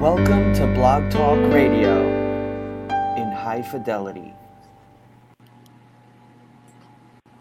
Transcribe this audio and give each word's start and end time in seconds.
Welcome 0.00 0.54
to 0.54 0.66
Blog 0.74 1.10
Talk 1.10 1.38
Radio 1.52 2.06
in 3.16 3.32
high 3.32 3.62
fidelity. 3.68 4.32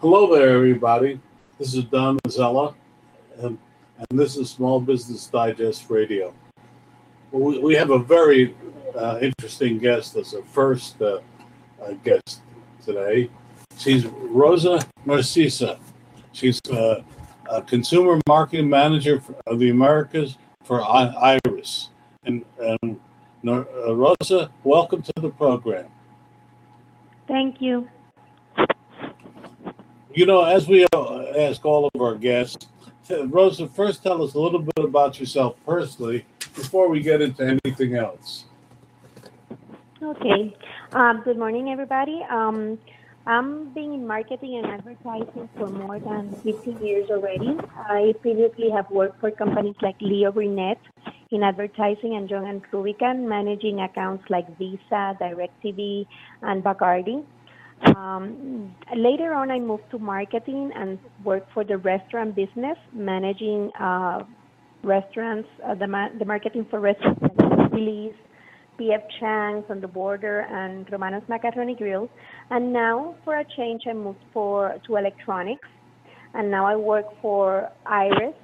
Hello 0.01 0.33
there, 0.35 0.55
everybody. 0.55 1.19
This 1.59 1.75
is 1.75 1.83
Don 1.83 2.17
Mazzella, 2.25 2.73
and, 3.39 3.59
and 4.09 4.19
this 4.19 4.37
is 4.37 4.49
Small 4.49 4.79
Business 4.81 5.27
Digest 5.27 5.91
Radio. 5.91 6.33
We, 7.31 7.59
we 7.59 7.75
have 7.75 7.91
a 7.91 7.99
very 7.99 8.55
uh, 8.95 9.19
interesting 9.21 9.77
guest 9.77 10.15
as 10.15 10.33
our 10.33 10.41
first 10.41 10.99
uh, 10.99 11.19
uh, 11.79 11.91
guest 12.03 12.41
today. 12.83 13.29
She's 13.77 14.07
Rosa 14.07 14.79
Norcisa. 15.05 15.77
She's 16.31 16.59
uh, 16.71 17.03
a 17.51 17.61
consumer 17.61 18.19
marketing 18.27 18.67
manager 18.67 19.21
of 19.45 19.59
the 19.59 19.69
Americas 19.69 20.39
for 20.63 20.81
I- 20.81 21.37
Iris. 21.45 21.89
And, 22.27 22.43
and 22.59 22.99
uh, 23.47 23.95
Rosa, 23.95 24.51
welcome 24.65 25.01
to 25.01 25.13
the 25.15 25.29
program. 25.29 25.85
Thank 27.25 27.61
you. 27.61 27.87
You 30.13 30.25
know, 30.25 30.43
as 30.43 30.67
we 30.67 30.85
ask 31.37 31.63
all 31.63 31.89
of 31.93 32.01
our 32.01 32.15
guests, 32.15 32.67
Rosa, 33.09 33.69
first 33.69 34.03
tell 34.03 34.21
us 34.23 34.33
a 34.33 34.39
little 34.39 34.59
bit 34.59 34.83
about 34.83 35.21
yourself 35.21 35.55
personally 35.65 36.25
before 36.53 36.89
we 36.89 36.99
get 36.99 37.21
into 37.21 37.59
anything 37.63 37.95
else. 37.95 38.43
Okay. 40.03 40.53
Um, 40.91 41.21
good 41.23 41.37
morning, 41.37 41.69
everybody. 41.69 42.25
Um, 42.29 42.77
I'm 43.25 43.69
being 43.69 43.93
in 43.93 44.05
marketing 44.05 44.57
and 44.57 44.67
advertising 44.67 45.49
for 45.57 45.67
more 45.67 45.99
than 45.99 46.33
15 46.43 46.79
years 46.85 47.09
already. 47.09 47.57
I 47.77 48.13
previously 48.21 48.69
have 48.69 48.89
worked 48.89 49.19
for 49.21 49.31
companies 49.31 49.75
like 49.81 49.95
Leo 50.01 50.31
Burnett 50.31 50.79
in 51.31 51.43
advertising 51.43 52.15
and 52.15 52.29
Young 52.29 52.47
and 52.47 52.61
Rubicam, 52.71 53.27
managing 53.27 53.81
accounts 53.81 54.23
like 54.29 54.45
Visa, 54.57 55.17
DirecTV, 55.19 56.05
and 56.41 56.63
Bacardi. 56.63 57.23
Um, 57.95 58.73
later 58.95 59.33
on, 59.33 59.51
I 59.51 59.59
moved 59.59 59.83
to 59.91 59.99
marketing 59.99 60.71
and 60.75 60.97
worked 61.23 61.51
for 61.53 61.63
the 61.63 61.77
restaurant 61.77 62.35
business, 62.35 62.77
managing 62.93 63.71
uh, 63.79 64.23
restaurants, 64.83 65.47
uh, 65.65 65.75
the, 65.75 65.87
ma- 65.87 66.09
the 66.17 66.25
marketing 66.25 66.65
for 66.69 66.79
restaurants 66.79 67.21
like 67.21 67.71
Chili's, 67.71 68.15
P.F. 68.77 69.01
Chang's 69.19 69.65
on 69.69 69.81
the 69.81 69.87
border, 69.87 70.41
and 70.51 70.91
Romano's 70.91 71.23
Macaroni 71.27 71.75
Grill. 71.75 72.09
And 72.49 72.71
now, 72.73 73.15
for 73.23 73.39
a 73.39 73.45
change, 73.57 73.83
I 73.89 73.93
moved 73.93 74.19
for 74.33 74.75
to 74.85 74.95
electronics, 74.95 75.67
and 76.33 76.49
now 76.49 76.65
I 76.65 76.75
work 76.75 77.05
for 77.21 77.69
Iris, 77.85 78.35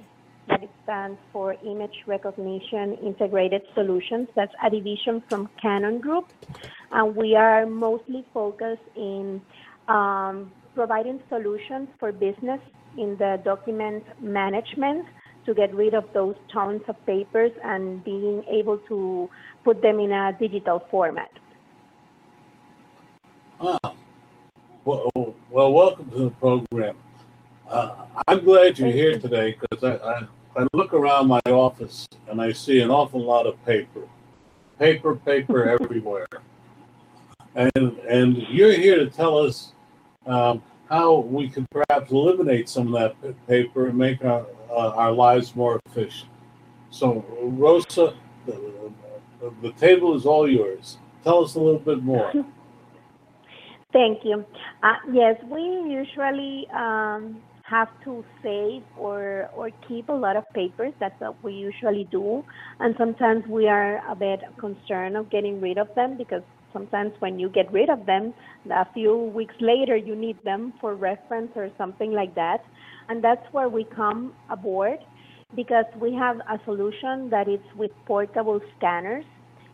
that 0.48 0.60
stands 0.82 1.18
for 1.32 1.56
Image 1.64 1.94
Recognition 2.06 2.94
Integrated 3.02 3.62
Solutions. 3.74 4.28
That's 4.34 4.52
a 4.64 4.70
division 4.70 5.22
from 5.28 5.48
Canon 5.60 6.00
Group, 6.00 6.28
and 6.92 7.16
we 7.16 7.34
are 7.34 7.66
mostly 7.66 8.24
focused 8.32 8.82
in 8.96 9.40
um, 9.88 10.52
providing 10.74 11.20
solutions 11.28 11.88
for 11.98 12.12
business 12.12 12.60
in 12.98 13.16
the 13.18 13.40
document 13.44 14.04
management 14.20 15.06
to 15.46 15.54
get 15.54 15.74
rid 15.74 15.94
of 15.94 16.04
those 16.14 16.36
tons 16.52 16.82
of 16.88 16.96
papers 17.06 17.52
and 17.62 18.02
being 18.04 18.42
able 18.50 18.78
to 18.88 19.28
put 19.62 19.82
them 19.82 19.98
in 20.00 20.10
a 20.12 20.36
digital 20.38 20.82
format. 20.90 21.30
Ah, 23.60 23.78
well, 24.84 25.10
well 25.50 25.72
welcome 25.72 26.10
to 26.10 26.24
the 26.24 26.30
program. 26.30 26.96
Uh, 27.68 28.06
I'm 28.28 28.44
glad 28.44 28.78
you're 28.78 28.90
here 28.90 29.18
today 29.18 29.56
because 29.58 29.82
I, 29.82 29.96
I, 29.96 30.62
I, 30.62 30.66
look 30.74 30.92
around 30.92 31.28
my 31.28 31.40
office 31.46 32.06
and 32.28 32.40
I 32.40 32.52
see 32.52 32.80
an 32.80 32.90
awful 32.90 33.22
lot 33.22 33.46
of 33.46 33.62
paper, 33.64 34.02
paper, 34.78 35.16
paper 35.16 35.68
everywhere, 35.80 36.26
and 37.54 37.98
and 38.08 38.36
you're 38.48 38.72
here 38.72 38.98
to 38.98 39.08
tell 39.08 39.38
us 39.38 39.72
um, 40.26 40.62
how 40.90 41.16
we 41.20 41.48
can 41.48 41.66
perhaps 41.70 42.12
eliminate 42.12 42.68
some 42.68 42.94
of 42.94 43.14
that 43.22 43.46
paper 43.46 43.86
and 43.88 43.96
make 43.96 44.22
our 44.24 44.46
uh, 44.70 44.90
our 44.90 45.12
lives 45.12 45.56
more 45.56 45.80
efficient. 45.86 46.30
So, 46.90 47.24
Rosa, 47.42 48.14
the, 48.46 48.92
the 49.62 49.72
table 49.72 50.14
is 50.14 50.26
all 50.26 50.48
yours. 50.48 50.98
Tell 51.24 51.42
us 51.42 51.54
a 51.54 51.60
little 51.60 51.80
bit 51.80 52.02
more. 52.02 52.30
Thank 53.92 54.24
you. 54.24 54.44
Uh, 54.82 54.94
yes, 55.12 55.40
we 55.48 55.60
usually 55.60 56.68
um, 56.74 57.40
have 57.74 57.88
to 58.04 58.12
save 58.42 58.82
or 58.96 59.48
or 59.56 59.70
keep 59.88 60.08
a 60.08 60.18
lot 60.24 60.36
of 60.40 60.44
papers. 60.54 60.92
That's 61.00 61.18
what 61.20 61.36
we 61.46 61.52
usually 61.70 62.06
do, 62.10 62.26
and 62.80 62.94
sometimes 63.02 63.42
we 63.58 63.68
are 63.68 63.92
a 64.14 64.16
bit 64.26 64.40
concerned 64.66 65.16
of 65.16 65.30
getting 65.36 65.60
rid 65.60 65.78
of 65.84 65.88
them 65.96 66.16
because 66.22 66.44
sometimes 66.72 67.12
when 67.24 67.38
you 67.42 67.48
get 67.58 67.72
rid 67.72 67.88
of 67.96 68.06
them, 68.06 68.34
a 68.84 68.86
few 68.94 69.14
weeks 69.40 69.54
later 69.60 69.96
you 69.96 70.14
need 70.26 70.38
them 70.44 70.72
for 70.80 70.94
reference 70.94 71.52
or 71.56 71.68
something 71.78 72.12
like 72.20 72.34
that, 72.34 72.60
and 73.08 73.24
that's 73.26 73.46
where 73.52 73.68
we 73.68 73.82
come 74.02 74.32
aboard 74.50 74.98
because 75.56 75.88
we 76.00 76.10
have 76.14 76.36
a 76.54 76.58
solution 76.64 77.30
that 77.30 77.48
is 77.48 77.64
with 77.76 77.92
portable 78.06 78.60
scanners 78.76 79.24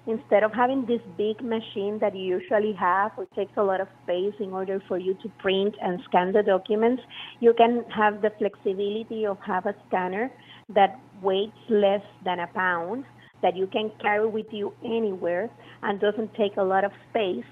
instead 0.07 0.43
of 0.43 0.53
having 0.53 0.87
this 0.87 1.01
big 1.17 1.43
machine 1.43 1.99
that 2.01 2.17
you 2.17 2.39
usually 2.41 2.73
have, 2.73 3.13
which 3.17 3.29
takes 3.37 3.53
a 3.57 3.63
lot 3.63 3.81
of 3.81 3.89
space 4.05 4.35
in 4.41 4.53
order 4.53 4.83
for 4.89 4.99
you 4.99 5.15
to 5.23 5.29
print 5.39 5.75
and 5.83 6.01
scan 6.09 6.33
the 6.33 6.43
documents, 6.43 7.03
you 7.41 7.55
can 7.57 7.85
have 7.95 8.23
the 8.23 8.31
flexibility 8.39 9.27
of 9.27 9.39
have 9.47 9.67
a 9.67 9.75
scanner 9.89 10.31
that 10.75 10.99
weighs 11.23 11.51
less 11.69 12.03
than 12.25 12.41
a 12.41 12.47
pound 12.49 13.05
that 13.43 13.57
you 13.57 13.67
can 13.67 13.91
carry 14.01 14.27
with 14.27 14.47
you 14.51 14.73
anywhere 14.85 15.51
and 15.83 16.01
doesn't 16.01 16.33
take 16.35 16.57
a 16.57 16.63
lot 16.63 16.85
of 16.85 16.93
space 17.11 17.45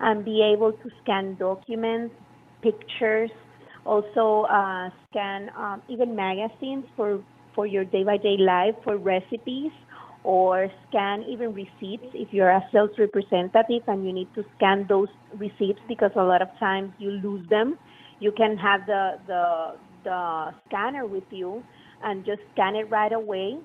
and 0.00 0.24
be 0.24 0.42
able 0.42 0.72
to 0.72 0.90
scan 1.02 1.36
documents, 1.38 2.14
pictures, 2.62 3.30
also 3.84 4.46
uh, 4.50 4.90
scan 5.08 5.50
um, 5.56 5.80
even 5.88 6.14
magazines 6.14 6.84
for, 6.96 7.22
for 7.54 7.66
your 7.66 7.84
day-by-day 7.84 8.36
life, 8.38 8.74
for 8.84 8.96
recipes, 8.96 9.70
or 10.26 10.68
scan 10.88 11.22
even 11.22 11.54
receipts 11.54 12.10
if 12.12 12.32
you're 12.32 12.50
a 12.50 12.60
sales 12.72 12.90
representative 12.98 13.82
and 13.86 14.04
you 14.04 14.12
need 14.12 14.26
to 14.34 14.44
scan 14.56 14.84
those 14.88 15.08
receipts 15.38 15.78
because 15.86 16.10
a 16.16 16.22
lot 16.22 16.42
of 16.42 16.48
times 16.58 16.92
you 16.98 17.12
lose 17.12 17.48
them. 17.48 17.78
You 18.18 18.32
can 18.32 18.56
have 18.56 18.80
the 18.86 19.20
the 19.28 19.76
the 20.02 20.52
scanner 20.66 21.06
with 21.06 21.30
you 21.30 21.62
and 22.02 22.26
just 22.26 22.40
scan 22.52 22.74
it 22.74 22.90
right 22.90 23.12
away. 23.12 23.58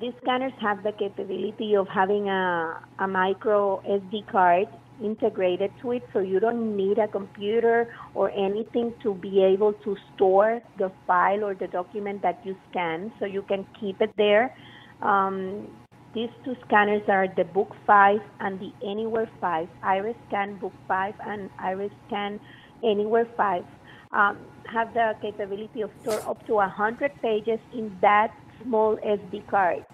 These 0.00 0.14
scanners 0.22 0.52
have 0.60 0.82
the 0.82 0.90
capability 0.90 1.76
of 1.76 1.86
having 1.86 2.28
a, 2.28 2.82
a 2.98 3.06
micro 3.06 3.80
SD 3.88 4.28
card 4.28 4.66
integrated 5.00 5.70
to 5.82 5.92
it, 5.92 6.02
so 6.12 6.18
you 6.18 6.40
don't 6.40 6.76
need 6.76 6.98
a 6.98 7.06
computer 7.06 7.94
or 8.14 8.30
anything 8.32 8.92
to 9.04 9.14
be 9.14 9.44
able 9.44 9.72
to 9.84 9.96
store 10.14 10.60
the 10.78 10.90
file 11.06 11.44
or 11.44 11.54
the 11.54 11.68
document 11.68 12.22
that 12.22 12.40
you 12.44 12.56
scan, 12.70 13.12
so 13.20 13.24
you 13.24 13.42
can 13.42 13.64
keep 13.78 14.00
it 14.00 14.10
there. 14.16 14.56
Um, 15.02 15.68
these 16.14 16.28
two 16.44 16.56
scanners 16.66 17.02
are 17.08 17.26
the 17.36 17.44
Book 17.44 17.74
5 17.86 18.20
and 18.40 18.60
the 18.60 18.70
Anywhere 18.84 19.30
5, 19.40 19.68
Iris 19.82 20.16
Scan 20.28 20.56
Book 20.58 20.74
5 20.86 21.14
and 21.26 21.48
Iris 21.58 21.92
Scan 22.06 22.38
Anywhere 22.84 23.26
5. 23.34 23.64
Um, 24.12 24.36
have 24.70 24.92
the 24.92 25.16
capability 25.22 25.80
of 25.80 25.90
store 26.02 26.20
up 26.28 26.46
to 26.46 26.54
100 26.54 27.12
pages 27.22 27.58
in 27.72 27.96
that 28.02 28.34
small 28.62 28.96
SD 28.98 29.48
card, 29.48 29.86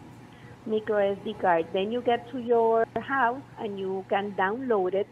micro 0.67 1.15
SD 1.15 1.41
card. 1.41 1.69
Then 1.73 1.93
you 1.93 2.03
get 2.03 2.29
to 2.33 2.39
your 2.41 2.85
house 3.01 3.43
and 3.61 3.79
you 3.79 4.05
can 4.09 4.33
download 4.33 4.95
it. 4.95 5.07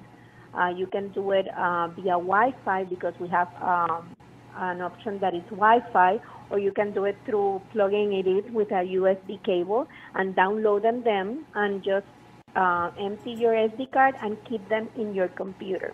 Uh, 0.59 0.73
you 0.77 0.89
can 0.89 1.11
do 1.11 1.31
it 1.31 1.47
uh, 1.57 1.87
via 1.95 2.19
Wi-Fi 2.19 2.85
because 2.85 3.15
we 3.21 3.29
have 3.29 3.49
um, 3.63 4.17
an 4.57 4.81
option 4.81 5.21
that 5.21 5.35
is 5.35 5.45
Wi-Fi, 5.51 6.19
or 6.51 6.59
you 6.59 6.73
can 6.73 6.93
do 6.93 7.05
it 7.05 7.17
through 7.27 7.61
plugging 7.73 8.13
it 8.13 8.27
in 8.27 8.53
with 8.55 8.71
a 8.71 8.85
USB 8.99 9.43
cable 9.45 9.87
and 10.15 10.35
downloading 10.37 11.03
them 11.03 11.45
and 11.55 11.83
just 11.83 12.07
uh, 12.55 12.91
empty 13.01 13.33
your 13.33 13.53
SD 13.53 13.93
card 13.93 14.15
and 14.23 14.37
keep 14.49 14.67
them 14.69 14.89
in 14.97 15.15
your 15.15 15.29
computer. 15.29 15.93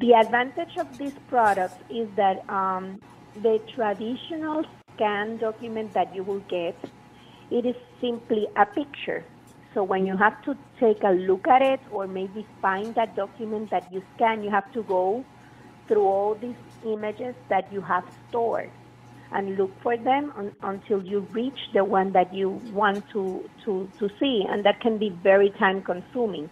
The 0.00 0.14
advantage 0.14 0.76
of 0.78 0.86
this 0.98 1.12
product 1.28 1.80
is 1.90 2.08
that 2.16 2.48
um, 2.48 3.00
the 3.42 3.58
traditional 3.74 4.64
scan 4.94 5.38
document 5.38 5.94
that 5.94 6.14
you 6.14 6.22
will 6.22 6.40
get 6.48 6.76
it 7.50 7.64
is 7.64 7.76
simply 8.00 8.46
a 8.56 8.66
picture. 8.66 9.24
So 9.74 9.84
when 9.84 10.06
you 10.06 10.16
have 10.16 10.42
to 10.44 10.54
take 10.80 11.02
a 11.04 11.10
look 11.10 11.46
at 11.46 11.62
it 11.62 11.80
or 11.92 12.06
maybe 12.06 12.46
find 12.60 12.94
that 12.94 13.14
document 13.14 13.70
that 13.70 13.92
you 13.92 14.02
scan, 14.16 14.42
you 14.42 14.50
have 14.50 14.72
to 14.72 14.82
go 14.82 15.24
through 15.86 16.04
all 16.04 16.34
these 16.34 16.56
images 16.84 17.34
that 17.48 17.72
you 17.72 17.80
have 17.82 18.04
stored 18.28 18.70
and 19.32 19.56
look 19.56 19.70
for 19.82 19.96
them 19.96 20.32
until 20.62 21.02
you 21.02 21.20
reach 21.32 21.58
the 21.74 21.84
one 21.84 22.12
that 22.12 22.32
you 22.34 22.50
want 22.72 23.04
to, 23.12 23.44
to, 23.64 23.88
to 23.98 24.08
see. 24.20 24.44
And 24.48 24.64
that 24.64 24.80
can 24.80 24.98
be 24.98 25.10
very 25.22 25.50
time 25.58 25.82
consuming. 25.82 26.48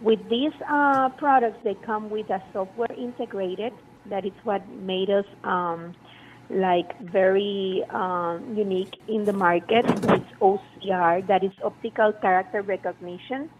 With 0.00 0.20
these 0.28 0.52
uh, 0.68 1.10
products, 1.18 1.58
they 1.64 1.74
come 1.86 2.10
with 2.10 2.30
a 2.30 2.42
software 2.52 2.92
integrated. 2.96 3.72
That 4.06 4.24
is 4.24 4.32
what 4.44 4.66
made 4.68 5.10
us 5.10 5.24
um, 5.44 5.94
like 6.50 6.98
very 7.00 7.84
um, 7.90 8.54
unique 8.56 8.94
in 9.08 9.24
the 9.24 9.32
market. 9.32 9.84
It's 9.86 10.32
OCR, 10.40 11.26
that 11.26 11.44
is 11.44 11.52
optical 11.62 12.12
character 12.22 12.62
recognition. 12.62 13.50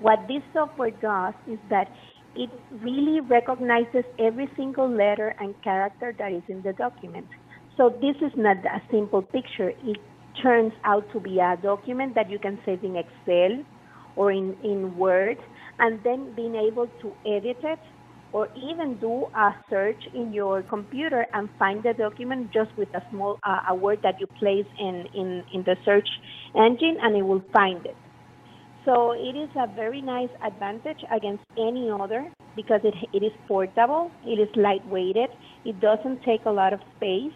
What 0.00 0.26
this 0.28 0.42
software 0.52 0.90
does 0.90 1.34
is 1.46 1.58
that 1.68 1.88
it 2.36 2.50
really 2.82 3.20
recognizes 3.20 4.04
every 4.18 4.48
single 4.56 4.88
letter 4.88 5.34
and 5.38 5.54
character 5.62 6.14
that 6.18 6.32
is 6.32 6.42
in 6.48 6.62
the 6.62 6.72
document. 6.72 7.28
So 7.76 7.90
this 8.00 8.16
is 8.22 8.32
not 8.36 8.58
a 8.58 8.80
simple 8.90 9.22
picture. 9.22 9.70
It 9.70 9.98
turns 10.42 10.72
out 10.84 11.04
to 11.12 11.20
be 11.20 11.38
a 11.40 11.56
document 11.60 12.14
that 12.14 12.30
you 12.30 12.38
can 12.38 12.58
save 12.64 12.84
in 12.84 12.96
Excel 12.96 13.64
or 14.16 14.30
in, 14.30 14.56
in 14.62 14.96
Word, 14.96 15.38
and 15.78 15.98
then 16.04 16.34
being 16.36 16.54
able 16.54 16.86
to 17.02 17.12
edit 17.26 17.56
it 17.64 17.80
or 18.32 18.48
even 18.56 18.98
do 18.98 19.26
a 19.36 19.54
search 19.70 20.02
in 20.12 20.32
your 20.32 20.62
computer 20.62 21.24
and 21.32 21.48
find 21.58 21.82
the 21.84 21.94
document 21.94 22.52
just 22.52 22.76
with 22.76 22.88
a 22.94 23.02
small 23.10 23.38
uh, 23.44 23.60
a 23.68 23.74
word 23.74 24.00
that 24.02 24.16
you 24.20 24.26
place 24.38 24.66
in, 24.78 25.06
in, 25.14 25.44
in 25.54 25.62
the 25.62 25.76
search 25.84 26.08
engine 26.56 26.96
and 27.00 27.16
it 27.16 27.22
will 27.22 27.42
find 27.52 27.86
it. 27.86 27.96
So 28.84 29.12
it 29.12 29.36
is 29.36 29.48
a 29.56 29.72
very 29.74 30.02
nice 30.02 30.28
advantage 30.44 30.98
against 31.14 31.44
any 31.56 31.88
other 31.90 32.26
because 32.56 32.80
it, 32.82 32.94
it 33.12 33.24
is 33.24 33.32
portable, 33.46 34.10
it 34.24 34.38
is 34.40 34.48
lightweighted, 34.56 35.28
it 35.64 35.80
doesn't 35.80 36.22
take 36.24 36.44
a 36.44 36.50
lot 36.50 36.72
of 36.72 36.80
space, 36.96 37.32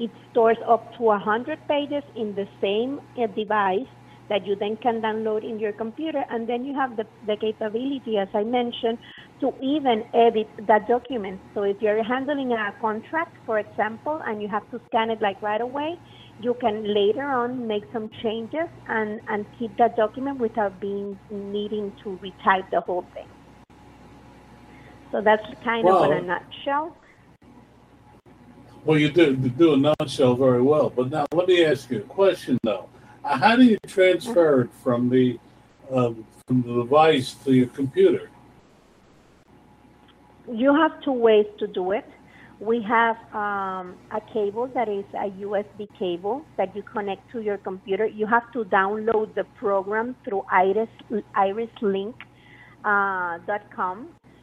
it 0.00 0.10
stores 0.30 0.56
up 0.66 0.90
to 0.96 1.04
100 1.04 1.58
pages 1.68 2.02
in 2.16 2.34
the 2.34 2.46
same 2.60 2.98
uh, 3.16 3.26
device 3.36 3.86
that 4.30 4.46
you 4.46 4.56
then 4.58 4.76
can 4.80 5.02
download 5.02 5.42
in 5.42 5.58
your 5.58 5.72
computer. 5.72 6.24
And 6.30 6.48
then 6.48 6.64
you 6.64 6.74
have 6.74 6.96
the, 6.96 7.04
the 7.26 7.36
capability, 7.36 8.16
as 8.16 8.28
I 8.32 8.44
mentioned, 8.44 8.98
to 9.40 9.52
even 9.60 10.04
edit 10.14 10.48
that 10.68 10.86
document. 10.88 11.40
So 11.52 11.64
if 11.64 11.76
you're 11.80 12.02
handling 12.02 12.52
a 12.52 12.72
contract, 12.80 13.36
for 13.44 13.58
example, 13.58 14.20
and 14.26 14.40
you 14.40 14.48
have 14.48 14.68
to 14.70 14.80
scan 14.88 15.10
it 15.10 15.18
like 15.20 15.42
right 15.42 15.60
away, 15.60 15.96
you 16.38 16.54
can 16.60 16.84
later 16.94 17.24
on 17.24 17.66
make 17.66 17.82
some 17.92 18.08
changes 18.22 18.68
and, 18.86 19.20
and 19.28 19.44
keep 19.58 19.76
that 19.78 19.96
document 19.96 20.38
without 20.38 20.80
being 20.80 21.18
needing 21.28 21.92
to 22.04 22.18
retype 22.22 22.70
the 22.70 22.80
whole 22.80 23.10
thing. 23.12 23.26
So 25.10 25.20
that's 25.24 25.42
kind 25.64 25.88
of 25.88 26.04
in 26.04 26.12
a 26.12 26.20
nutshell. 26.22 26.96
Well, 28.84 28.98
you 28.98 29.10
do, 29.10 29.36
do 29.36 29.74
a 29.74 29.76
nutshell 29.76 30.34
very 30.36 30.62
well. 30.62 30.90
But 30.90 31.10
now 31.10 31.26
let 31.32 31.48
me 31.48 31.64
ask 31.64 31.90
you 31.90 31.98
a 31.98 32.02
question, 32.02 32.58
though. 32.62 32.88
Uh, 33.24 33.36
how 33.36 33.56
do 33.56 33.64
you 33.64 33.78
transfer 33.86 34.62
it 34.62 34.70
from 34.82 35.10
the 35.10 35.38
um, 35.92 36.24
from 36.46 36.62
the 36.62 36.74
device 36.82 37.34
to 37.44 37.52
your 37.52 37.66
computer? 37.66 38.30
You 40.50 40.74
have 40.74 41.02
two 41.02 41.12
ways 41.12 41.46
to 41.58 41.66
do 41.66 41.92
it. 41.92 42.06
We 42.58 42.82
have 42.82 43.16
um, 43.34 43.94
a 44.10 44.20
cable 44.32 44.66
that 44.74 44.88
is 44.88 45.04
a 45.14 45.30
USB 45.30 45.88
cable 45.98 46.44
that 46.56 46.74
you 46.76 46.82
connect 46.82 47.30
to 47.32 47.40
your 47.40 47.58
computer. 47.58 48.06
You 48.06 48.26
have 48.26 48.50
to 48.52 48.64
download 48.64 49.34
the 49.34 49.44
program 49.58 50.16
through 50.24 50.44
iris, 50.50 50.88
irislink.com. 51.36 52.14
Uh, 52.84 53.38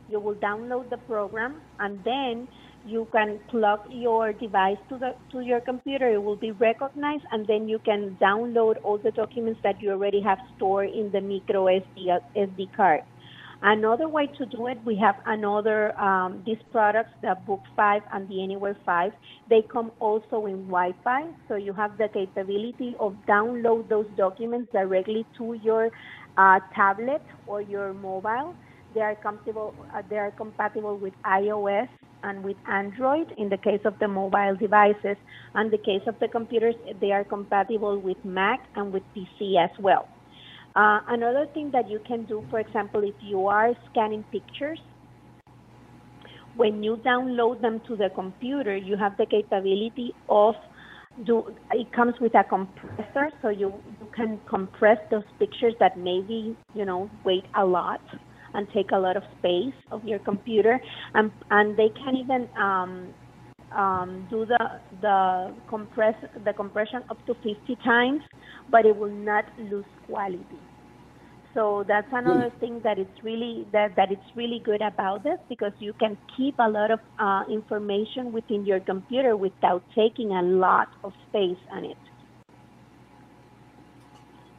you 0.10 0.20
will 0.20 0.36
download 0.36 0.90
the 0.90 0.98
program 0.98 1.62
and 1.80 2.04
then 2.04 2.48
you 2.88 3.08
can 3.12 3.40
plug 3.50 3.80
your 3.90 4.34
device 4.34 4.78
to 4.90 4.98
the 4.98 5.14
to 5.32 5.42
your 5.42 5.60
computer 5.60 6.10
it 6.10 6.24
will 6.24 6.36
be 6.36 6.52
recognized 6.52 7.24
and 7.32 7.46
then 7.48 7.68
you 7.68 7.80
can 7.80 8.18
download 8.22 8.76
all 8.84 8.98
the 8.98 9.12
documents 9.12 9.60
that 9.64 9.82
you 9.82 9.92
already 9.92 10.22
have 10.22 10.40
stored 10.56 10.90
in 10.90 11.12
the 11.12 11.22
micro 11.22 11.66
SD, 11.66 12.20
SD 12.36 12.76
card. 12.76 13.02
Another 13.62 14.08
way 14.08 14.28
to 14.38 14.46
do 14.46 14.68
it 14.68 14.78
we 14.86 14.96
have 14.98 15.16
another 15.26 16.00
um, 16.00 16.44
these 16.46 16.62
products 16.72 17.10
the 17.22 17.36
book 17.46 17.62
5 17.76 18.02
and 18.14 18.30
the 18.30 18.44
anywhere 18.44 18.78
5 18.86 19.12
they 19.50 19.64
come 19.64 19.92
also 20.00 20.46
in 20.46 20.68
wi-fi 20.68 21.24
so 21.48 21.56
you 21.56 21.74
have 21.74 21.98
the 21.98 22.08
capability 22.14 22.96
of 23.00 23.16
download 23.28 23.90
those 23.90 24.06
documents 24.16 24.72
directly 24.72 25.26
to 25.38 25.54
your 25.64 25.90
uh, 26.38 26.60
tablet 26.76 27.24
or 27.48 27.62
your 27.62 27.94
mobile. 27.94 28.54
They 28.94 29.02
are 29.02 29.16
compatible 29.16 29.74
uh, 29.94 30.04
they 30.10 30.18
are 30.18 30.32
compatible 30.32 30.98
with 30.98 31.14
ios 31.26 31.90
and 32.24 32.44
with 32.44 32.58
Android 32.68 33.34
in 33.38 33.50
the 33.50 33.58
case 33.58 33.82
of 33.86 33.98
the 34.00 34.08
mobile 34.08 34.56
devices. 34.56 35.18
And 35.54 35.72
the 35.72 35.78
case 35.78 36.02
of 36.08 36.20
the 36.20 36.28
computers, 36.28 36.76
they 37.00 37.12
are 37.12 37.24
compatible 37.24 38.00
with 38.00 38.18
Mac 38.24 38.60
and 38.76 38.94
with 38.94 39.04
PC 39.16 39.64
as 39.64 39.72
well. 39.80 40.08
Uh, 40.76 41.00
another 41.08 41.48
thing 41.54 41.72
that 41.72 41.90
you 41.90 42.00
can 42.08 42.26
do, 42.26 42.46
for 42.50 42.60
example, 42.60 43.04
if 43.04 43.16
you 43.22 43.48
are 43.48 43.74
scanning 43.92 44.24
pictures, 44.32 44.80
when 46.56 46.84
you 46.84 46.98
download 46.98 47.62
them 47.62 47.82
to 47.88 47.96
the 47.96 48.10
computer, 48.14 48.76
you 48.76 48.98
have 48.98 49.16
the 49.18 49.26
capability 49.26 50.14
of 50.30 50.56
do 51.26 51.44
it 51.72 51.92
comes 51.94 52.14
with 52.22 52.36
a 52.36 52.44
compressor, 52.44 53.32
so 53.42 53.50
you, 53.50 53.74
you 54.00 54.08
can 54.16 54.40
compress 54.48 54.98
those 55.10 55.24
pictures 55.40 55.74
that 55.80 55.98
maybe 55.98 56.56
you 56.76 56.86
know 56.86 57.10
weight 57.24 57.46
a 57.56 57.66
lot 57.66 58.02
and 58.54 58.68
take 58.74 58.92
a 58.92 58.98
lot 58.98 59.18
of 59.18 59.24
space 59.40 59.74
of 59.92 60.04
your 60.06 60.20
computer, 60.20 60.80
and 61.14 61.32
and 61.52 61.78
they 61.78 61.90
can 61.90 62.16
even 62.16 62.50
um, 62.58 63.14
um, 63.76 64.28
do 64.30 64.46
the 64.46 64.80
the 65.02 65.54
compress 65.70 66.16
the 66.46 66.54
compression 66.54 67.04
up 67.10 67.24
to 67.26 67.34
50 67.36 67.76
times, 67.84 68.22
but 68.70 68.86
it 68.86 68.96
will 68.96 69.10
not 69.12 69.46
lose 69.58 69.86
quality. 70.06 70.60
So 71.58 71.84
that's 71.88 72.08
another 72.12 72.52
mm. 72.52 72.60
thing 72.60 72.82
that 72.84 73.00
it's 73.00 73.24
really 73.24 73.66
that, 73.74 73.96
that 73.96 74.12
it's 74.12 74.30
really 74.36 74.60
good 74.64 74.82
about 74.82 75.24
this 75.24 75.40
because 75.50 75.72
you 75.80 75.94
can 75.94 76.16
keep 76.36 76.54
a 76.60 76.70
lot 76.70 76.92
of 76.92 77.00
uh, 77.18 77.46
information 77.50 78.32
within 78.32 78.64
your 78.64 78.80
computer 78.80 79.36
without 79.36 79.84
taking 79.96 80.32
a 80.34 80.42
lot 80.44 80.90
of 81.04 81.14
space 81.30 81.58
on 81.72 81.86
it. 81.86 81.98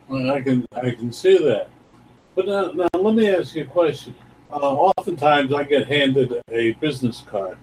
Well, 0.08 0.32
I 0.32 0.40
can 0.40 0.66
I 0.72 0.90
can 0.90 1.12
see 1.12 1.38
that. 1.38 1.70
But 2.38 2.46
now, 2.46 2.70
now 2.70 3.00
let 3.00 3.16
me 3.16 3.28
ask 3.28 3.56
you 3.56 3.64
a 3.64 3.66
question. 3.66 4.14
Uh, 4.48 4.58
oftentimes, 4.58 5.52
I 5.52 5.64
get 5.64 5.88
handed 5.88 6.40
a 6.52 6.70
business 6.74 7.24
card. 7.28 7.58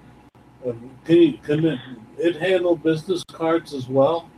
Uh, 0.67 0.73
can, 1.05 1.15
you, 1.15 1.37
can 1.37 1.63
it, 1.63 1.79
it 2.17 2.35
handle 2.35 2.75
business 2.75 3.23
cards 3.31 3.73
as 3.73 3.87
well? 3.87 4.29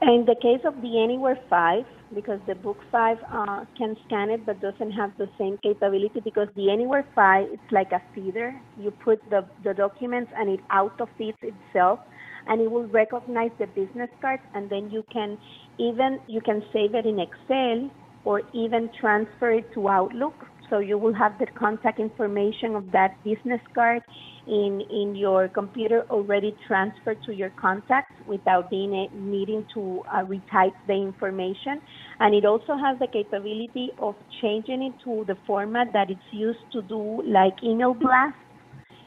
In 0.00 0.24
the 0.24 0.34
case 0.40 0.62
of 0.64 0.80
the 0.80 0.98
Anywhere 0.98 1.38
5, 1.50 1.84
because 2.14 2.40
the 2.46 2.54
Book 2.54 2.78
5 2.90 3.18
uh, 3.30 3.64
can 3.76 3.98
scan 4.06 4.30
it 4.30 4.46
but 4.46 4.62
doesn't 4.62 4.92
have 4.92 5.12
the 5.18 5.28
same 5.36 5.58
capability 5.58 6.20
because 6.20 6.48
the 6.56 6.70
Anywhere 6.70 7.04
5, 7.14 7.48
it's 7.52 7.72
like 7.72 7.92
a 7.92 8.00
feeder. 8.14 8.58
You 8.80 8.92
put 8.92 9.20
the, 9.28 9.44
the 9.62 9.74
documents 9.74 10.32
and 10.34 10.48
it 10.48 10.60
auto-feeds 10.72 11.36
itself 11.42 12.00
and 12.46 12.62
it 12.62 12.70
will 12.70 12.86
recognize 12.86 13.50
the 13.58 13.66
business 13.66 14.08
card 14.22 14.40
and 14.54 14.70
then 14.70 14.88
you 14.88 15.04
can 15.12 15.36
even, 15.76 16.18
you 16.28 16.40
can 16.40 16.64
save 16.72 16.94
it 16.94 17.04
in 17.04 17.20
Excel 17.20 17.90
or 18.26 18.42
even 18.52 18.90
transfer 19.00 19.52
it 19.52 19.72
to 19.72 19.88
Outlook. 19.88 20.34
So 20.68 20.80
you 20.80 20.98
will 20.98 21.14
have 21.14 21.38
the 21.38 21.46
contact 21.46 22.00
information 22.00 22.74
of 22.74 22.90
that 22.90 23.14
business 23.22 23.60
card 23.72 24.02
in, 24.48 24.82
in 24.90 25.14
your 25.14 25.46
computer 25.46 26.04
already 26.10 26.56
transferred 26.66 27.18
to 27.26 27.32
your 27.32 27.50
contacts 27.50 28.12
without 28.26 28.68
being 28.68 28.92
a, 28.92 29.16
needing 29.16 29.64
to 29.74 30.02
uh, 30.12 30.24
retype 30.24 30.74
the 30.88 30.94
information. 30.94 31.80
And 32.18 32.34
it 32.34 32.44
also 32.44 32.76
has 32.76 32.98
the 32.98 33.06
capability 33.06 33.90
of 34.00 34.16
changing 34.42 34.82
it 34.82 35.04
to 35.04 35.24
the 35.28 35.36
format 35.46 35.92
that 35.92 36.10
it's 36.10 36.32
used 36.32 36.66
to 36.72 36.82
do 36.82 37.22
like 37.22 37.54
email 37.62 37.94
blast. 37.94 38.36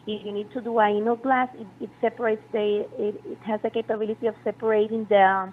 If 0.08 0.26
you 0.26 0.32
need 0.32 0.50
to 0.54 0.62
do 0.62 0.80
an 0.80 0.96
email 0.96 1.18
blast, 1.18 1.52
it, 1.60 1.68
it 1.82 1.90
separates 2.00 2.42
the, 2.54 2.86
it, 2.98 3.16
it 3.26 3.38
has 3.46 3.60
the 3.64 3.70
capability 3.70 4.28
of 4.28 4.36
separating 4.46 5.06
the, 5.10 5.52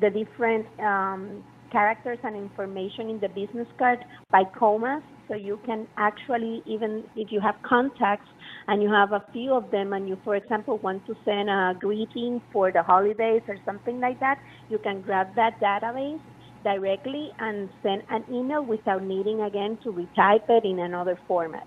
the 0.00 0.10
different 0.10 0.66
um, 0.78 1.42
characters 1.70 2.18
and 2.22 2.36
information 2.36 3.08
in 3.10 3.20
the 3.20 3.28
business 3.28 3.68
card 3.78 4.04
by 4.30 4.44
commas. 4.44 5.02
So 5.28 5.34
you 5.34 5.60
can 5.64 5.86
actually, 5.96 6.62
even 6.66 7.04
if 7.16 7.30
you 7.30 7.40
have 7.40 7.54
contacts 7.62 8.28
and 8.66 8.82
you 8.82 8.90
have 8.90 9.12
a 9.12 9.24
few 9.32 9.54
of 9.54 9.70
them 9.70 9.92
and 9.92 10.08
you, 10.08 10.18
for 10.24 10.36
example, 10.36 10.78
want 10.78 11.06
to 11.06 11.16
send 11.24 11.48
a 11.48 11.74
greeting 11.78 12.42
for 12.52 12.72
the 12.72 12.82
holidays 12.82 13.42
or 13.48 13.56
something 13.64 14.00
like 14.00 14.18
that, 14.20 14.38
you 14.68 14.78
can 14.78 15.00
grab 15.02 15.34
that 15.36 15.60
database 15.60 16.20
directly 16.64 17.30
and 17.38 17.70
send 17.82 18.02
an 18.10 18.24
email 18.30 18.64
without 18.64 19.02
needing 19.02 19.40
again 19.42 19.78
to 19.82 19.92
retype 19.92 20.48
it 20.48 20.64
in 20.64 20.80
another 20.80 21.18
format. 21.26 21.66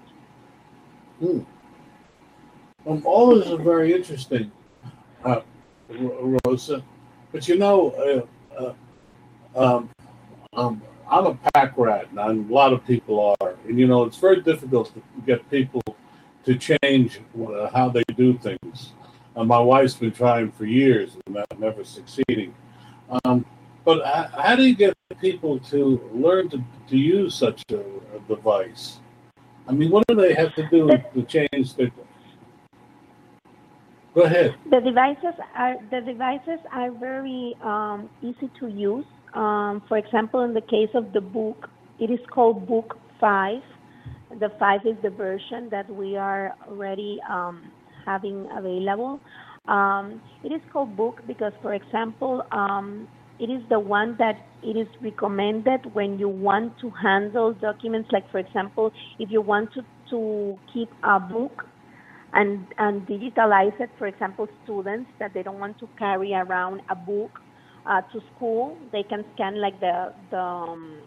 Hmm. 1.19 1.39
Um, 2.85 3.01
all 3.05 3.39
is 3.41 3.49
very 3.63 3.93
interesting, 3.93 4.51
uh, 5.23 5.41
Rosa. 6.45 6.83
But 7.31 7.47
you 7.47 7.57
know, 7.57 7.91
uh, 7.91 8.61
uh, 8.61 8.73
um, 9.55 9.89
um, 10.53 10.81
I'm 11.09 11.25
a 11.25 11.35
pack 11.53 11.77
rat, 11.77 12.07
and 12.09 12.19
a 12.19 12.53
lot 12.53 12.73
of 12.73 12.85
people 12.85 13.35
are. 13.41 13.55
And 13.67 13.79
you 13.79 13.87
know, 13.87 14.03
it's 14.03 14.17
very 14.17 14.41
difficult 14.41 14.93
to 14.93 15.01
get 15.25 15.49
people 15.49 15.81
to 16.45 16.55
change 16.55 17.19
how 17.73 17.89
they 17.89 18.03
do 18.15 18.37
things. 18.37 18.93
Uh, 19.35 19.43
my 19.43 19.59
wife's 19.59 19.95
been 19.95 20.11
trying 20.11 20.51
for 20.51 20.65
years 20.65 21.17
and 21.25 21.37
never 21.57 21.83
succeeding. 21.83 22.53
Um, 23.25 23.45
but 23.85 24.05
how, 24.05 24.41
how, 24.41 24.55
do 24.55 24.63
you 24.63 24.75
get 24.75 24.95
people 25.19 25.59
to 25.59 26.09
learn 26.13 26.49
to, 26.49 26.63
to 26.89 26.97
use 26.97 27.35
such 27.35 27.63
a, 27.71 27.79
a, 27.79 28.19
device? 28.27 28.99
I 29.67 29.71
mean, 29.71 29.91
what 29.91 30.05
do 30.07 30.15
they 30.15 30.33
have 30.33 30.53
to 30.55 30.67
do 30.69 30.87
to 30.87 31.23
change 31.23 31.75
their? 31.75 31.91
Go 34.13 34.21
ahead. 34.21 34.55
The 34.69 34.79
devices 34.79 35.33
are 35.55 35.77
the 35.89 36.01
devices 36.01 36.59
are 36.71 36.91
very 36.91 37.55
um, 37.61 38.09
easy 38.21 38.49
to 38.59 38.67
use. 38.67 39.05
Um, 39.35 39.81
for 39.87 39.97
example, 39.97 40.41
in 40.41 40.53
the 40.53 40.61
case 40.61 40.89
of 40.93 41.11
the 41.13 41.21
book, 41.21 41.69
it 41.99 42.11
is 42.11 42.19
called 42.31 42.67
Book 42.67 42.97
Five. 43.19 43.61
The 44.39 44.49
five 44.59 44.81
is 44.85 44.95
the 45.03 45.09
version 45.09 45.69
that 45.71 45.89
we 45.89 46.17
are 46.17 46.55
already 46.67 47.19
um, 47.29 47.71
having 48.05 48.47
available. 48.55 49.19
Um, 49.67 50.21
it 50.43 50.51
is 50.51 50.61
called 50.71 50.97
book 50.97 51.21
because, 51.27 51.53
for 51.61 51.73
example, 51.73 52.43
um, 52.51 53.07
it 53.39 53.49
is 53.49 53.61
the 53.69 53.79
one 53.79 54.15
that 54.19 54.35
it 54.61 54.77
is 54.77 54.87
recommended 55.01 55.93
when 55.93 56.19
you 56.19 56.29
want 56.29 56.77
to 56.79 56.89
handle 56.89 57.53
documents. 57.53 58.09
Like, 58.11 58.29
for 58.31 58.39
example, 58.39 58.91
if 59.19 59.31
you 59.31 59.41
want 59.41 59.69
to, 59.73 59.81
to 60.09 60.57
keep 60.73 60.89
a 61.03 61.19
book 61.19 61.65
and, 62.33 62.65
and 62.77 63.07
digitalize 63.07 63.79
it, 63.79 63.89
for 63.97 64.07
example, 64.07 64.47
students 64.63 65.09
that 65.19 65.33
they 65.33 65.43
don't 65.43 65.59
want 65.59 65.79
to 65.79 65.87
carry 65.97 66.33
around 66.33 66.81
a 66.89 66.95
book 66.95 67.39
uh, 67.85 68.01
to 68.13 68.21
school, 68.35 68.77
they 68.91 69.03
can 69.03 69.23
scan 69.33 69.59
like 69.61 69.79
the, 69.79 70.13
the 70.31 70.37
um, 70.37 71.01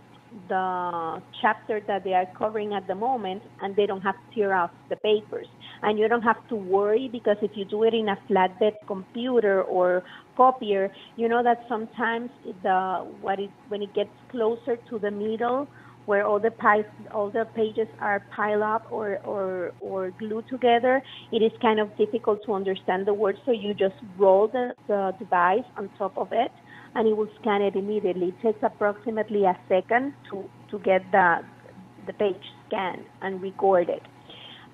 the 0.49 1.23
chapter 1.40 1.80
that 1.87 2.04
they 2.04 2.12
are 2.12 2.26
covering 2.37 2.75
at 2.75 2.87
the 2.87 2.95
moment 2.95 3.42
and 3.61 3.75
they 3.76 3.87
don't 3.87 4.02
have 4.02 4.14
to 4.14 4.35
tear 4.35 4.54
off 4.54 4.71
the 4.90 4.97
papers 4.97 5.47
and 5.83 5.99
you 5.99 6.09
don't 6.09 6.23
have 6.23 6.37
to 6.49 6.56
worry 6.56 7.09
because 7.11 7.37
if 7.42 7.52
you 7.54 7.64
do 7.64 7.85
it 7.85 7.95
in 7.95 8.09
a 8.09 8.16
flatbed 8.28 8.73
computer 8.87 9.62
or 9.62 10.02
copier 10.37 10.90
you 11.16 11.28
know 11.28 11.42
that 11.42 11.59
sometimes 11.68 12.30
the 12.62 13.06
what 13.21 13.38
it 13.38 13.50
when 13.68 13.83
it 13.83 13.95
gets 13.95 14.11
closer 14.30 14.76
to 14.88 14.99
the 14.99 15.11
middle 15.11 15.68
where 16.06 16.25
all 16.25 16.40
the 16.40 16.52
pies, 16.52 16.85
all 17.12 17.30
the 17.30 17.45
pages 17.54 17.88
are 18.00 18.23
piled 18.35 18.62
up 18.62 18.87
or, 18.90 19.18
or 19.25 19.73
or 19.80 20.12
glued 20.12 20.45
together, 20.49 21.02
it 21.33 21.42
is 21.42 21.50
kind 21.61 21.78
of 21.80 21.95
difficult 21.97 22.38
to 22.47 22.52
understand 22.54 23.06
the 23.06 23.12
words. 23.12 23.38
So 23.45 23.50
you 23.50 23.75
just 23.75 23.97
roll 24.16 24.49
the, 24.49 24.71
the 24.87 25.12
device 25.18 25.64
on 25.76 25.90
top 25.99 26.16
of 26.16 26.28
it, 26.33 26.52
and 26.96 27.06
it 27.06 27.16
will 27.16 27.28
scan 27.40 27.62
it 27.62 27.76
immediately. 27.76 28.28
It 28.28 28.40
takes 28.40 28.58
approximately 28.62 29.44
a 29.44 29.56
second 29.68 30.14
to, 30.30 30.48
to 30.70 30.78
get 30.80 31.02
the, 31.12 31.36
the 32.06 32.14
page 32.14 32.42
scanned 32.66 33.04
and 33.20 33.40
recorded. 33.40 34.00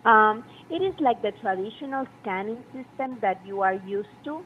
Um, 0.05 0.45
it 0.71 0.83
is 0.83 0.95
like 1.01 1.21
the 1.23 1.33
traditional 1.41 2.07
scanning 2.21 2.63
system 2.73 3.19
that 3.23 3.45
you 3.45 3.61
are 3.61 3.75
used 3.87 4.09
to. 4.25 4.43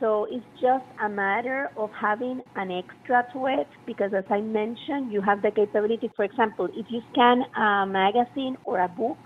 So 0.00 0.26
it's 0.30 0.44
just 0.60 0.84
a 1.02 1.08
matter 1.08 1.70
of 1.76 1.90
having 1.98 2.42
an 2.56 2.70
extra 2.70 3.24
to 3.32 3.46
it 3.46 3.68
because, 3.86 4.12
as 4.14 4.24
I 4.28 4.40
mentioned, 4.40 5.10
you 5.10 5.22
have 5.22 5.40
the 5.42 5.50
capability. 5.50 6.10
For 6.14 6.24
example, 6.24 6.68
if 6.74 6.86
you 6.90 7.00
scan 7.12 7.42
a 7.56 7.86
magazine 7.86 8.56
or 8.64 8.80
a 8.80 8.88
book, 8.88 9.16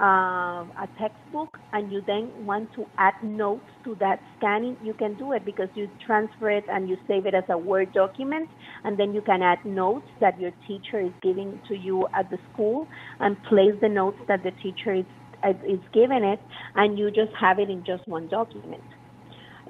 um, 0.00 0.70
a 0.78 0.88
textbook 0.98 1.58
and 1.72 1.90
you 1.90 2.02
then 2.06 2.30
want 2.46 2.72
to 2.74 2.86
add 2.98 3.14
notes 3.22 3.66
to 3.84 3.96
that 3.96 4.20
scanning, 4.36 4.76
you 4.82 4.94
can 4.94 5.14
do 5.16 5.32
it 5.32 5.44
because 5.44 5.68
you 5.74 5.88
transfer 6.06 6.50
it 6.50 6.64
and 6.70 6.88
you 6.88 6.96
save 7.08 7.26
it 7.26 7.34
as 7.34 7.44
a 7.48 7.58
Word 7.58 7.92
document, 7.92 8.48
and 8.84 8.98
then 8.98 9.12
you 9.12 9.20
can 9.20 9.42
add 9.42 9.58
notes 9.64 10.06
that 10.20 10.40
your 10.40 10.52
teacher 10.66 11.00
is 11.00 11.12
giving 11.22 11.60
to 11.68 11.76
you 11.76 12.06
at 12.14 12.30
the 12.30 12.38
school 12.52 12.86
and 13.20 13.36
place 13.44 13.74
the 13.80 13.88
notes 13.88 14.18
that 14.28 14.42
the 14.44 14.52
teacher 14.62 14.94
is, 14.94 15.04
uh, 15.42 15.50
is 15.68 15.80
giving 15.92 16.22
it, 16.22 16.40
and 16.76 16.98
you 16.98 17.10
just 17.10 17.32
have 17.38 17.58
it 17.58 17.68
in 17.68 17.84
just 17.84 18.06
one 18.06 18.28
document. 18.28 18.82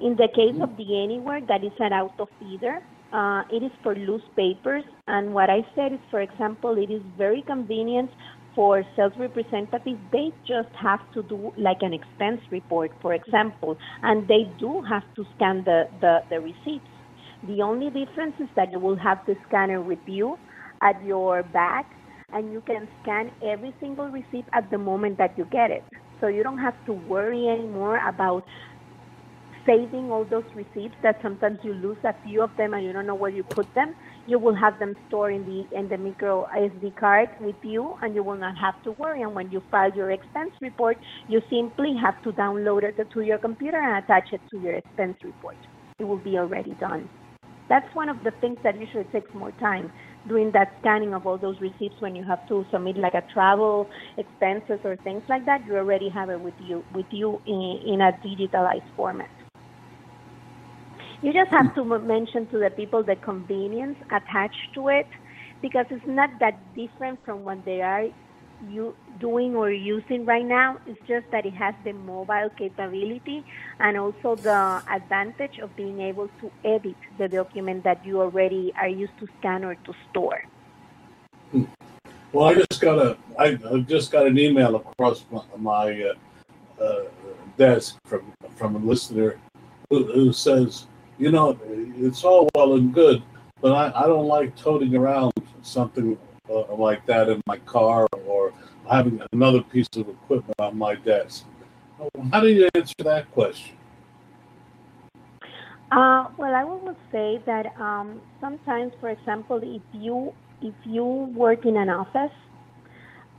In 0.01 0.15
the 0.15 0.29
case 0.33 0.61
of 0.61 0.77
the 0.77 1.03
Anywhere, 1.03 1.41
that 1.47 1.63
is 1.63 1.73
an 1.79 1.91
out 1.91 2.13
of 2.19 2.29
either. 2.41 2.79
Uh, 3.11 3.41
it 3.51 3.63
is 3.63 3.71
for 3.81 3.95
loose 3.95 4.21
papers, 4.35 4.83
and 5.07 5.33
what 5.33 5.49
I 5.49 5.65
said 5.75 5.93
is, 5.93 5.99
for 6.11 6.21
example, 6.21 6.77
it 6.77 6.91
is 6.91 7.01
very 7.17 7.41
convenient 7.41 8.11
for 8.55 8.83
sales 8.95 9.13
representatives, 9.17 9.99
they 10.11 10.31
just 10.47 10.69
have 10.81 10.99
to 11.13 11.23
do 11.23 11.53
like 11.57 11.77
an 11.81 11.93
expense 11.93 12.41
report, 12.51 12.91
for 13.01 13.13
example, 13.13 13.77
and 14.03 14.27
they 14.27 14.51
do 14.59 14.81
have 14.81 15.03
to 15.15 15.25
scan 15.35 15.63
the, 15.65 15.87
the, 16.01 16.19
the 16.29 16.39
receipts. 16.39 16.87
The 17.47 17.61
only 17.61 17.87
difference 17.87 18.35
is 18.39 18.49
that 18.55 18.71
you 18.71 18.79
will 18.79 18.97
have 18.97 19.19
the 19.25 19.35
scanner 19.47 19.81
with 19.81 19.99
you 20.05 20.37
at 20.81 21.01
your 21.03 21.43
back, 21.43 21.85
and 22.33 22.51
you 22.51 22.61
can 22.61 22.87
scan 23.01 23.31
every 23.43 23.73
single 23.79 24.07
receipt 24.07 24.45
at 24.53 24.69
the 24.71 24.77
moment 24.77 25.17
that 25.17 25.37
you 25.37 25.45
get 25.45 25.71
it. 25.71 25.83
So 26.21 26.27
you 26.27 26.43
don't 26.43 26.59
have 26.59 26.75
to 26.85 26.93
worry 26.93 27.47
anymore 27.47 27.97
about 28.07 28.43
saving 29.65 30.11
all 30.11 30.25
those 30.25 30.43
receipts 30.55 30.95
that 31.03 31.19
sometimes 31.21 31.59
you 31.63 31.73
lose 31.73 31.97
a 32.03 32.13
few 32.25 32.41
of 32.41 32.49
them 32.57 32.73
and 32.73 32.83
you 32.83 32.91
don't 32.91 33.05
know 33.05 33.15
where 33.15 33.31
you 33.31 33.43
put 33.43 33.73
them 33.75 33.95
you 34.29 34.39
will 34.39 34.55
have 34.55 34.77
them 34.79 34.95
stored 35.07 35.33
in 35.33 35.43
the 35.45 35.77
in 35.77 35.89
the 35.89 35.97
micro 35.97 36.47
SD 36.55 36.95
card 36.95 37.29
with 37.41 37.55
you, 37.63 37.95
and 38.01 38.13
you 38.15 38.23
will 38.23 38.37
not 38.37 38.55
have 38.57 38.81
to 38.83 38.91
worry. 38.93 39.21
And 39.23 39.33
when 39.33 39.51
you 39.51 39.61
file 39.71 39.91
your 39.95 40.11
expense 40.11 40.51
report, 40.61 40.97
you 41.27 41.41
simply 41.49 41.93
have 42.01 42.21
to 42.23 42.31
download 42.31 42.83
it 42.83 42.95
to 43.13 43.21
your 43.21 43.39
computer 43.39 43.77
and 43.77 44.03
attach 44.03 44.29
it 44.31 44.41
to 44.51 44.59
your 44.59 44.73
expense 44.75 45.17
report. 45.23 45.57
It 45.99 46.05
will 46.05 46.23
be 46.23 46.37
already 46.37 46.75
done. 46.79 47.09
That's 47.69 47.93
one 47.93 48.09
of 48.09 48.23
the 48.23 48.31
things 48.41 48.57
that 48.63 48.79
usually 48.79 49.03
takes 49.05 49.31
more 49.33 49.51
time 49.53 49.91
doing 50.27 50.51
that 50.53 50.69
scanning 50.81 51.13
of 51.13 51.25
all 51.25 51.37
those 51.37 51.59
receipts 51.61 51.95
when 51.99 52.15
you 52.15 52.23
have 52.23 52.45
to 52.47 52.65
submit 52.71 52.97
like 52.97 53.13
a 53.13 53.23
travel 53.33 53.89
expenses 54.17 54.79
or 54.83 54.95
things 54.97 55.23
like 55.29 55.45
that. 55.45 55.65
You 55.65 55.77
already 55.77 56.09
have 56.09 56.29
it 56.29 56.41
with 56.41 56.55
you 56.59 56.83
with 56.95 57.05
you 57.11 57.39
in, 57.45 57.93
in 57.93 58.01
a 58.01 58.11
digitalized 58.25 58.89
format. 58.95 59.29
You 61.21 61.33
just 61.33 61.51
have 61.51 61.75
to 61.75 61.83
mention 61.83 62.47
to 62.47 62.59
the 62.59 62.69
people 62.69 63.03
the 63.03 63.17
convenience 63.17 63.97
attached 64.05 64.73
to 64.75 64.87
it 64.87 65.07
because 65.61 65.85
it's 65.89 66.07
not 66.07 66.29
that 66.39 66.57
different 66.75 67.19
from 67.25 67.43
what 67.43 67.65
they 67.65 67.81
are 67.81 68.07
you 68.69 68.95
doing 69.19 69.55
or 69.55 69.69
using 69.69 70.25
right 70.25 70.45
now. 70.45 70.77
It's 70.85 70.99
just 71.07 71.29
that 71.31 71.45
it 71.45 71.53
has 71.55 71.75
the 71.83 71.91
mobile 71.91 72.49
capability 72.57 73.43
and 73.79 73.97
also 73.97 74.35
the 74.35 74.81
advantage 74.89 75.59
of 75.59 75.75
being 75.75 75.99
able 75.99 76.29
to 76.39 76.51
edit 76.63 76.95
the 77.17 77.27
document 77.27 77.83
that 77.83 78.05
you 78.05 78.21
already 78.21 78.71
are 78.79 78.87
used 78.87 79.17
to 79.19 79.27
scan 79.39 79.65
or 79.65 79.75
to 79.75 79.93
store. 80.09 80.43
Hmm. 81.51 81.63
Well, 82.31 82.47
I 82.47 82.53
just 82.53 82.79
got 82.79 82.97
a 82.99 83.17
I 83.37 83.55
just 83.87 84.11
got 84.11 84.27
an 84.27 84.37
email 84.37 84.75
across 84.75 85.25
my, 85.57 86.13
uh, 86.79 86.83
uh, 86.83 87.03
desk 87.57 87.97
from 88.05 88.31
from 88.55 88.75
a 88.75 88.79
listener 88.79 89.37
who, 89.89 90.05
who 90.05 90.31
says 90.31 90.85
you 91.19 91.31
know, 91.31 91.59
it's 91.97 92.23
all 92.23 92.49
well 92.55 92.75
and 92.75 92.93
good, 92.93 93.21
but 93.61 93.73
I, 93.73 94.03
I 94.03 94.07
don't 94.07 94.25
like 94.25 94.55
toting 94.55 94.95
around 94.95 95.33
something 95.61 96.17
uh, 96.49 96.73
like 96.73 97.05
that 97.05 97.27
in 97.27 97.41
my 97.45 97.57
car 97.59 98.07
or 98.25 98.53
having 98.89 99.21
another 99.33 99.61
piece 99.61 99.87
of 99.97 100.07
equipment 100.07 100.55
on 100.59 100.77
my 100.77 100.95
desk. 100.95 101.45
How 102.31 102.39
do 102.39 102.47
you 102.47 102.69
answer 102.73 102.95
that 103.03 103.29
question? 103.33 103.75
Uh, 105.91 106.27
well, 106.37 106.55
I 106.55 106.63
would 106.63 106.95
say 107.11 107.41
that 107.45 107.75
um, 107.79 108.21
sometimes, 108.39 108.93
for 109.01 109.09
example, 109.09 109.59
if 109.61 109.81
you 109.91 110.33
if 110.61 110.73
you 110.85 111.03
work 111.03 111.65
in 111.65 111.77
an 111.77 111.89
office 111.89 112.31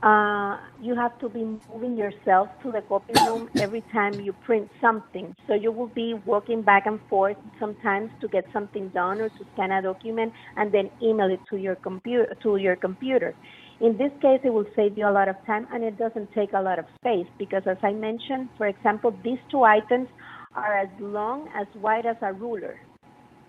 uh, 0.03 0.57
you 0.81 0.95
have 0.95 1.17
to 1.19 1.29
be 1.29 1.43
moving 1.71 1.95
yourself 1.95 2.49
to 2.63 2.71
the 2.71 2.81
copy 2.81 3.13
room 3.27 3.49
every 3.59 3.81
time 3.93 4.19
you 4.19 4.33
print 4.45 4.67
something. 4.79 5.35
So 5.47 5.53
you 5.53 5.71
will 5.71 5.87
be 5.89 6.15
walking 6.25 6.63
back 6.63 6.87
and 6.87 6.99
forth 7.07 7.37
sometimes 7.59 8.09
to 8.21 8.27
get 8.27 8.45
something 8.51 8.89
done 8.89 9.21
or 9.21 9.29
to 9.29 9.45
scan 9.53 9.71
a 9.71 9.81
document 9.81 10.33
and 10.57 10.71
then 10.71 10.89
email 11.03 11.29
it 11.29 11.39
to 11.51 11.57
your 11.57 11.75
computer 11.75 12.35
to 12.41 12.57
your 12.57 12.75
computer. 12.75 13.35
In 13.79 13.97
this 13.97 14.11
case, 14.21 14.39
it 14.43 14.53
will 14.53 14.67
save 14.75 14.97
you 14.97 15.07
a 15.07 15.11
lot 15.11 15.27
of 15.27 15.35
time 15.45 15.67
and 15.71 15.83
it 15.83 15.97
doesn't 15.97 16.31
take 16.33 16.53
a 16.53 16.61
lot 16.61 16.79
of 16.79 16.85
space 16.99 17.27
because, 17.37 17.63
as 17.65 17.77
I 17.83 17.91
mentioned, 17.93 18.49
for 18.57 18.67
example, 18.67 19.15
these 19.23 19.39
two 19.49 19.63
items 19.63 20.07
are 20.55 20.77
as 20.77 20.89
long 20.99 21.47
as 21.55 21.67
wide 21.75 22.05
as 22.05 22.17
a 22.21 22.33
ruler 22.33 22.79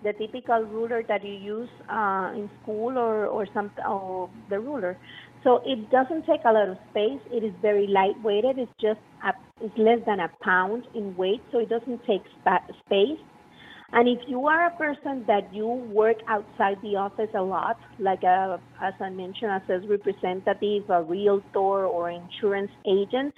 the 0.03 0.13
typical 0.13 0.63
ruler 0.63 1.01
that 1.07 1.23
you 1.23 1.33
use 1.33 1.69
uh, 1.89 2.33
in 2.35 2.49
school 2.61 2.97
or 2.97 3.25
or 3.25 3.47
some 3.53 3.71
or 3.87 4.29
the 4.49 4.59
ruler. 4.59 4.97
So 5.43 5.61
it 5.65 5.89
doesn't 5.91 6.25
take 6.25 6.41
a 6.45 6.51
lot 6.53 6.69
of 6.69 6.77
space. 6.91 7.19
It 7.31 7.43
is 7.43 7.53
very 7.61 7.87
lightweighted. 7.87 8.57
It's 8.57 8.71
just 8.81 8.99
a, 9.23 9.33
it's 9.61 9.77
less 9.77 9.99
than 10.05 10.19
a 10.19 10.29
pound 10.43 10.85
in 10.95 11.15
weight, 11.15 11.41
so 11.51 11.59
it 11.59 11.69
doesn't 11.69 12.01
take 12.05 12.21
spa- 12.39 12.65
space. 12.85 13.19
And 13.93 14.07
if 14.09 14.19
you 14.27 14.47
are 14.47 14.67
a 14.67 14.71
person 14.71 15.23
that 15.27 15.53
you 15.53 15.67
work 15.67 16.17
outside 16.27 16.77
the 16.81 16.95
office 16.95 17.29
a 17.35 17.41
lot, 17.41 17.77
like 17.99 18.23
a, 18.23 18.59
as 18.81 18.93
I 18.99 19.09
mentioned, 19.09 19.51
a 19.51 19.63
sales 19.67 19.83
representative, 19.89 20.83
a 20.89 21.03
realtor, 21.03 21.85
or 21.87 22.09
insurance 22.09 22.71
agent, 22.87 23.33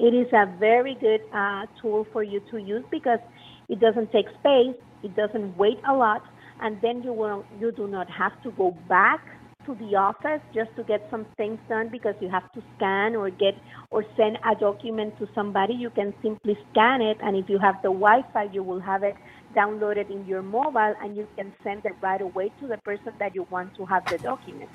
it 0.00 0.14
is 0.14 0.26
a 0.32 0.46
very 0.58 0.96
good 1.00 1.20
uh, 1.34 1.66
tool 1.80 2.06
for 2.12 2.22
you 2.24 2.40
to 2.50 2.58
use 2.58 2.84
because 2.90 3.20
it 3.68 3.80
doesn't 3.80 4.10
take 4.12 4.26
space 4.40 4.76
It 5.02 5.14
doesn't 5.16 5.56
wait 5.56 5.78
a 5.88 5.94
lot, 5.94 6.22
and 6.60 6.80
then 6.82 7.02
you 7.02 7.12
will 7.12 7.44
you 7.60 7.72
do 7.72 7.86
not 7.88 8.08
have 8.10 8.32
to 8.44 8.50
go 8.52 8.76
back 8.88 9.20
to 9.66 9.74
the 9.76 9.96
office 9.96 10.40
just 10.54 10.74
to 10.76 10.82
get 10.84 11.06
some 11.10 11.26
things 11.36 11.58
done 11.68 11.88
because 11.88 12.14
you 12.20 12.28
have 12.28 12.50
to 12.52 12.62
scan 12.76 13.16
or 13.16 13.30
get 13.30 13.54
or 13.90 14.04
send 14.16 14.38
a 14.44 14.54
document 14.54 15.18
to 15.18 15.28
somebody. 15.34 15.74
You 15.74 15.90
can 15.90 16.14
simply 16.22 16.56
scan 16.70 17.02
it, 17.02 17.18
and 17.22 17.36
if 17.36 17.48
you 17.48 17.58
have 17.58 17.76
the 17.82 17.88
Wi-Fi, 17.88 18.44
you 18.52 18.62
will 18.62 18.80
have 18.80 19.02
it 19.02 19.16
downloaded 19.54 20.10
in 20.10 20.26
your 20.26 20.42
mobile, 20.42 20.94
and 21.02 21.16
you 21.16 21.26
can 21.36 21.52
send 21.62 21.84
it 21.84 21.92
right 22.00 22.20
away 22.20 22.50
to 22.60 22.66
the 22.66 22.78
person 22.78 23.12
that 23.18 23.34
you 23.34 23.46
want 23.50 23.74
to 23.76 23.84
have 23.86 24.04
the 24.06 24.18
document. 24.18 24.70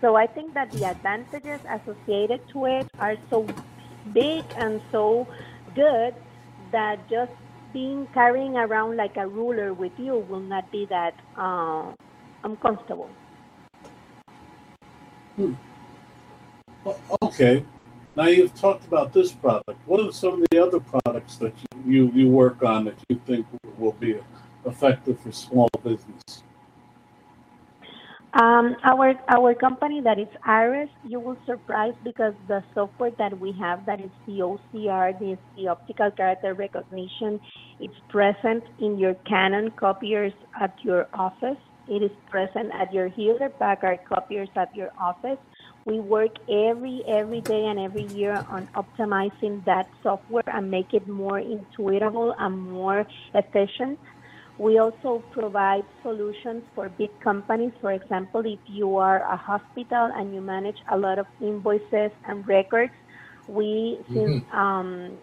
So 0.00 0.16
I 0.16 0.26
think 0.26 0.54
that 0.54 0.70
the 0.72 0.84
advantages 0.84 1.60
associated 1.70 2.40
to 2.52 2.66
it 2.66 2.86
are 2.98 3.16
so 3.30 3.46
big 4.12 4.44
and 4.56 4.80
so 4.92 5.26
good 5.74 6.14
that 6.72 7.08
just 7.08 7.32
being 7.72 8.06
carrying 8.14 8.56
around 8.56 8.96
like 8.96 9.16
a 9.16 9.26
ruler 9.26 9.72
with 9.72 9.92
you 9.98 10.24
will 10.28 10.40
not 10.40 10.70
be 10.70 10.86
that 10.86 11.14
uh, 11.36 11.92
uncomfortable. 12.44 13.10
Hmm. 15.36 15.54
Well, 16.84 16.98
okay. 17.22 17.64
Now 18.16 18.26
you've 18.26 18.54
talked 18.54 18.86
about 18.86 19.12
this 19.12 19.32
product. 19.32 19.78
What 19.86 20.00
are 20.00 20.10
some 20.10 20.42
of 20.42 20.48
the 20.50 20.62
other 20.62 20.80
products 20.80 21.36
that 21.36 21.52
you, 21.60 21.92
you, 21.92 22.12
you 22.14 22.28
work 22.28 22.62
on 22.62 22.86
that 22.86 22.96
you 23.08 23.20
think 23.26 23.46
will 23.76 23.92
be 23.92 24.18
effective 24.64 25.20
for 25.20 25.32
small 25.32 25.68
business? 25.84 26.42
Um, 28.32 28.76
our 28.84 29.14
our 29.28 29.54
company 29.54 30.02
that 30.02 30.18
is 30.18 30.28
Iris, 30.44 30.90
you 31.08 31.18
will 31.20 31.38
surprise 31.46 31.94
because 32.04 32.34
the 32.48 32.62
software 32.74 33.12
that 33.12 33.38
we 33.40 33.52
have 33.52 33.86
that 33.86 33.98
is 33.98 34.10
the 34.26 34.40
OCR, 34.40 35.18
the, 35.18 35.38
the 35.56 35.68
optical 35.68 36.10
character 36.10 36.52
recognition, 36.52 37.40
it's 37.80 37.94
present 38.10 38.62
in 38.78 38.98
your 38.98 39.14
Canon 39.26 39.70
copiers 39.70 40.34
at 40.60 40.74
your 40.82 41.08
office. 41.14 41.56
It 41.88 42.02
is 42.02 42.10
present 42.30 42.72
at 42.74 42.92
your 42.92 43.08
Hewlett 43.08 43.58
Packard 43.58 44.00
copiers 44.08 44.48
at 44.56 44.74
your 44.74 44.90
office. 44.98 45.38
We 45.84 46.00
work 46.00 46.36
every 46.48 47.02
every 47.06 47.40
day 47.40 47.66
and 47.66 47.78
every 47.78 48.06
year 48.06 48.44
on 48.50 48.68
optimizing 48.74 49.64
that 49.64 49.88
software 50.02 50.42
and 50.46 50.70
make 50.70 50.94
it 50.94 51.06
more 51.06 51.40
intuitable 51.40 52.34
and 52.38 52.70
more 52.72 53.06
efficient 53.34 53.98
we 54.58 54.78
also 54.78 55.22
provide 55.32 55.84
solutions 56.02 56.62
for 56.74 56.88
big 56.88 57.10
companies. 57.20 57.72
For 57.80 57.92
example, 57.92 58.42
if 58.46 58.58
you 58.66 58.96
are 58.96 59.20
a 59.20 59.36
hospital 59.36 60.10
and 60.14 60.34
you 60.34 60.40
manage 60.40 60.78
a 60.90 60.96
lot 60.96 61.18
of 61.18 61.26
invoices 61.40 62.10
and 62.26 62.46
records, 62.48 62.92
we 63.48 63.98
mm-hmm. 64.00 64.14
since 64.14 64.44
um, 64.52 65.18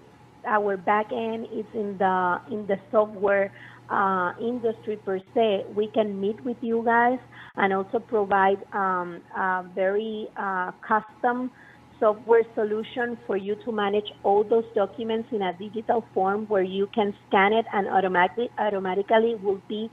our 0.45 0.77
back 0.77 1.11
end 1.11 1.47
is 1.51 1.65
in 1.73 1.97
the 1.97 2.41
in 2.51 2.67
the 2.67 2.77
software 2.91 3.51
uh, 3.93 4.33
industry 4.41 4.97
per 4.97 5.19
se, 5.33 5.65
we 5.75 5.87
can 5.93 6.19
meet 6.19 6.43
with 6.43 6.57
you 6.61 6.81
guys 6.83 7.19
and 7.55 7.71
also 7.73 7.99
provide 7.99 8.57
um, 8.73 9.21
a 9.37 9.63
very 9.75 10.27
uh, 10.35 10.71
custom 10.81 11.51
software 11.99 12.43
solution 12.55 13.17
for 13.27 13.37
you 13.37 13.55
to 13.63 13.71
manage 13.71 14.09
all 14.23 14.43
those 14.43 14.65
documents 14.75 15.29
in 15.31 15.41
a 15.43 15.53
digital 15.57 16.03
form 16.13 16.45
where 16.47 16.63
you 16.63 16.87
can 16.93 17.13
scan 17.27 17.53
it 17.53 17.65
and 17.71 17.87
automatically 17.87 18.49
automatically 18.57 19.35
will 19.43 19.61
be 19.69 19.89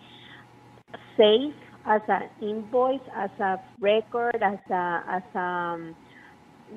saved 1.17 1.55
as 1.87 2.01
an 2.09 2.23
invoice, 2.43 3.07
as 3.15 3.31
a 3.39 3.57
record, 3.81 4.37
as 4.43 4.59
a 4.71 5.05
as 5.09 5.23
a 5.35 5.39
um, 5.39 5.97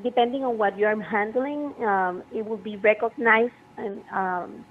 depending 0.03 0.43
on 0.43 0.57
what 0.57 0.77
you're 0.77 1.01
handling, 1.01 1.73
um, 1.85 2.23
it 2.33 2.45
will 2.45 2.57
be 2.57 2.77
recognized 2.77 3.53
and 3.77 4.01
um, 4.11 4.65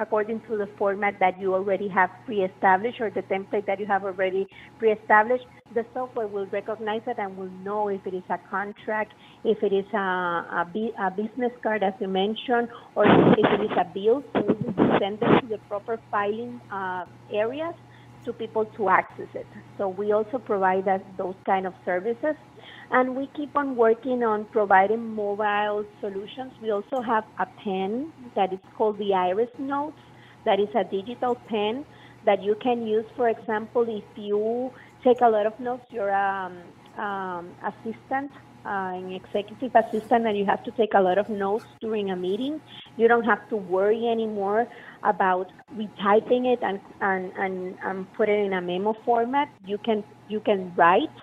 according 0.00 0.40
to 0.48 0.56
the 0.56 0.68
format 0.78 1.14
that 1.20 1.40
you 1.40 1.54
already 1.54 1.88
have 1.88 2.10
pre-established 2.24 3.00
or 3.00 3.10
the 3.10 3.22
template 3.22 3.66
that 3.66 3.80
you 3.80 3.86
have 3.86 4.04
already 4.04 4.46
pre-established, 4.78 5.44
the 5.74 5.84
software 5.92 6.26
will 6.26 6.46
recognize 6.46 7.02
it 7.06 7.16
and 7.18 7.36
will 7.36 7.50
know 7.50 7.88
if 7.88 8.06
it 8.06 8.14
is 8.14 8.22
a 8.30 8.38
contract, 8.50 9.12
if 9.44 9.62
it 9.62 9.72
is 9.72 9.84
a, 9.92 9.98
a, 9.98 10.66
a 11.00 11.10
business 11.10 11.52
card, 11.62 11.82
as 11.82 11.92
you 12.00 12.08
mentioned, 12.08 12.68
or 12.94 13.04
if 13.06 13.38
it 13.38 13.60
is 13.62 13.70
a 13.78 13.84
bill. 13.92 14.22
So 14.32 14.40
it 14.40 14.76
will 14.76 14.98
send 15.00 15.20
them 15.20 15.40
to 15.40 15.46
the 15.48 15.58
proper 15.68 15.98
filing 16.10 16.60
uh, 16.70 17.04
areas 17.32 17.74
to 18.24 18.32
people 18.32 18.66
to 18.76 18.88
access 18.88 19.28
it. 19.34 19.46
So 19.76 19.88
we 19.88 20.12
also 20.12 20.38
provide 20.38 20.86
us 20.88 21.00
those 21.16 21.36
kind 21.46 21.66
of 21.66 21.74
services. 21.84 22.36
And 22.90 23.16
we 23.16 23.28
keep 23.36 23.54
on 23.56 23.76
working 23.76 24.22
on 24.22 24.46
providing 24.46 25.14
mobile 25.14 25.84
solutions. 26.00 26.52
We 26.62 26.70
also 26.70 27.02
have 27.02 27.24
a 27.38 27.46
pen 27.62 28.12
that 28.34 28.52
is 28.52 28.60
called 28.76 28.98
the 28.98 29.14
Iris 29.14 29.50
Notes, 29.58 30.00
that 30.44 30.58
is 30.58 30.68
a 30.74 30.84
digital 30.84 31.34
pen 31.34 31.84
that 32.24 32.42
you 32.42 32.54
can 32.62 32.86
use, 32.86 33.04
for 33.16 33.28
example, 33.28 33.84
if 33.88 34.04
you 34.16 34.72
take 35.04 35.20
a 35.20 35.28
lot 35.28 35.46
of 35.46 35.58
notes, 35.60 35.84
you're 35.90 36.10
an 36.10 36.62
um, 36.96 37.04
um, 37.04 37.50
assistant, 37.64 38.30
uh, 38.66 38.92
an 39.00 39.12
executive 39.12 39.74
assistant, 39.74 40.26
and 40.26 40.36
you 40.36 40.44
have 40.44 40.62
to 40.64 40.70
take 40.72 40.94
a 40.94 41.00
lot 41.00 41.18
of 41.18 41.28
notes 41.28 41.64
during 41.80 42.10
a 42.10 42.16
meeting. 42.16 42.60
You 42.96 43.08
don't 43.08 43.24
have 43.24 43.48
to 43.50 43.56
worry 43.56 44.08
anymore 44.08 44.66
about 45.04 45.52
retyping 45.76 46.52
it 46.52 46.58
and, 46.62 46.80
and, 47.00 47.32
and, 47.38 47.78
and 47.84 48.12
put 48.14 48.28
it 48.28 48.44
in 48.44 48.52
a 48.52 48.60
memo 48.60 48.94
format. 49.04 49.48
You 49.64 49.78
can 49.78 50.02
you 50.28 50.40
can 50.40 50.74
write 50.76 51.16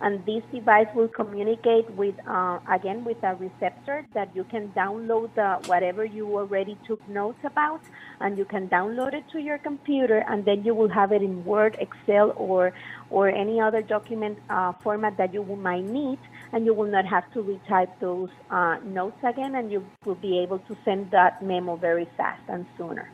and 0.00 0.24
this 0.24 0.42
device 0.52 0.86
will 0.94 1.08
communicate 1.08 1.90
with 1.92 2.14
uh, 2.28 2.58
again 2.70 3.04
with 3.04 3.16
a 3.22 3.34
receptor 3.34 4.06
that 4.14 4.34
you 4.34 4.44
can 4.44 4.68
download 4.68 5.34
the, 5.34 5.58
whatever 5.68 6.04
you 6.04 6.36
already 6.36 6.78
took 6.86 7.06
notes 7.08 7.38
about 7.44 7.80
and 8.20 8.38
you 8.38 8.44
can 8.44 8.68
download 8.68 9.12
it 9.12 9.24
to 9.32 9.40
your 9.40 9.58
computer 9.58 10.24
and 10.28 10.44
then 10.44 10.64
you 10.64 10.74
will 10.74 10.88
have 10.88 11.10
it 11.12 11.22
in 11.22 11.44
word 11.44 11.76
excel 11.80 12.32
or 12.36 12.72
or 13.10 13.28
any 13.28 13.60
other 13.60 13.82
document 13.82 14.38
uh, 14.50 14.72
format 14.84 15.16
that 15.16 15.34
you 15.34 15.42
might 15.56 15.84
need 15.84 16.18
and 16.52 16.64
you 16.64 16.72
will 16.72 16.90
not 16.90 17.04
have 17.04 17.30
to 17.32 17.42
retype 17.42 17.90
those 18.00 18.30
uh, 18.50 18.76
notes 18.84 19.18
again 19.24 19.56
and 19.56 19.72
you 19.72 19.84
will 20.04 20.14
be 20.16 20.38
able 20.38 20.58
to 20.60 20.76
send 20.84 21.10
that 21.10 21.42
memo 21.42 21.76
very 21.76 22.08
fast 22.16 22.42
and 22.48 22.66
sooner 22.76 23.10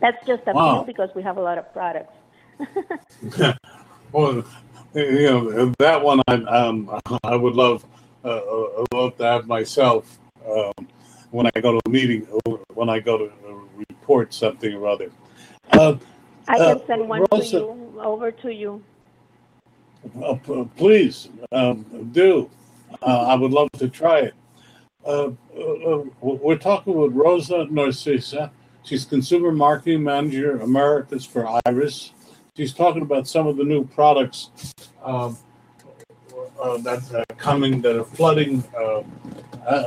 that's 0.00 0.26
just 0.26 0.42
a 0.46 0.52
wow. 0.52 0.76
few 0.76 0.86
because 0.86 1.10
we 1.14 1.22
have 1.22 1.36
a 1.36 1.42
lot 1.42 1.58
of 1.58 1.70
products 1.72 2.14
well 4.12 4.42
you 4.94 5.22
know 5.22 5.72
that 5.78 6.02
one 6.02 6.20
I 6.28 6.34
um 6.34 7.00
I 7.24 7.36
would 7.36 7.54
love 7.54 7.84
uh, 8.24 8.28
uh 8.28 8.84
love 8.92 9.16
to 9.18 9.24
have 9.24 9.46
myself 9.46 10.18
um, 10.48 10.88
when 11.30 11.46
I 11.46 11.60
go 11.60 11.72
to 11.72 11.80
a 11.84 11.88
meeting 11.88 12.26
or 12.46 12.60
when 12.74 12.88
I 12.88 13.00
go 13.00 13.18
to 13.18 13.32
report 13.76 14.32
something 14.32 14.72
or 14.74 14.86
other. 14.86 15.10
Uh, 15.72 15.96
I 16.46 16.58
can 16.58 16.76
uh, 16.76 16.86
send 16.86 17.08
one 17.08 17.26
Rosa, 17.32 17.50
to 17.50 17.56
you 17.56 18.00
over 18.00 18.30
to 18.30 18.52
you. 18.52 18.82
Uh, 20.22 20.34
please 20.76 21.28
um, 21.50 22.10
do. 22.12 22.50
Uh, 23.02 23.22
I 23.22 23.34
would 23.34 23.50
love 23.50 23.70
to 23.78 23.88
try 23.88 24.20
it. 24.20 24.34
we're 25.50 26.58
talking 26.58 26.94
with 26.94 27.12
Rosa 27.12 27.66
Norcisa. 27.70 28.50
She's 28.84 29.04
Consumer 29.04 29.50
Marketing 29.50 30.04
Manager 30.04 30.58
Americas 30.58 31.24
for 31.24 31.60
Iris 31.66 32.12
she's 32.56 32.72
talking 32.72 33.02
about 33.02 33.26
some 33.26 33.46
of 33.46 33.56
the 33.56 33.64
new 33.64 33.84
products 33.84 34.50
um, 35.02 35.36
uh, 36.62 36.76
that 36.78 37.02
are 37.12 37.36
coming 37.36 37.80
that 37.82 37.98
are 37.98 38.04
flooding, 38.04 38.62
uh, 38.78 39.02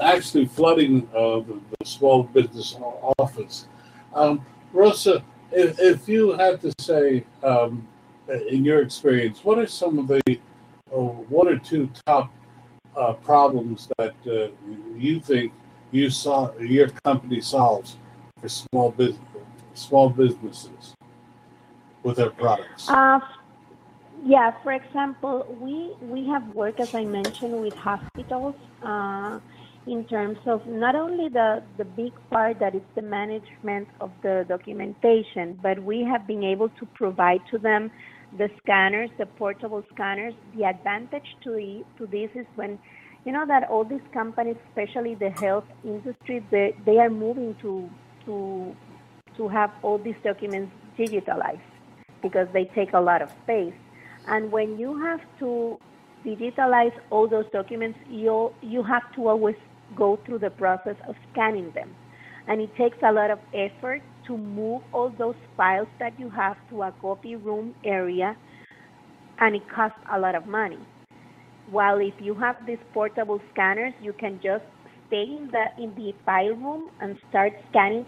actually 0.02 0.46
flooding 0.46 1.08
uh, 1.16 1.40
the, 1.40 1.60
the, 1.80 1.86
small 1.86 2.24
business 2.24 2.76
office. 3.18 3.68
Um, 4.14 4.46
Rosa, 4.74 5.24
if, 5.52 5.80
if, 5.80 6.10
you 6.10 6.32
had 6.34 6.62
to 6.62 6.74
say, 6.80 7.24
um, 7.44 7.88
in 8.50 8.66
your 8.66 8.82
experience, 8.82 9.44
what 9.44 9.58
are 9.58 9.68
some 9.68 10.00
of 10.00 10.08
the 10.08 10.22
uh, 10.28 10.98
one 10.98 11.48
or 11.48 11.58
two 11.58 11.90
top 12.06 12.32
uh, 12.98 13.14
problems 13.14 13.90
that 13.98 14.16
uh, 14.28 14.50
you 14.96 15.20
think 15.22 15.54
you 15.92 16.10
saw 16.10 16.54
your 16.58 16.90
company 17.06 17.40
solves 17.40 17.96
for 18.42 18.50
small 18.50 18.92
business 18.92 19.22
small 19.74 20.10
businesses? 20.10 20.97
With 22.08 22.18
their 22.18 22.30
products? 22.30 22.90
Uh, 22.90 23.20
yeah, 24.26 24.52
for 24.64 24.72
example, 24.72 25.46
we 25.62 25.94
we 26.02 26.28
have 26.28 26.46
worked, 26.56 26.80
as 26.80 26.96
I 26.96 27.04
mentioned, 27.04 27.62
with 27.62 27.76
hospitals 27.76 28.56
uh, 28.82 29.40
in 29.86 30.06
terms 30.06 30.40
of 30.46 30.66
not 30.66 30.96
only 30.96 31.28
the 31.30 31.64
the 31.78 31.86
big 31.86 32.14
part 32.32 32.60
that 32.60 32.74
is 32.74 32.88
the 32.96 33.02
management 33.02 33.88
of 34.00 34.12
the 34.24 34.46
documentation, 34.48 35.60
but 35.62 35.84
we 35.84 36.04
have 36.12 36.26
been 36.26 36.44
able 36.44 36.70
to 36.80 36.86
provide 37.02 37.42
to 37.52 37.58
them 37.58 37.92
the 38.38 38.50
scanners, 38.62 39.10
the 39.18 39.28
portable 39.42 39.84
scanners. 39.94 40.34
The 40.56 40.64
advantage 40.66 41.30
to 41.44 41.52
to 41.98 42.08
this 42.08 42.32
is 42.42 42.48
when 42.56 42.80
you 43.26 43.32
know 43.34 43.46
that 43.54 43.70
all 43.70 43.84
these 43.84 44.08
companies, 44.14 44.58
especially 44.70 45.16
the 45.16 45.32
health 45.46 45.68
industry, 45.84 46.44
they, 46.52 46.76
they 46.86 46.98
are 46.98 47.14
moving 47.26 47.56
to 47.64 47.90
to 48.26 48.76
to 49.38 49.48
have 49.48 49.72
all 49.84 49.98
these 50.00 50.22
documents 50.24 50.72
digitalized 50.98 51.77
because 52.22 52.48
they 52.54 52.66
take 52.76 52.94
a 52.94 53.00
lot 53.00 53.22
of 53.22 53.30
space. 53.44 53.74
And 54.28 54.52
when 54.52 54.78
you 54.78 55.00
have 55.02 55.22
to 55.40 55.80
digitalize 56.26 56.94
all 57.10 57.28
those 57.28 57.46
documents, 57.52 58.00
you 58.10 58.52
you 58.62 58.84
have 58.84 59.12
to 59.16 59.28
always 59.28 59.56
go 59.96 60.20
through 60.26 60.40
the 60.40 60.50
process 60.50 60.96
of 61.08 61.16
scanning 61.32 61.72
them, 61.72 61.96
and 62.48 62.62
it 62.62 62.76
takes 62.76 62.98
a 63.04 63.12
lot 63.12 63.32
of 63.32 63.40
effort 63.54 64.02
to 64.26 64.38
move 64.38 64.82
all 64.92 65.10
those 65.18 65.36
files 65.56 65.88
that 66.00 66.20
you 66.20 66.30
have 66.30 66.58
to 66.70 66.84
a 66.84 66.92
copy 67.02 67.36
room 67.36 67.74
area, 67.86 68.36
and 69.40 69.56
it 69.56 69.70
costs 69.70 70.00
a 70.12 70.20
lot 70.20 70.36
of 70.36 70.46
money. 70.46 70.80
While 71.72 72.00
if 72.00 72.14
you 72.20 72.34
have 72.36 72.66
these 72.66 72.84
portable 72.94 73.42
scanners, 73.54 73.94
you 74.02 74.14
can 74.14 74.40
just 74.44 74.66
stay 75.08 75.24
in 75.24 75.50
the 75.52 75.66
in 75.82 75.96
the 75.96 76.14
file 76.26 76.56
room 76.56 76.90
and 77.00 77.18
start 77.30 77.54
scanning 77.70 78.06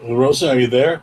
Rosa, 0.00 0.50
are 0.50 0.58
you 0.58 0.68
there? 0.68 1.02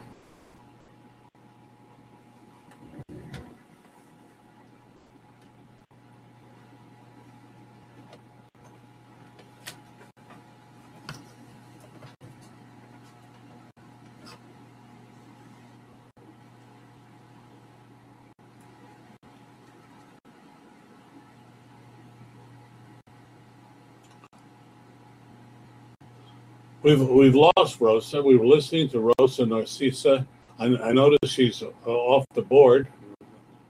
We've 26.81 27.01
we've 27.01 27.35
lost 27.35 27.81
Rosa. 27.81 28.21
We 28.21 28.37
were 28.37 28.45
listening 28.45 28.87
to 28.89 29.11
Rosa 29.19 29.43
Norcisa. 29.43 30.25
I, 30.57 30.65
I 30.77 30.91
noticed 30.93 31.33
she's 31.33 31.61
uh, 31.61 31.67
off 31.85 32.25
the 32.33 32.41
board. 32.41 32.87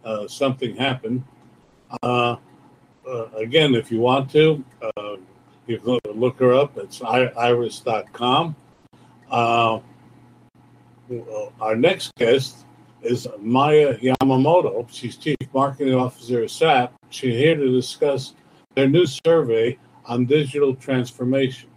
Uh, 0.06 0.28
something 0.28 0.76
happened. 0.76 1.24
Uh, 2.04 2.36
uh, 3.08 3.26
again, 3.36 3.74
if 3.74 3.92
you 3.92 4.00
want 4.00 4.30
to, 4.32 4.64
uh, 4.82 5.16
you 5.66 5.80
can 5.80 5.98
look 6.14 6.40
her 6.40 6.54
up. 6.54 6.78
It's 6.78 7.02
iris.com. 7.02 8.56
Uh, 9.32 9.80
our 11.60 11.76
next 11.76 12.14
guest 12.16 12.66
is 13.02 13.28
Maya 13.40 13.98
Yamamoto. 13.98 14.88
She's 14.92 15.18
Chief 15.18 15.38
Marketing 15.52 15.96
Officer 15.96 16.44
of 16.44 16.52
SAP. 16.52 16.94
She's 17.10 17.34
here 17.34 17.56
to 17.56 17.72
discuss 17.72 18.36
their 18.76 18.88
new 18.88 19.08
survey 19.08 19.80
on 20.06 20.26
digital 20.26 20.76
transformation. 20.76 21.69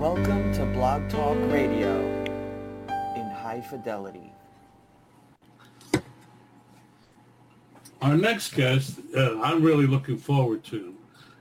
Welcome 0.00 0.50
to 0.54 0.64
Blog 0.64 1.10
Talk 1.10 1.36
Radio 1.52 2.00
in 2.88 3.30
high 3.36 3.60
fidelity. 3.60 4.32
Our 8.00 8.16
next 8.16 8.54
guest, 8.54 8.98
uh, 9.14 9.38
I'm 9.42 9.62
really 9.62 9.86
looking 9.86 10.16
forward 10.16 10.64
to. 10.64 10.94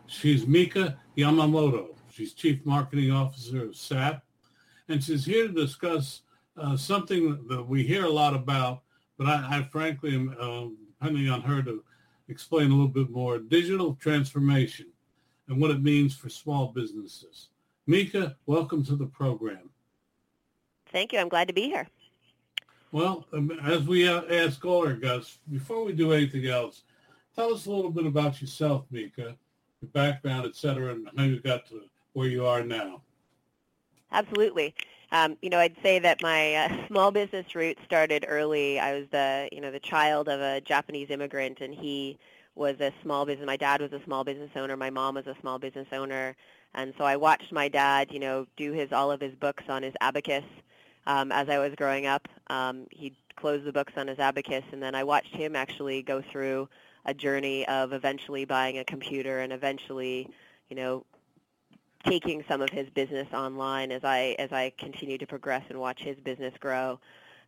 She's 0.08 0.46
Mika 0.46 0.98
Yamamoto. 1.18 1.96
She's 2.12 2.34
Chief 2.34 2.66
Marketing 2.66 3.12
Officer 3.12 3.64
of 3.64 3.78
SAP, 3.78 4.22
and 4.90 5.02
she's 5.02 5.24
here 5.24 5.48
to 5.48 5.54
discuss 5.54 6.24
uh, 6.58 6.76
something 6.76 7.48
that 7.48 7.66
we 7.66 7.84
hear 7.84 8.04
a 8.04 8.12
lot 8.12 8.34
about, 8.34 8.82
but 9.18 9.26
I, 9.26 9.60
I 9.60 9.64
frankly 9.72 10.14
am 10.16 10.36
uh, 10.38 10.66
depending 11.00 11.30
on 11.30 11.40
her 11.44 11.64
to 11.64 11.82
explain 12.28 12.72
a 12.72 12.74
little 12.74 12.90
bit 12.90 13.10
more, 13.10 13.40
digital 13.40 13.96
transformation 13.96 14.88
and 15.48 15.62
what 15.62 15.72
it 15.72 15.82
means 15.82 16.14
for 16.14 16.28
small 16.28 16.74
businesses. 16.74 17.49
Mika, 17.90 18.36
welcome 18.46 18.84
to 18.86 18.96
the 18.96 19.08
program. 19.08 19.68
Thank 20.92 21.12
you. 21.12 21.18
I'm 21.18 21.28
glad 21.28 21.48
to 21.48 21.56
be 21.56 21.64
here. 21.64 21.88
Well, 22.92 23.26
um, 23.34 23.50
as 23.64 23.82
we 23.82 24.08
uh, 24.08 24.22
ask 24.30 24.64
all 24.64 24.86
our 24.86 24.94
guests, 24.94 25.40
before 25.50 25.84
we 25.84 25.94
do 25.94 26.14
anything 26.14 26.46
else, 26.46 26.84
tell 27.36 27.52
us 27.52 27.66
a 27.66 27.72
little 27.72 27.90
bit 27.90 28.06
about 28.06 28.42
yourself, 28.42 28.86
Mika, 28.92 29.36
your 29.82 29.90
background, 29.92 30.46
et 30.46 30.56
cetera, 30.56 30.94
and 30.94 31.10
how 31.18 31.24
you 31.24 31.40
got 31.40 31.68
to 31.70 31.82
where 32.14 32.28
you 32.28 32.46
are 32.46 32.64
now. 32.64 33.02
Absolutely. 34.12 34.76
Um, 35.12 35.36
you 35.42 35.50
know, 35.50 35.58
I'd 35.58 35.76
say 35.82 35.98
that 35.98 36.22
my 36.22 36.54
uh, 36.54 36.70
small 36.88 37.10
business 37.10 37.56
route 37.56 37.80
started 37.86 38.24
early. 38.28 38.80
I 38.80 39.00
was 39.00 39.08
the, 39.10 39.50
you 39.52 39.62
know, 39.62 39.72
the 39.72 39.80
child 39.80 40.30
of 40.30 40.40
a 40.42 40.62
Japanese 40.62 41.10
immigrant, 41.10 41.60
and 41.60 41.74
he 41.74 42.20
was 42.54 42.76
a 42.82 42.94
small 43.02 43.26
business. 43.26 43.48
My 43.48 43.58
dad 43.58 43.82
was 43.82 43.94
a 43.94 44.04
small 44.04 44.24
business 44.24 44.52
owner. 44.56 44.78
My 44.78 44.92
mom 44.92 45.16
was 45.16 45.26
a 45.26 45.36
small 45.42 45.58
business 45.58 45.88
owner. 45.92 46.36
And 46.76 46.94
so 46.98 47.04
I 47.04 47.16
watched 47.16 47.52
my 47.52 47.68
dad, 47.68 48.12
you 48.12 48.20
know, 48.20 48.46
do 48.56 48.72
his 48.72 48.92
all 48.92 49.12
of 49.12 49.22
his 49.22 49.34
books 49.36 49.64
on 49.70 49.84
his 49.84 49.94
abacus 50.02 50.44
um, 51.08 51.32
as 51.32 51.50
I 51.50 51.58
was 51.58 51.74
growing 51.76 52.06
up. 52.06 52.28
Um, 52.48 52.86
he'd 52.92 53.16
close 53.36 53.64
the 53.64 53.72
books 53.72 53.94
on 53.98 54.08
his 54.08 54.20
abacus, 54.20 54.64
and 54.72 54.82
then 54.82 54.96
I 54.96 55.04
watched 55.04 55.36
him 55.36 55.56
actually 55.56 56.02
go 56.02 56.22
through 56.22 56.70
a 57.06 57.14
journey 57.14 57.68
of 57.68 57.94
eventually 57.94 58.46
buying 58.46 58.78
a 58.78 58.84
computer 58.84 59.40
and 59.40 59.52
eventually, 59.54 60.30
you 60.68 60.76
know, 60.76 61.06
taking 62.06 62.44
some 62.48 62.62
of 62.62 62.70
his 62.70 62.90
business 62.90 63.28
online 63.34 63.92
as 63.92 64.04
I 64.04 64.36
as 64.40 64.52
I 64.52 64.72
continued 64.78 65.22
to 65.22 65.28
progress 65.28 65.64
and 65.70 65.80
watch 65.80 66.02
his 66.02 66.18
business 66.18 66.54
grow. 66.60 67.00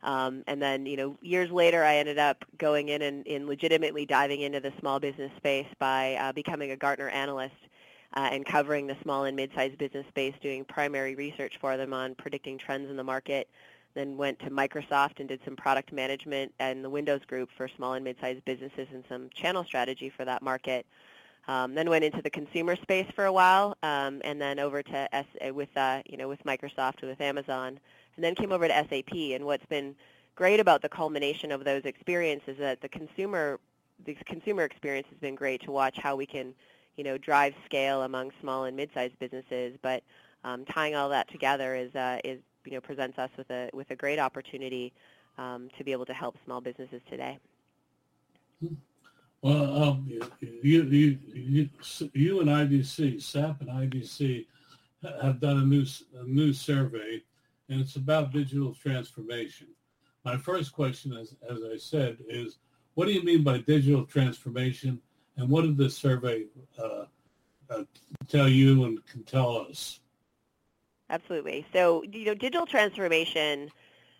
Um, 0.03 0.43
and 0.47 0.59
then, 0.59 0.87
you 0.87 0.97
know, 0.97 1.15
years 1.21 1.51
later, 1.51 1.83
I 1.83 1.97
ended 1.97 2.17
up 2.17 2.43
going 2.57 2.89
in 2.89 3.03
and, 3.03 3.25
in 3.27 3.45
legitimately 3.45 4.07
diving 4.07 4.41
into 4.41 4.59
the 4.59 4.73
small 4.79 4.99
business 4.99 5.31
space 5.37 5.67
by 5.77 6.15
uh, 6.15 6.31
becoming 6.31 6.71
a 6.71 6.75
Gartner 6.75 7.09
analyst 7.09 7.53
uh, 8.15 8.29
and 8.31 8.45
covering 8.45 8.87
the 8.87 8.97
small 9.01 9.25
and 9.25 9.35
mid-sized 9.35 9.77
business 9.77 10.05
space, 10.07 10.33
doing 10.41 10.65
primary 10.65 11.15
research 11.15 11.57
for 11.59 11.77
them 11.77 11.93
on 11.93 12.15
predicting 12.15 12.57
trends 12.57 12.89
in 12.89 12.97
the 12.97 13.03
market. 13.03 13.47
Then 13.93 14.15
went 14.17 14.39
to 14.39 14.49
Microsoft 14.49 15.19
and 15.19 15.27
did 15.27 15.41
some 15.43 15.55
product 15.55 15.91
management 15.91 16.53
and 16.59 16.83
the 16.83 16.89
Windows 16.89 17.21
group 17.27 17.49
for 17.55 17.67
small 17.67 17.93
and 17.93 18.03
mid-sized 18.03 18.43
businesses 18.45 18.87
and 18.93 19.03
some 19.09 19.29
channel 19.33 19.63
strategy 19.63 20.09
for 20.09 20.23
that 20.25 20.41
market. 20.41 20.85
Um, 21.47 21.73
then 21.73 21.89
went 21.89 22.03
into 22.05 22.21
the 22.21 22.29
consumer 22.29 22.75
space 22.75 23.07
for 23.15 23.25
a 23.25 23.33
while, 23.33 23.75
um, 23.81 24.21
and 24.23 24.39
then 24.39 24.59
over 24.59 24.83
to 24.83 25.15
S- 25.15 25.25
uh, 25.45 25.53
with 25.53 25.75
uh, 25.75 26.01
you 26.05 26.15
know 26.15 26.29
with 26.29 26.43
Microsoft 26.43 27.01
with 27.01 27.19
Amazon, 27.19 27.79
and 28.15 28.23
then 28.23 28.35
came 28.35 28.51
over 28.51 28.67
to 28.67 28.73
SAP. 28.73 29.13
And 29.13 29.45
what's 29.45 29.65
been 29.65 29.95
great 30.35 30.59
about 30.59 30.81
the 30.81 30.89
culmination 30.89 31.51
of 31.51 31.63
those 31.63 31.83
experiences 31.83 32.49
is 32.49 32.57
that 32.59 32.81
the 32.81 32.89
consumer 32.89 33.59
the 34.05 34.15
consumer 34.25 34.63
experience 34.63 35.07
has 35.09 35.17
been 35.19 35.35
great 35.35 35.61
to 35.63 35.71
watch 35.71 35.97
how 35.97 36.15
we 36.15 36.25
can 36.25 36.53
you 36.97 37.03
know, 37.03 37.17
drive 37.17 37.53
scale 37.65 38.03
among 38.03 38.31
small 38.41 38.65
and 38.65 38.75
mid-sized 38.75 39.17
businesses. 39.19 39.77
But 39.81 40.03
um, 40.43 40.65
tying 40.65 40.95
all 40.95 41.09
that 41.09 41.29
together 41.31 41.75
is, 41.75 41.93
uh, 41.95 42.19
is, 42.23 42.39
you 42.65 42.73
know, 42.73 42.81
presents 42.81 43.17
us 43.17 43.29
with 43.37 43.49
a, 43.49 43.69
with 43.73 43.89
a 43.91 43.95
great 43.95 44.19
opportunity 44.19 44.93
um, 45.37 45.69
to 45.77 45.83
be 45.83 45.91
able 45.91 46.05
to 46.05 46.13
help 46.13 46.35
small 46.45 46.61
businesses 46.61 47.01
today. 47.09 47.39
Well, 49.41 49.83
um, 49.83 50.05
you, 50.07 50.21
you, 50.61 50.83
you, 51.33 51.69
you 52.13 52.41
and 52.41 52.49
IDC, 52.49 53.21
SAP 53.21 53.61
and 53.61 53.69
IDC, 53.69 54.45
have 55.21 55.39
done 55.39 55.57
a 55.57 55.65
new, 55.65 55.85
a 56.19 56.23
new 56.25 56.53
survey, 56.53 57.23
and 57.69 57.81
it's 57.81 57.95
about 57.95 58.31
digital 58.31 58.75
transformation. 58.75 59.67
My 60.23 60.37
first 60.37 60.73
question, 60.73 61.13
as, 61.13 61.33
as 61.49 61.59
I 61.63 61.77
said, 61.77 62.17
is 62.29 62.59
what 62.93 63.07
do 63.07 63.13
you 63.13 63.23
mean 63.23 63.43
by 63.43 63.57
digital 63.59 64.05
transformation, 64.05 65.01
and 65.37 65.49
what 65.49 65.61
did 65.63 65.77
this 65.77 65.95
survey 65.95 66.45
uh, 66.79 67.05
uh, 67.69 67.83
tell 68.27 68.47
you 68.47 68.85
and 68.85 69.05
can 69.05 69.23
tell 69.23 69.57
us? 69.57 69.99
Absolutely. 71.09 71.65
So, 71.73 72.03
you 72.03 72.25
know, 72.25 72.33
digital 72.33 72.65
transformation 72.65 73.69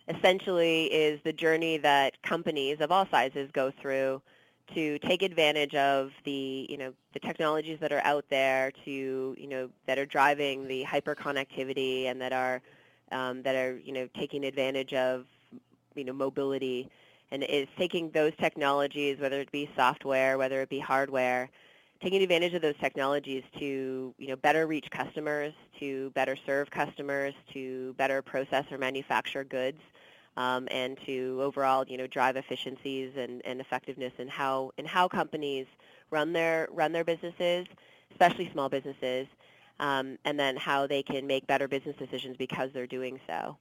essentially 0.08 0.84
is 0.86 1.20
the 1.24 1.32
journey 1.32 1.78
that 1.78 2.20
companies 2.22 2.80
of 2.80 2.90
all 2.90 3.06
sizes 3.10 3.50
go 3.52 3.72
through 3.80 4.20
to 4.74 4.98
take 5.00 5.22
advantage 5.22 5.74
of 5.74 6.12
the, 6.24 6.66
you 6.68 6.76
know, 6.76 6.92
the 7.12 7.20
technologies 7.20 7.78
that 7.80 7.92
are 7.92 8.00
out 8.04 8.24
there 8.30 8.72
to, 8.84 8.90
you 9.38 9.46
know, 9.46 9.68
that 9.86 9.98
are 9.98 10.06
driving 10.06 10.66
the 10.66 10.84
hyperconnectivity 10.84 12.06
and 12.06 12.20
that 12.20 12.32
are, 12.32 12.60
um, 13.10 13.42
that 13.42 13.54
are, 13.54 13.78
you 13.78 13.92
know, 13.92 14.08
taking 14.14 14.44
advantage 14.44 14.94
of, 14.94 15.26
you 15.94 16.04
know, 16.04 16.12
mobility 16.12 16.90
and 17.32 17.42
is 17.44 17.66
taking 17.78 18.10
those 18.10 18.32
technologies, 18.38 19.18
whether 19.18 19.40
it 19.40 19.50
be 19.50 19.68
software, 19.74 20.36
whether 20.36 20.60
it 20.60 20.68
be 20.68 20.78
hardware, 20.78 21.48
taking 22.02 22.22
advantage 22.22 22.52
of 22.52 22.60
those 22.60 22.76
technologies 22.78 23.42
to 23.58 24.14
you 24.18 24.28
know 24.28 24.36
better 24.36 24.66
reach 24.66 24.88
customers, 24.90 25.54
to 25.80 26.10
better 26.10 26.36
serve 26.46 26.70
customers, 26.70 27.32
to 27.52 27.94
better 27.94 28.20
process 28.20 28.70
or 28.70 28.76
manufacture 28.76 29.44
goods, 29.44 29.80
um, 30.36 30.68
and 30.70 30.98
to 31.06 31.38
overall 31.40 31.84
you 31.88 31.96
know 31.96 32.06
drive 32.06 32.36
efficiencies 32.36 33.12
and, 33.16 33.40
and 33.46 33.60
effectiveness 33.60 34.12
in 34.18 34.28
how 34.28 34.70
in 34.76 34.84
how 34.84 35.08
companies 35.08 35.66
run 36.10 36.34
their 36.34 36.68
run 36.70 36.92
their 36.92 37.04
businesses, 37.04 37.66
especially 38.10 38.50
small 38.52 38.68
businesses, 38.68 39.26
um, 39.80 40.18
and 40.26 40.38
then 40.38 40.54
how 40.54 40.86
they 40.86 41.02
can 41.02 41.26
make 41.26 41.46
better 41.46 41.66
business 41.66 41.96
decisions 41.96 42.36
because 42.36 42.70
they're 42.74 42.86
doing 42.86 43.18
so. 43.26 43.56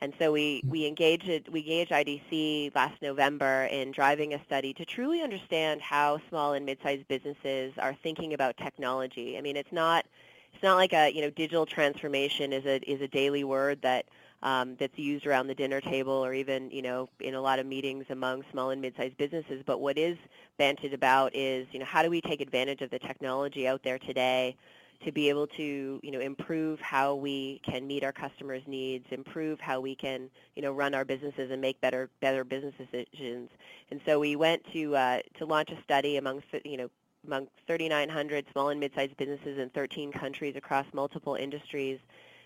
And 0.00 0.12
so 0.18 0.30
we, 0.30 0.62
we 0.66 0.86
engaged 0.86 1.48
we 1.48 1.60
engaged 1.60 1.90
IDC 1.90 2.74
last 2.74 3.00
November 3.02 3.64
in 3.70 3.90
driving 3.90 4.34
a 4.34 4.44
study 4.44 4.72
to 4.74 4.84
truly 4.84 5.22
understand 5.22 5.80
how 5.80 6.20
small 6.28 6.52
and 6.52 6.64
mid-sized 6.64 7.06
businesses 7.08 7.72
are 7.78 7.96
thinking 8.02 8.32
about 8.32 8.56
technology. 8.56 9.36
I 9.36 9.40
mean, 9.40 9.56
it's 9.56 9.72
not 9.72 10.06
it's 10.54 10.62
not 10.62 10.76
like 10.76 10.92
a 10.92 11.10
you 11.12 11.20
know 11.20 11.30
digital 11.30 11.66
transformation 11.66 12.52
is 12.52 12.64
a 12.64 12.80
is 12.90 13.00
a 13.00 13.08
daily 13.08 13.44
word 13.44 13.82
that 13.82 14.06
um, 14.42 14.76
that's 14.78 14.96
used 14.96 15.26
around 15.26 15.48
the 15.48 15.54
dinner 15.54 15.80
table 15.80 16.12
or 16.12 16.32
even 16.32 16.70
you 16.70 16.82
know 16.82 17.08
in 17.18 17.34
a 17.34 17.40
lot 17.40 17.58
of 17.58 17.66
meetings 17.66 18.04
among 18.10 18.44
small 18.52 18.70
and 18.70 18.80
mid-sized 18.80 19.16
businesses. 19.16 19.64
But 19.66 19.80
what 19.80 19.98
is 19.98 20.16
banted 20.58 20.94
about 20.94 21.34
is 21.34 21.66
you 21.72 21.80
know 21.80 21.84
how 21.84 22.04
do 22.04 22.10
we 22.10 22.20
take 22.20 22.40
advantage 22.40 22.82
of 22.82 22.90
the 22.90 23.00
technology 23.00 23.66
out 23.66 23.82
there 23.82 23.98
today 23.98 24.56
to 25.04 25.12
be 25.12 25.28
able 25.28 25.46
to 25.46 26.00
you 26.02 26.10
know 26.10 26.20
improve 26.20 26.80
how 26.80 27.14
we 27.14 27.60
can 27.64 27.86
meet 27.86 28.04
our 28.04 28.12
customers' 28.12 28.62
needs, 28.66 29.06
improve 29.10 29.60
how 29.60 29.80
we 29.80 29.94
can 29.94 30.30
you 30.56 30.62
know 30.62 30.72
run 30.72 30.94
our 30.94 31.04
businesses 31.04 31.50
and 31.50 31.60
make 31.60 31.80
better 31.80 32.10
better 32.20 32.44
business 32.44 32.74
decisions. 32.78 33.50
And 33.90 34.00
so 34.06 34.18
we 34.18 34.36
went 34.36 34.62
to 34.72 34.96
uh, 34.96 35.20
to 35.38 35.46
launch 35.46 35.70
a 35.70 35.82
study 35.82 36.16
among 36.16 36.42
you 36.64 36.76
know 36.76 36.90
among 37.26 37.48
3,900 37.66 38.46
small 38.52 38.68
and 38.70 38.80
mid-sized 38.80 39.16
businesses 39.16 39.58
in 39.58 39.68
13 39.70 40.12
countries 40.12 40.56
across 40.56 40.86
multiple 40.92 41.34
industries 41.34 41.98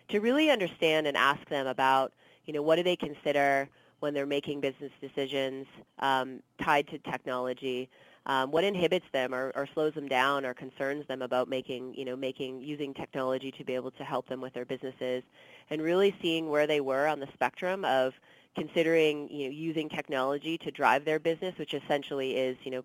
to 0.09 0.21
really 0.21 0.51
understand 0.51 1.07
and 1.07 1.17
ask 1.17 1.47
them 1.49 1.67
about, 1.67 2.13
you 2.47 2.53
know, 2.53 2.63
what 2.63 2.77
do 2.77 2.83
they 2.83 2.97
consider 2.97 3.69
when 4.01 4.15
they're 4.15 4.27
making 4.27 4.61
business 4.61 4.91
decisions 5.01 5.67
um, 6.01 6.41
tied 6.61 6.89
to 6.89 6.99
technology? 6.99 7.89
Um, 8.27 8.53
what 8.53 8.63
inhibits 8.63 9.07
them 9.13 9.35
or, 9.35 9.51
or, 9.57 9.67
slows 9.75 9.95
them 9.95 10.07
down 10.07 10.47
or 10.47 10.55
concerns 10.55 11.05
them 11.09 11.23
about 11.23 11.49
making, 11.49 11.95
you 11.95 12.05
know, 12.05 12.15
making 12.15 12.61
using 12.61 12.95
technology 12.95 13.51
to 13.51 13.65
be 13.65 13.75
able 13.75 13.91
to 13.93 14.05
help 14.05 14.29
them 14.29 14.41
with 14.41 14.55
their 14.55 14.65
businesses, 14.65 15.25
and 15.71 15.83
really 15.83 16.15
seeing 16.23 16.49
where 16.49 16.69
they 16.69 16.81
were 16.81 17.09
on 17.09 17.19
the 17.19 17.27
spectrum 17.35 17.85
of 17.85 18.15
considering, 18.55 19.29
you 19.29 19.47
know, 19.47 19.53
using 19.53 19.89
technology 19.89 20.57
to 20.59 20.71
drive 20.71 21.05
their 21.05 21.19
business, 21.19 21.59
which 21.59 21.75
essentially 21.75 22.37
is, 22.37 22.57
you 22.63 22.71
know, 22.71 22.85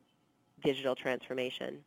digital 0.64 0.96
transformation. 0.96 1.84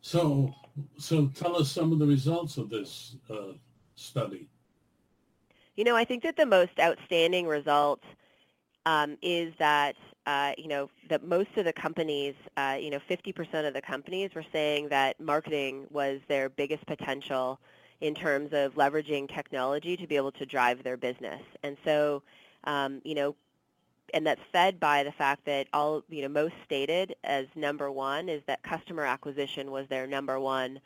So, 0.00 0.54
so 0.96 1.26
tell 1.34 1.56
us 1.56 1.70
some 1.70 1.92
of 1.92 1.98
the 1.98 2.06
results 2.06 2.56
of 2.56 2.70
this 2.70 3.16
uh, 3.28 3.52
study. 3.94 4.48
You 5.76 5.84
know, 5.84 5.96
I 5.96 6.04
think 6.04 6.22
that 6.22 6.36
the 6.36 6.46
most 6.46 6.72
outstanding 6.80 7.46
result 7.46 8.00
um, 8.86 9.18
is 9.22 9.52
that 9.58 9.96
uh, 10.28 10.52
you 10.58 10.68
know 10.68 10.90
that 11.08 11.24
most 11.24 11.48
of 11.56 11.64
the 11.64 11.72
companies, 11.72 12.34
uh, 12.58 12.76
you 12.78 12.90
know, 12.90 13.00
50% 13.08 13.66
of 13.66 13.72
the 13.72 13.80
companies 13.80 14.34
were 14.34 14.44
saying 14.52 14.90
that 14.90 15.18
marketing 15.18 15.86
was 15.90 16.20
their 16.28 16.50
biggest 16.50 16.84
potential 16.84 17.58
in 18.02 18.14
terms 18.14 18.50
of 18.52 18.74
leveraging 18.74 19.34
technology 19.34 19.96
to 19.96 20.06
be 20.06 20.16
able 20.16 20.30
to 20.30 20.44
drive 20.44 20.84
their 20.84 20.98
business. 20.98 21.40
And 21.62 21.78
so, 21.82 22.22
um, 22.64 23.00
you 23.04 23.14
know, 23.14 23.34
and 24.12 24.26
that's 24.26 24.42
fed 24.52 24.78
by 24.78 25.02
the 25.02 25.12
fact 25.12 25.46
that 25.46 25.66
all 25.72 26.04
you 26.10 26.20
know 26.20 26.28
most 26.28 26.54
stated 26.62 27.16
as 27.24 27.46
number 27.56 27.90
one 27.90 28.28
is 28.28 28.42
that 28.46 28.62
customer 28.62 29.06
acquisition 29.06 29.70
was 29.70 29.86
their 29.88 30.06
number 30.06 30.38
one 30.38 30.78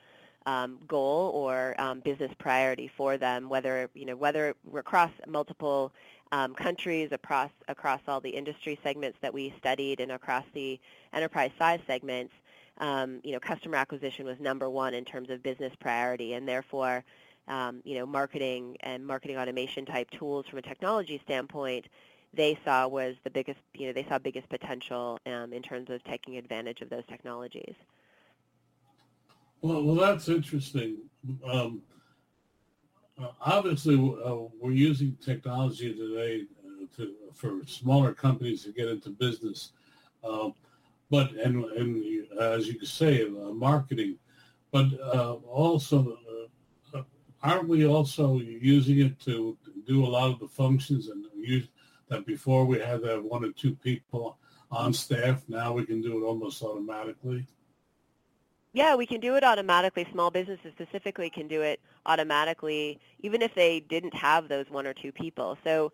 um, 0.47 0.79
goal 0.87 1.33
or 1.35 1.75
um, 1.81 1.99
business 1.99 2.31
priority 2.39 2.89
for 2.97 3.17
them, 3.17 3.49
whether 3.49 3.91
you 3.95 4.07
know 4.07 4.15
whether 4.15 4.55
across 4.73 5.11
multiple 5.27 5.93
um, 6.33 6.55
countries, 6.55 7.11
across 7.13 7.51
across 7.69 8.01
all 8.09 8.21
the 8.21 8.31
industry 8.31 8.79
segments 8.83 9.19
that 9.23 9.33
we 9.33 9.55
studied, 9.59 10.01
and 10.01 10.13
across 10.13 10.45
the 10.55 10.81
enterprise 11.13 11.53
size 11.59 11.81
segments. 11.87 12.33
Um, 12.79 13.21
you 13.23 13.33
know, 13.33 13.39
customer 13.39 13.77
acquisition 13.77 14.27
was 14.27 14.41
number 14.41 14.69
one 14.69 14.95
in 14.95 15.05
terms 15.05 15.31
of 15.31 15.43
business 15.43 15.73
priority, 15.79 16.33
and 16.33 16.49
therefore, 16.49 17.05
um, 17.47 17.83
you 17.85 17.97
know, 17.97 18.07
marketing 18.07 18.77
and 18.81 19.07
marketing 19.07 19.37
automation 19.37 19.85
type 19.85 20.11
tools 20.11 20.47
from 20.49 20.59
a 20.59 20.63
technology 20.63 21.21
standpoint 21.25 21.87
they 22.35 22.59
saw 22.65 22.89
was 22.89 23.15
the 23.25 23.31
biggest, 23.31 23.61
you 23.75 23.87
know, 23.87 23.93
they 23.93 24.05
saw 24.05 24.19
biggest 24.19 24.49
potential 24.49 25.19
um, 25.27 25.53
in 25.53 25.63
terms 25.63 25.91
of 25.91 26.03
taking 26.05 26.37
advantage 26.37 26.81
of 26.81 26.89
those 26.89 27.05
technologies. 27.09 27.75
Well, 29.61 29.83
well, 29.83 29.95
that's 29.95 30.29
interesting. 30.29 30.97
Um, 31.45 31.83
obviously, 33.45 33.95
uh, 33.97 34.37
we're 34.61 34.73
using 34.73 35.17
technology 35.21 35.95
today 35.95 36.45
uh, 36.65 36.87
to, 36.97 37.15
for 37.35 37.61
smaller 37.67 38.13
companies 38.13 38.65
to 38.65 38.73
get 38.73 38.89
into 38.89 39.11
business, 39.11 39.73
um, 40.25 40.55
but 41.11 41.33
and 41.33 41.65
and 41.65 42.27
as 42.41 42.69
you 42.69 42.85
say, 42.85 43.23
uh, 43.25 43.53
marketing, 43.53 44.19
but 44.71 44.87
uh, 45.01 45.35
also. 45.35 46.13
Uh, 46.13 46.19
aren't 47.45 47.69
we 47.69 47.85
also 47.85 48.39
using 48.39 49.01
it 49.01 49.19
to 49.19 49.59
do 49.85 50.05
a 50.05 50.07
lot 50.07 50.31
of 50.31 50.39
the 50.39 50.47
functions 50.47 51.09
and 51.09 51.25
use 51.35 51.69
that 52.09 52.27
before 52.27 52.65
we 52.65 52.79
had 52.79 53.03
to 53.03 53.09
have 53.09 53.25
one 53.25 53.45
or 53.45 53.53
two 53.53 53.75
people 53.77 54.39
on 54.71 54.93
staff. 54.93 55.43
Now 55.49 55.73
we 55.73 55.85
can 55.85 56.01
do 56.01 56.19
it 56.19 56.27
almost 56.27 56.63
automatically. 56.63 57.47
Yeah, 58.73 58.95
we 58.97 59.07
can 59.07 59.21
do 59.21 59.37
it 59.37 59.45
automatically. 59.45 60.07
Small 60.13 60.31
businesses 60.31 60.73
specifically 60.73 61.29
can 61.29 61.47
do 61.47 61.61
it 61.63 61.81
automatically, 62.07 62.99
even 63.21 63.43
if 63.43 63.55
they 63.55 63.81
didn't 63.81 64.15
have 64.15 64.49
those 64.49 64.71
one 64.71 64.87
or 64.87 64.95
two 64.95 65.13
people. 65.13 65.59
So, 65.63 65.93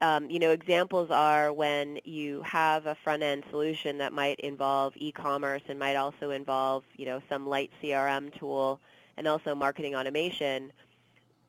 um, 0.00 0.28
you 0.28 0.38
know, 0.40 0.50
examples 0.50 1.10
are 1.10 1.52
when 1.52 2.00
you 2.04 2.42
have 2.42 2.86
a 2.86 2.96
front-end 2.96 3.44
solution 3.50 3.98
that 3.98 4.12
might 4.12 4.40
involve 4.40 4.94
e-commerce 4.96 5.62
and 5.68 5.78
might 5.78 5.96
also 5.96 6.30
involve, 6.30 6.84
you 6.96 7.06
know, 7.06 7.22
some 7.28 7.46
light 7.46 7.70
CRM 7.82 8.36
tool 8.36 8.80
and 9.16 9.28
also 9.28 9.54
marketing 9.54 9.94
automation. 9.94 10.72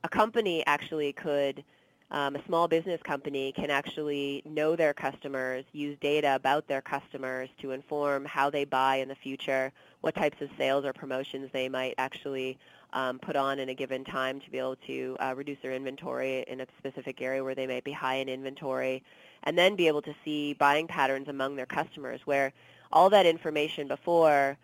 A 0.04 0.10
company 0.10 0.64
actually 0.68 1.12
could 1.12 1.64
um, 2.10 2.36
a 2.36 2.46
small 2.46 2.68
business 2.68 3.02
company 3.04 3.52
can 3.52 3.70
actually 3.70 4.42
know 4.46 4.76
their 4.76 4.94
customers, 4.94 5.66
use 5.74 5.98
data 6.00 6.36
about 6.36 6.68
their 6.68 6.82
customers 6.82 7.50
to 7.62 7.72
inform 7.72 8.24
how 8.24 8.50
they 8.50 8.64
buy 8.64 8.98
in 8.98 9.10
the 9.10 9.16
future, 9.16 9.72
what 10.02 10.16
types 10.16 10.42
of 10.42 10.50
sales 10.58 10.86
or 10.86 10.94
promotions 10.94 11.50
they 11.52 11.68
might 11.68 11.96
actually 11.98 12.58
um, 12.94 13.20
put 13.20 13.36
on 13.36 13.60
in 13.60 13.68
a 13.70 13.74
given 13.74 14.06
time 14.06 14.40
to 14.40 14.50
be 14.50 14.58
able 14.58 14.78
to 14.88 15.18
uh, 15.20 15.34
reduce 15.36 15.58
their 15.62 15.74
inventory 15.74 16.46
in 16.48 16.62
a 16.62 16.68
specific 16.78 17.22
area 17.22 17.44
where 17.44 17.56
they 17.56 17.68
might 17.68 17.84
be 17.84 17.92
high 17.92 18.16
in 18.16 18.30
inventory, 18.30 19.04
and 19.44 19.58
then 19.58 19.76
be 19.76 19.88
able 19.88 20.02
to 20.02 20.16
see 20.24 20.54
buying 20.54 20.88
patterns 20.88 21.28
among 21.28 21.58
their 21.58 21.66
customers 21.66 22.22
where 22.26 22.54
all 22.92 23.10
that 23.10 23.26
information 23.26 23.88
before 23.88 24.58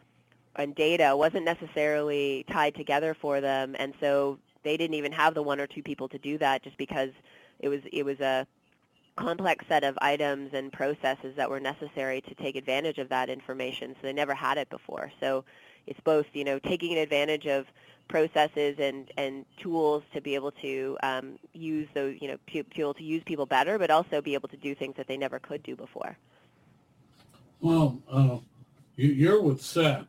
and 0.56 0.76
data 0.76 1.16
wasn't 1.18 1.44
necessarily 1.44 2.46
tied 2.50 2.74
together 2.76 3.14
for 3.14 3.42
them, 3.42 3.76
and 3.78 3.94
so 4.00 4.40
they 4.64 4.78
didn't 4.78 4.96
even 4.96 5.12
have 5.12 5.34
the 5.34 5.44
one 5.44 5.60
or 5.60 5.68
two 5.68 5.84
people 5.84 6.08
to 6.08 6.18
do 6.18 6.38
that 6.38 6.64
just 6.64 6.78
because 6.78 7.10
it 7.60 7.70
was 7.70 7.82
it 7.92 8.04
was 8.04 8.20
a 8.20 8.46
complex 9.16 9.66
set 9.68 9.84
of 9.84 9.98
items 10.02 10.54
and 10.54 10.72
processes 10.72 11.36
that 11.36 11.50
were 11.50 11.60
necessary 11.60 12.22
to 12.22 12.34
take 12.36 12.56
advantage 12.56 12.98
of 12.98 13.10
that 13.10 13.30
information. 13.30 13.94
So 13.96 14.08
they 14.08 14.14
never 14.14 14.34
had 14.34 14.58
it 14.58 14.70
before. 14.70 15.12
So 15.20 15.46
it's 15.86 16.00
both, 16.00 16.26
you 16.34 16.44
know, 16.44 16.60
taking 16.60 16.98
advantage 16.98 17.46
of 17.46 17.68
processes 18.08 18.76
and, 18.80 19.12
and 19.18 19.46
tools 19.58 20.04
to 20.14 20.22
be 20.22 20.36
able 20.36 20.52
to 20.52 20.98
um, 21.04 21.40
use 21.54 21.88
those, 21.94 22.18
you 22.22 22.28
know, 22.28 22.38
be 22.52 22.64
to 22.64 23.04
use 23.04 23.24
people 23.26 23.46
better, 23.46 23.78
but 23.78 23.90
also 23.90 24.22
be 24.22 24.34
able 24.34 24.50
to 24.50 24.58
do 24.58 24.76
things 24.76 24.96
that 24.98 25.08
they 25.08 25.18
never 25.18 25.40
could 25.40 25.64
do 25.64 25.76
before. 25.76 26.18
Well, 27.60 28.02
uh, 28.12 28.38
you, 28.96 29.32
are 29.34 29.42
with 29.42 29.62
SAP. 29.62 30.08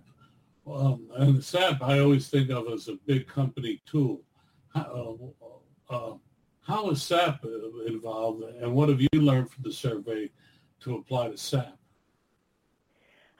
Um, 0.66 1.08
and 1.16 1.44
SAP 1.44 1.82
I 1.82 1.98
always 1.98 2.28
think 2.28 2.50
of 2.50 2.68
as 2.68 2.88
a 2.88 2.94
big 3.06 3.28
company 3.28 3.82
tool. 3.86 4.22
Uh, 4.74 5.14
uh, 5.90 6.12
how 6.64 6.90
is 6.90 7.02
SAP 7.02 7.44
involved, 7.86 8.42
and 8.42 8.74
what 8.74 8.88
have 8.88 9.00
you 9.00 9.08
learned 9.12 9.50
from 9.50 9.62
the 9.64 9.72
survey 9.72 10.30
to 10.80 10.96
apply 10.96 11.28
to 11.28 11.36
SAP? 11.36 11.76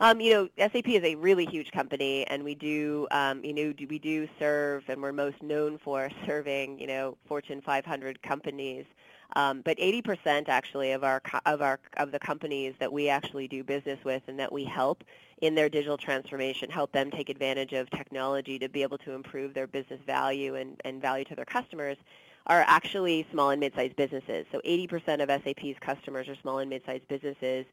Um, 0.01 0.21
you 0.21 0.33
know, 0.33 0.49
SAP 0.59 0.89
is 0.89 1.05
a 1.05 1.15
really 1.15 1.47
huge 1.47 1.71
company, 1.73 2.27
and 2.27 2.45
we 2.45 2.55
do, 2.55 3.07
um, 3.11 3.43
you 3.43 3.55
know, 3.55 3.73
we 3.89 3.99
do 3.99 4.29
serve, 4.39 4.85
and 4.89 5.01
we're 5.01 5.13
most 5.13 5.43
known 5.43 5.79
for 5.79 6.11
serving, 6.27 6.79
you 6.79 6.87
know, 6.87 7.17
Fortune 7.27 7.63
500 7.63 8.23
companies. 8.23 8.85
Um, 9.37 9.63
but 9.63 9.79
80% 9.79 10.49
actually 10.49 10.93
of 10.93 11.03
our 11.03 11.21
of 11.47 11.63
our 11.63 11.81
of 11.97 12.13
the 12.13 12.19
companies 12.21 12.75
that 12.79 12.93
we 12.93 13.09
actually 13.09 13.49
do 13.49 13.65
business 13.65 13.99
with 14.05 14.23
and 14.29 14.39
that 14.39 14.53
we 14.53 14.65
help 14.65 15.03
in 15.41 15.55
their 15.55 15.69
digital 15.69 15.97
transformation, 15.97 16.71
help 16.71 16.93
them 16.93 17.11
take 17.11 17.31
advantage 17.31 17.73
of 17.73 17.91
technology 17.91 18.59
to 18.59 18.69
be 18.69 18.83
able 18.83 18.99
to 18.99 19.13
improve 19.13 19.55
their 19.55 19.67
business 19.67 20.01
value 20.07 20.55
and, 20.55 20.81
and 20.85 21.01
value 21.01 21.25
to 21.25 21.35
their 21.35 21.45
customers 21.47 21.97
are 22.47 22.65
actually 22.67 23.27
small 23.31 23.51
and 23.51 23.61
mid-sized 23.61 23.97
businesses. 23.97 24.47
So 24.53 24.61
80% 24.65 25.23
of 25.23 25.29
SAP's 25.43 25.79
customers 25.81 26.29
are 26.29 26.37
small 26.37 26.59
and 26.59 26.69
mid-sized 26.69 27.09
businesses, 27.09 27.65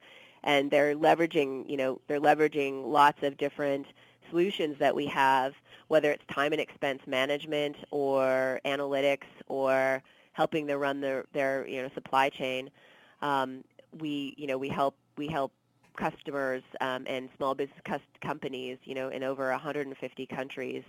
and 0.43 0.71
they're 0.71 0.95
leveraging, 0.95 1.69
you 1.69 1.77
know, 1.77 1.99
they're 2.07 2.21
leveraging 2.21 2.87
lots 2.89 3.21
of 3.23 3.37
different 3.37 3.87
solutions 4.29 4.77
that 4.79 4.95
we 4.95 5.05
have, 5.07 5.53
whether 5.89 6.11
it's 6.11 6.23
time 6.33 6.53
and 6.53 6.61
expense 6.61 7.01
management 7.05 7.75
or 7.91 8.61
analytics 8.65 9.27
or 9.47 10.01
helping 10.33 10.65
them 10.65 10.79
run 10.79 11.01
their, 11.01 11.25
their 11.33 11.67
you 11.67 11.81
know, 11.81 11.89
supply 11.93 12.29
chain. 12.29 12.69
Um, 13.21 13.63
we, 13.99 14.33
you 14.37 14.47
know, 14.47 14.57
we 14.57 14.69
help 14.69 14.95
we 15.17 15.27
help 15.27 15.51
customers 15.97 16.63
um, 16.79 17.03
and 17.07 17.29
small 17.37 17.53
business 17.53 17.79
companies, 18.21 18.77
you 18.85 18.95
know, 18.95 19.09
in 19.09 19.23
over 19.23 19.49
150 19.51 20.25
countries 20.27 20.83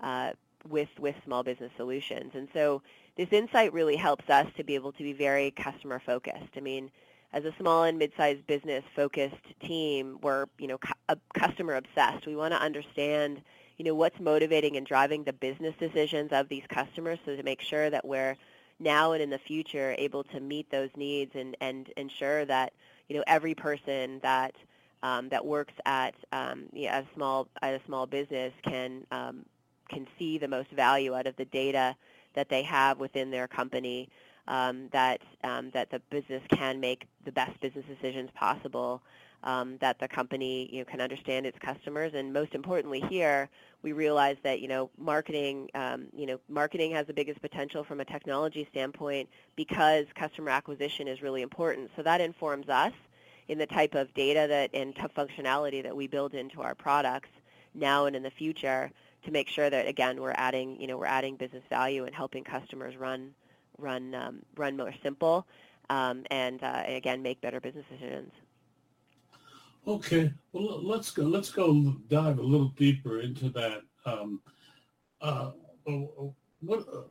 uh, 0.00 0.32
with 0.68 0.88
with 0.98 1.14
small 1.24 1.42
business 1.42 1.70
solutions. 1.76 2.32
And 2.34 2.48
so 2.52 2.82
this 3.16 3.28
insight 3.32 3.72
really 3.72 3.96
helps 3.96 4.28
us 4.30 4.46
to 4.56 4.64
be 4.64 4.74
able 4.74 4.92
to 4.92 5.02
be 5.02 5.12
very 5.12 5.50
customer 5.50 6.00
focused. 6.04 6.56
I 6.56 6.60
mean, 6.60 6.90
as 7.32 7.44
a 7.44 7.54
small 7.58 7.84
and 7.84 7.98
mid-sized 7.98 8.46
business 8.46 8.84
focused 8.96 9.36
team, 9.62 10.18
we're 10.22 10.46
you 10.58 10.66
know 10.66 10.78
cu- 10.78 11.16
customer 11.34 11.74
obsessed. 11.74 12.26
We 12.26 12.36
want 12.36 12.52
to 12.54 12.60
understand 12.60 13.42
you 13.80 13.84
know, 13.84 13.94
what's 13.94 14.20
motivating 14.20 14.76
and 14.76 14.86
driving 14.86 15.24
the 15.24 15.32
business 15.32 15.74
decisions 15.80 16.32
of 16.32 16.50
these 16.50 16.64
customers 16.68 17.18
so 17.24 17.34
to 17.34 17.42
make 17.42 17.62
sure 17.62 17.88
that 17.88 18.04
we're 18.04 18.36
now 18.78 19.12
and 19.12 19.22
in 19.22 19.30
the 19.30 19.38
future 19.38 19.94
able 19.96 20.22
to 20.22 20.38
meet 20.38 20.70
those 20.70 20.90
needs 20.96 21.30
and, 21.34 21.56
and 21.62 21.90
ensure 21.96 22.44
that, 22.44 22.74
you 23.08 23.16
know, 23.16 23.24
every 23.26 23.54
person 23.54 24.20
that 24.22 24.54
um, 25.02 25.30
that 25.30 25.46
works 25.46 25.72
at 25.86 26.14
um, 26.30 26.64
you 26.74 26.88
know, 26.88 26.98
a 26.98 27.06
small 27.14 27.48
at 27.62 27.72
a 27.72 27.80
small 27.86 28.04
business 28.04 28.52
can 28.62 29.06
um, 29.12 29.46
can 29.88 30.06
see 30.18 30.36
the 30.36 30.46
most 30.46 30.70
value 30.72 31.14
out 31.14 31.26
of 31.26 31.34
the 31.36 31.46
data 31.46 31.96
that 32.34 32.48
they 32.48 32.62
have 32.62 32.98
within 32.98 33.30
their 33.30 33.48
company. 33.48 34.08
Um, 34.48 34.88
that 34.90 35.20
um, 35.44 35.70
that 35.74 35.90
the 35.90 36.00
business 36.10 36.42
can 36.50 36.80
make 36.80 37.06
the 37.24 37.30
best 37.30 37.60
business 37.60 37.84
decisions 37.86 38.30
possible 38.34 39.00
um, 39.42 39.78
that 39.80 39.98
the 39.98 40.08
company 40.08 40.68
you 40.72 40.80
know, 40.80 40.84
can 40.84 41.00
understand 41.00 41.46
its 41.46 41.58
customers. 41.58 42.12
And 42.14 42.32
most 42.32 42.54
importantly 42.54 43.00
here, 43.08 43.48
we 43.82 43.92
realize 43.92 44.36
that 44.42 44.60
you 44.60 44.68
know 44.68 44.90
marketing 44.98 45.70
um, 45.74 46.06
you 46.14 46.26
know 46.26 46.38
marketing 46.48 46.92
has 46.92 47.06
the 47.06 47.14
biggest 47.14 47.40
potential 47.40 47.84
from 47.84 48.00
a 48.00 48.04
technology 48.04 48.66
standpoint 48.70 49.28
because 49.56 50.06
customer 50.14 50.50
acquisition 50.50 51.08
is 51.08 51.22
really 51.22 51.42
important. 51.42 51.90
So 51.96 52.02
that 52.02 52.20
informs 52.20 52.68
us 52.68 52.92
in 53.48 53.58
the 53.58 53.66
type 53.66 53.94
of 53.94 54.12
data 54.14 54.46
that 54.48 54.70
and 54.74 54.94
functionality 54.94 55.82
that 55.82 55.96
we 55.96 56.06
build 56.06 56.34
into 56.34 56.60
our 56.60 56.74
products 56.74 57.30
now 57.74 58.06
and 58.06 58.14
in 58.14 58.22
the 58.22 58.30
future 58.30 58.90
to 59.24 59.30
make 59.30 59.48
sure 59.48 59.68
that 59.70 59.86
again 59.86 60.20
we're 60.20 60.34
adding 60.36 60.80
you 60.80 60.86
know 60.86 60.98
we're 60.98 61.06
adding 61.06 61.36
business 61.36 61.62
value 61.68 62.04
and 62.04 62.14
helping 62.14 62.44
customers 62.44 62.96
run 62.96 63.34
run 63.78 64.14
um, 64.14 64.42
run 64.56 64.76
more 64.76 64.94
simple 65.02 65.46
um, 65.90 66.24
and 66.30 66.62
uh, 66.62 66.82
again 66.86 67.22
make 67.22 67.40
better 67.40 67.60
business 67.60 67.84
decisions. 67.90 68.32
Okay, 69.86 70.32
well 70.52 70.82
let's 70.82 71.10
go. 71.10 71.22
Let's 71.22 71.50
go 71.50 71.96
dive 72.08 72.38
a 72.38 72.42
little 72.42 72.68
deeper 72.68 73.20
into 73.20 73.48
that. 73.50 73.82
Um, 74.06 74.40
uh, 75.20 75.50
what? 76.60 76.86
Uh, 76.88 77.02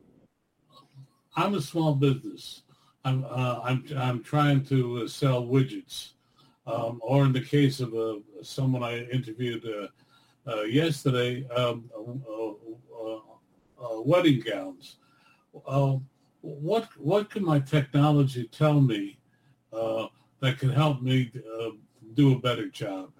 I'm 1.36 1.54
a 1.54 1.60
small 1.60 1.94
business. 1.94 2.62
I'm 3.04 3.24
uh, 3.24 3.60
I'm 3.62 3.84
I'm 3.96 4.22
trying 4.22 4.64
to 4.66 5.02
uh, 5.04 5.08
sell 5.08 5.42
widgets, 5.42 6.12
um, 6.66 7.00
or 7.02 7.24
in 7.24 7.32
the 7.32 7.40
case 7.40 7.80
of 7.80 7.94
uh, 7.94 8.16
someone 8.42 8.82
I 8.82 9.04
interviewed 9.04 9.64
uh, 10.50 10.62
yesterday, 10.62 11.46
um, 11.48 11.90
wedding 14.04 14.40
gowns. 14.40 14.96
what 16.40 16.88
what 16.96 17.30
can 17.30 17.44
my 17.44 17.60
technology 17.60 18.48
tell 18.48 18.80
me 18.80 19.18
that 19.72 20.58
can 20.58 20.70
help 20.70 21.02
me 21.02 21.30
do 22.14 22.32
a 22.32 22.38
better 22.38 22.68
job? 22.68 23.10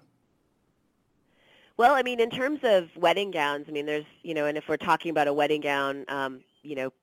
Well, 1.77 1.95
I 1.95 2.03
mean, 2.03 2.19
in 2.19 2.29
terms 2.29 2.59
of 2.61 2.89
wedding 2.95 3.31
gowns, 3.31 3.65
I 3.67 3.71
mean, 3.71 3.87
there's, 3.87 4.05
you 4.21 4.35
know, 4.35 4.45
and 4.45 4.55
if 4.55 4.69
we're 4.69 4.77
talking 4.77 5.09
about 5.09 5.27
a 5.27 5.33
wedding 5.33 5.61
gown, 5.61 6.05
um, 6.09 6.41
you 6.61 6.75
know, 6.75 6.93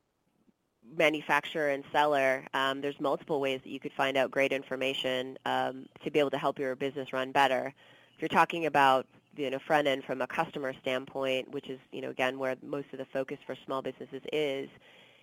manufacturer 0.96 1.70
and 1.70 1.82
seller, 1.90 2.46
um, 2.54 2.80
there's 2.80 3.00
multiple 3.00 3.40
ways 3.40 3.60
that 3.64 3.70
you 3.70 3.80
could 3.80 3.92
find 3.92 4.16
out 4.16 4.30
great 4.30 4.52
information 4.52 5.36
um, 5.46 5.86
to 6.04 6.12
be 6.12 6.20
able 6.20 6.30
to 6.30 6.38
help 6.38 6.60
your 6.60 6.76
business 6.76 7.12
run 7.12 7.32
better. 7.32 7.74
If 8.14 8.22
you're 8.22 8.28
talking 8.28 8.66
about, 8.66 9.06
you 9.38 9.50
know, 9.50 9.58
front 9.58 9.86
end 9.86 10.04
from 10.04 10.20
a 10.20 10.26
customer 10.26 10.72
standpoint, 10.82 11.50
which 11.50 11.68
is, 11.68 11.78
you 11.92 12.00
know, 12.00 12.10
again, 12.10 12.38
where 12.38 12.56
most 12.62 12.88
of 12.92 12.98
the 12.98 13.04
focus 13.06 13.38
for 13.46 13.56
small 13.64 13.82
businesses 13.82 14.22
is, 14.32 14.68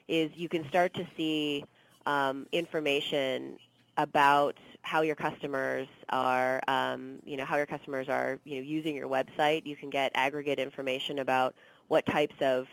is 0.08 0.32
you 0.36 0.50
can 0.50 0.68
start 0.70 0.94
to 0.94 1.06
see 1.18 1.66
um, 2.06 2.48
information 2.52 3.58
about 3.98 4.58
how 4.82 5.02
your 5.02 5.16
customers 5.16 5.88
are, 6.10 6.62
um, 6.68 7.20
you 7.26 7.38
know, 7.38 7.46
how 7.46 7.58
your 7.58 7.66
customers 7.66 8.10
are, 8.10 8.40
you 8.44 8.56
know, 8.56 8.62
using 8.62 8.96
your 8.96 9.08
website. 9.08 9.66
You 9.66 9.76
can 9.76 9.90
get 9.90 10.12
aggregate 10.16 10.60
information 10.60 11.20
about 11.20 11.56
what 11.88 12.06
types 12.06 12.36
of 12.42 12.68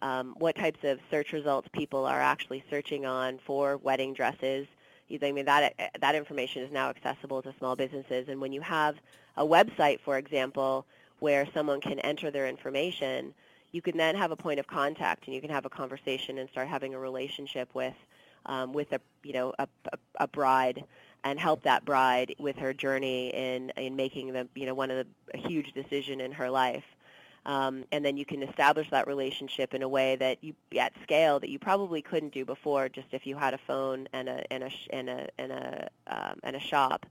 um, 0.00 0.36
what 0.38 0.54
types 0.54 0.78
of 0.84 1.00
search 1.10 1.32
results 1.32 1.68
people 1.72 2.04
are 2.06 2.20
actually 2.20 2.62
searching 2.70 3.04
on 3.04 3.38
for 3.44 3.78
wedding 3.78 4.14
dresses. 4.14 4.66
I 5.10 5.32
mean, 5.32 5.46
that 5.46 5.74
that 6.00 6.14
information 6.14 6.62
is 6.62 6.70
now 6.70 6.90
accessible 6.90 7.42
to 7.42 7.54
small 7.58 7.74
businesses. 7.76 8.28
And 8.28 8.40
when 8.40 8.52
you 8.52 8.60
have 8.60 8.94
a 9.38 9.46
website, 9.46 10.00
for 10.00 10.18
example, 10.18 10.84
where 11.20 11.48
someone 11.54 11.80
can 11.80 11.98
enter 12.00 12.30
their 12.30 12.46
information, 12.46 13.32
you 13.72 13.80
can 13.80 13.96
then 13.96 14.14
have 14.14 14.30
a 14.30 14.36
point 14.36 14.60
of 14.60 14.66
contact 14.66 15.26
and 15.26 15.34
you 15.34 15.40
can 15.40 15.50
have 15.50 15.64
a 15.64 15.70
conversation 15.70 16.38
and 16.38 16.48
start 16.50 16.68
having 16.68 16.94
a 16.94 16.98
relationship 16.98 17.68
with 17.74 17.94
um, 18.46 18.72
with 18.72 18.92
a 18.92 19.00
you 19.22 19.32
know 19.32 19.52
a, 19.58 19.66
a, 19.92 19.98
a 20.20 20.28
bride 20.28 20.84
and 21.24 21.38
help 21.38 21.62
that 21.62 21.84
bride 21.84 22.34
with 22.38 22.56
her 22.56 22.72
journey 22.72 23.28
in 23.28 23.70
in 23.76 23.96
making 23.96 24.32
the 24.32 24.48
you 24.54 24.66
know 24.66 24.74
one 24.74 24.90
of 24.90 25.06
the 25.32 25.38
huge 25.38 25.72
decision 25.72 26.20
in 26.20 26.32
her 26.32 26.50
life. 26.50 26.84
Um, 27.46 27.84
and 27.92 28.04
then 28.04 28.16
you 28.18 28.26
can 28.26 28.42
establish 28.42 28.90
that 28.90 29.06
relationship 29.06 29.72
in 29.72 29.82
a 29.82 29.88
way 29.88 30.16
that 30.16 30.42
you 30.42 30.54
at 30.78 30.92
scale 31.02 31.40
that 31.40 31.48
you 31.48 31.58
probably 31.58 32.02
couldn't 32.02 32.32
do 32.32 32.44
before 32.44 32.88
just 32.88 33.08
if 33.12 33.26
you 33.26 33.36
had 33.36 33.54
a 33.54 33.58
phone 33.58 34.08
and 34.12 34.28
a 34.28 34.52
and 34.52 34.64
a 34.64 34.70
and 34.90 35.08
a 35.08 35.28
and 35.38 35.52
a 35.52 35.88
um, 36.08 36.38
and 36.42 36.56
a 36.56 36.60
shop 36.60 37.06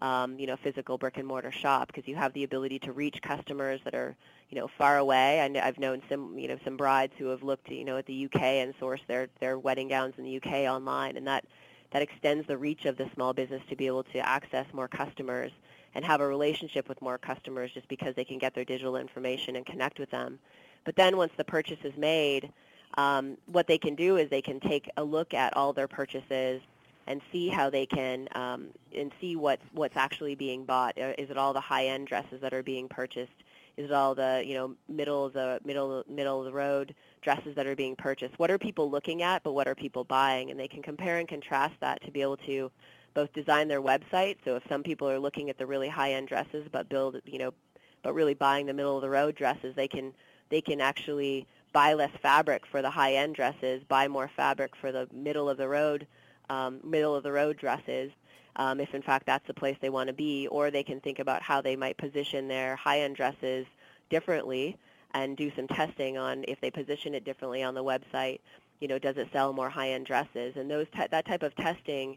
um, 0.00 0.38
you 0.38 0.46
know, 0.46 0.56
physical 0.56 0.98
brick 0.98 1.16
and 1.16 1.26
mortar 1.26 1.50
shop 1.50 1.88
because 1.88 2.06
you 2.06 2.14
have 2.16 2.32
the 2.32 2.44
ability 2.44 2.78
to 2.80 2.92
reach 2.92 3.20
customers 3.22 3.80
that 3.84 3.94
are, 3.94 4.14
you 4.50 4.58
know, 4.58 4.68
far 4.78 4.98
away. 4.98 5.40
I 5.40 5.66
I've 5.66 5.78
known 5.78 6.02
some, 6.08 6.38
you 6.38 6.48
know, 6.48 6.58
some 6.64 6.76
brides 6.76 7.12
who 7.18 7.26
have 7.26 7.42
looked, 7.42 7.68
you 7.70 7.84
know, 7.84 7.96
at 7.96 8.06
the 8.06 8.24
UK 8.26 8.40
and 8.40 8.74
sourced 8.78 9.06
their 9.06 9.28
their 9.40 9.58
wedding 9.58 9.88
gowns 9.88 10.14
in 10.18 10.24
the 10.24 10.36
UK 10.36 10.70
online, 10.70 11.16
and 11.16 11.26
that 11.26 11.44
that 11.90 12.02
extends 12.02 12.46
the 12.46 12.56
reach 12.56 12.84
of 12.84 12.96
the 12.96 13.08
small 13.14 13.32
business 13.32 13.62
to 13.68 13.76
be 13.76 13.86
able 13.86 14.04
to 14.04 14.18
access 14.18 14.66
more 14.72 14.88
customers 14.88 15.52
and 15.94 16.04
have 16.04 16.20
a 16.20 16.26
relationship 16.26 16.88
with 16.88 17.00
more 17.00 17.18
customers 17.18 17.72
just 17.72 17.88
because 17.88 18.14
they 18.14 18.24
can 18.24 18.38
get 18.38 18.54
their 18.54 18.64
digital 18.64 18.96
information 18.96 19.56
and 19.56 19.64
connect 19.64 19.98
with 19.98 20.10
them. 20.10 20.38
But 20.84 20.96
then 20.96 21.16
once 21.16 21.32
the 21.36 21.44
purchase 21.44 21.78
is 21.82 21.96
made, 21.96 22.52
um, 22.96 23.36
what 23.46 23.66
they 23.66 23.78
can 23.78 23.94
do 23.94 24.16
is 24.16 24.28
they 24.28 24.42
can 24.42 24.60
take 24.60 24.90
a 24.96 25.04
look 25.04 25.34
at 25.34 25.56
all 25.56 25.72
their 25.72 25.88
purchases 25.88 26.60
and 27.08 27.22
see 27.32 27.48
how 27.48 27.70
they 27.70 27.86
can 27.86 28.28
um, 28.32 28.68
and 28.94 29.10
see 29.20 29.34
what's 29.34 29.64
what's 29.72 29.96
actually 29.96 30.34
being 30.34 30.64
bought. 30.64 30.96
Uh, 30.98 31.14
is 31.18 31.30
it 31.30 31.38
all 31.38 31.54
the 31.54 31.60
high-end 31.60 32.06
dresses 32.06 32.40
that 32.42 32.52
are 32.52 32.62
being 32.62 32.86
purchased? 32.86 33.32
Is 33.78 33.86
it 33.86 33.92
all 33.92 34.14
the 34.14 34.44
you 34.46 34.54
know 34.54 34.74
middle 34.88 35.24
of 35.24 35.32
the 35.32 35.58
middle 35.64 36.04
middle 36.06 36.38
of 36.40 36.44
the 36.44 36.52
road 36.52 36.94
dresses 37.22 37.56
that 37.56 37.66
are 37.66 37.74
being 37.74 37.96
purchased? 37.96 38.38
What 38.38 38.50
are 38.50 38.58
people 38.58 38.90
looking 38.90 39.22
at, 39.22 39.42
but 39.42 39.54
what 39.54 39.66
are 39.66 39.74
people 39.74 40.04
buying? 40.04 40.50
And 40.50 40.60
they 40.60 40.68
can 40.68 40.82
compare 40.82 41.18
and 41.18 41.26
contrast 41.26 41.74
that 41.80 42.02
to 42.04 42.10
be 42.10 42.20
able 42.20 42.36
to 42.38 42.70
both 43.14 43.32
design 43.32 43.68
their 43.68 43.82
website. 43.82 44.36
So 44.44 44.56
if 44.56 44.62
some 44.68 44.82
people 44.82 45.08
are 45.08 45.18
looking 45.18 45.48
at 45.48 45.56
the 45.56 45.66
really 45.66 45.88
high-end 45.88 46.28
dresses, 46.28 46.68
but 46.70 46.90
build 46.90 47.16
you 47.24 47.38
know, 47.38 47.54
but 48.02 48.12
really 48.12 48.34
buying 48.34 48.66
the 48.66 48.74
middle 48.74 48.96
of 48.96 49.02
the 49.02 49.10
road 49.10 49.34
dresses, 49.34 49.74
they 49.74 49.88
can 49.88 50.12
they 50.50 50.60
can 50.60 50.82
actually 50.82 51.46
buy 51.72 51.94
less 51.94 52.12
fabric 52.20 52.66
for 52.66 52.82
the 52.82 52.90
high-end 52.90 53.34
dresses, 53.34 53.82
buy 53.88 54.08
more 54.08 54.30
fabric 54.36 54.76
for 54.76 54.92
the 54.92 55.08
middle 55.12 55.48
of 55.48 55.56
the 55.56 55.68
road 55.68 56.06
um, 56.50 56.80
middle 56.84 57.14
of 57.14 57.22
the 57.22 57.32
road 57.32 57.56
dresses, 57.56 58.10
um, 58.56 58.80
if 58.80 58.94
in 58.94 59.02
fact 59.02 59.26
that's 59.26 59.46
the 59.46 59.54
place 59.54 59.76
they 59.80 59.90
want 59.90 60.08
to 60.08 60.12
be, 60.12 60.46
or 60.48 60.70
they 60.70 60.82
can 60.82 61.00
think 61.00 61.18
about 61.18 61.42
how 61.42 61.60
they 61.60 61.76
might 61.76 61.96
position 61.96 62.48
their 62.48 62.76
high-end 62.76 63.16
dresses 63.16 63.66
differently 64.10 64.76
and 65.14 65.36
do 65.36 65.50
some 65.54 65.68
testing 65.68 66.18
on 66.18 66.44
if 66.48 66.60
they 66.60 66.70
position 66.70 67.14
it 67.14 67.24
differently 67.24 67.62
on 67.62 67.74
the 67.74 67.84
website, 67.84 68.40
you 68.80 68.88
know, 68.88 68.98
does 68.98 69.16
it 69.16 69.28
sell 69.32 69.52
more 69.52 69.70
high-end 69.70 70.06
dresses? 70.06 70.56
And 70.56 70.70
those 70.70 70.86
that 71.10 71.26
type 71.26 71.42
of 71.42 71.54
testing, 71.56 72.16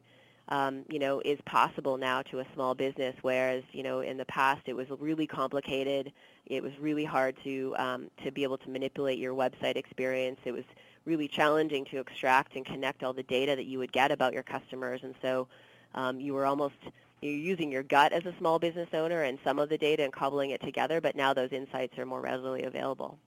um, 0.52 0.84
you 0.90 1.00
know, 1.00 1.22
is 1.22 1.40
possible 1.46 1.98
now 1.98 2.22
to 2.24 2.42
a 2.42 2.46
small 2.54 2.76
business, 2.76 3.16
whereas, 3.22 3.64
you 3.72 3.84
know, 3.84 4.02
in 4.02 4.18
the 4.18 4.26
past 4.26 4.62
it 4.66 4.74
was 4.74 4.86
really 5.00 5.26
complicated. 5.26 6.12
It 6.46 6.62
was 6.62 6.74
really 6.78 7.06
hard 7.06 7.38
to 7.46 7.74
um, 7.78 8.12
to 8.24 8.32
be 8.32 8.44
able 8.44 8.58
to 8.60 8.70
manipulate 8.70 9.18
your 9.18 9.34
website 9.34 9.78
experience. 9.78 10.40
It 10.44 10.52
was 10.52 10.66
really 11.06 11.30
challenging 11.30 11.86
to 11.86 12.00
extract 12.00 12.56
and 12.58 12.66
connect 12.66 13.02
all 13.02 13.14
the 13.14 13.24
data 13.24 13.56
that 13.56 13.66
you 13.66 13.80
would 13.80 13.94
get 13.94 14.12
about 14.12 14.34
your 14.34 14.44
customers. 14.44 15.00
And 15.04 15.16
so 15.22 15.48
um, 15.96 16.20
you 16.20 16.34
were 16.34 16.46
almost 16.46 16.76
you're 17.22 17.34
using 17.34 17.72
your 17.72 17.84
gut 17.84 18.12
as 18.12 18.26
a 18.26 18.36
small 18.38 18.60
business 18.60 18.90
owner 18.94 19.24
and 19.24 19.40
some 19.46 19.58
of 19.58 19.70
the 19.70 19.78
data 19.78 20.04
and 20.04 20.12
cobbling 20.12 20.50
it 20.50 20.62
together, 20.62 21.00
but 21.00 21.16
now 21.16 21.34
those 21.34 21.54
insights 21.54 21.98
are 21.98 22.06
more 22.06 22.20
readily 22.20 22.64
available. 22.64 23.18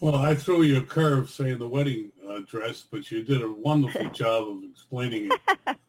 Well, 0.00 0.16
I 0.16 0.34
threw 0.34 0.60
you 0.60 0.76
a 0.76 0.82
curve 0.82 1.30
saying 1.30 1.58
the 1.58 1.68
wedding 1.68 2.12
uh, 2.28 2.40
dress, 2.40 2.84
but 2.90 3.10
you 3.10 3.22
did 3.22 3.40
a 3.40 3.50
wonderful 3.50 4.10
job 4.10 4.48
of 4.48 4.58
explaining 4.62 5.30
it. 5.30 5.76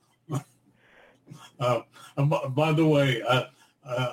uh, 1.59 1.81
by 2.49 2.71
the 2.73 2.85
way, 2.85 3.21
uh, 3.21 3.45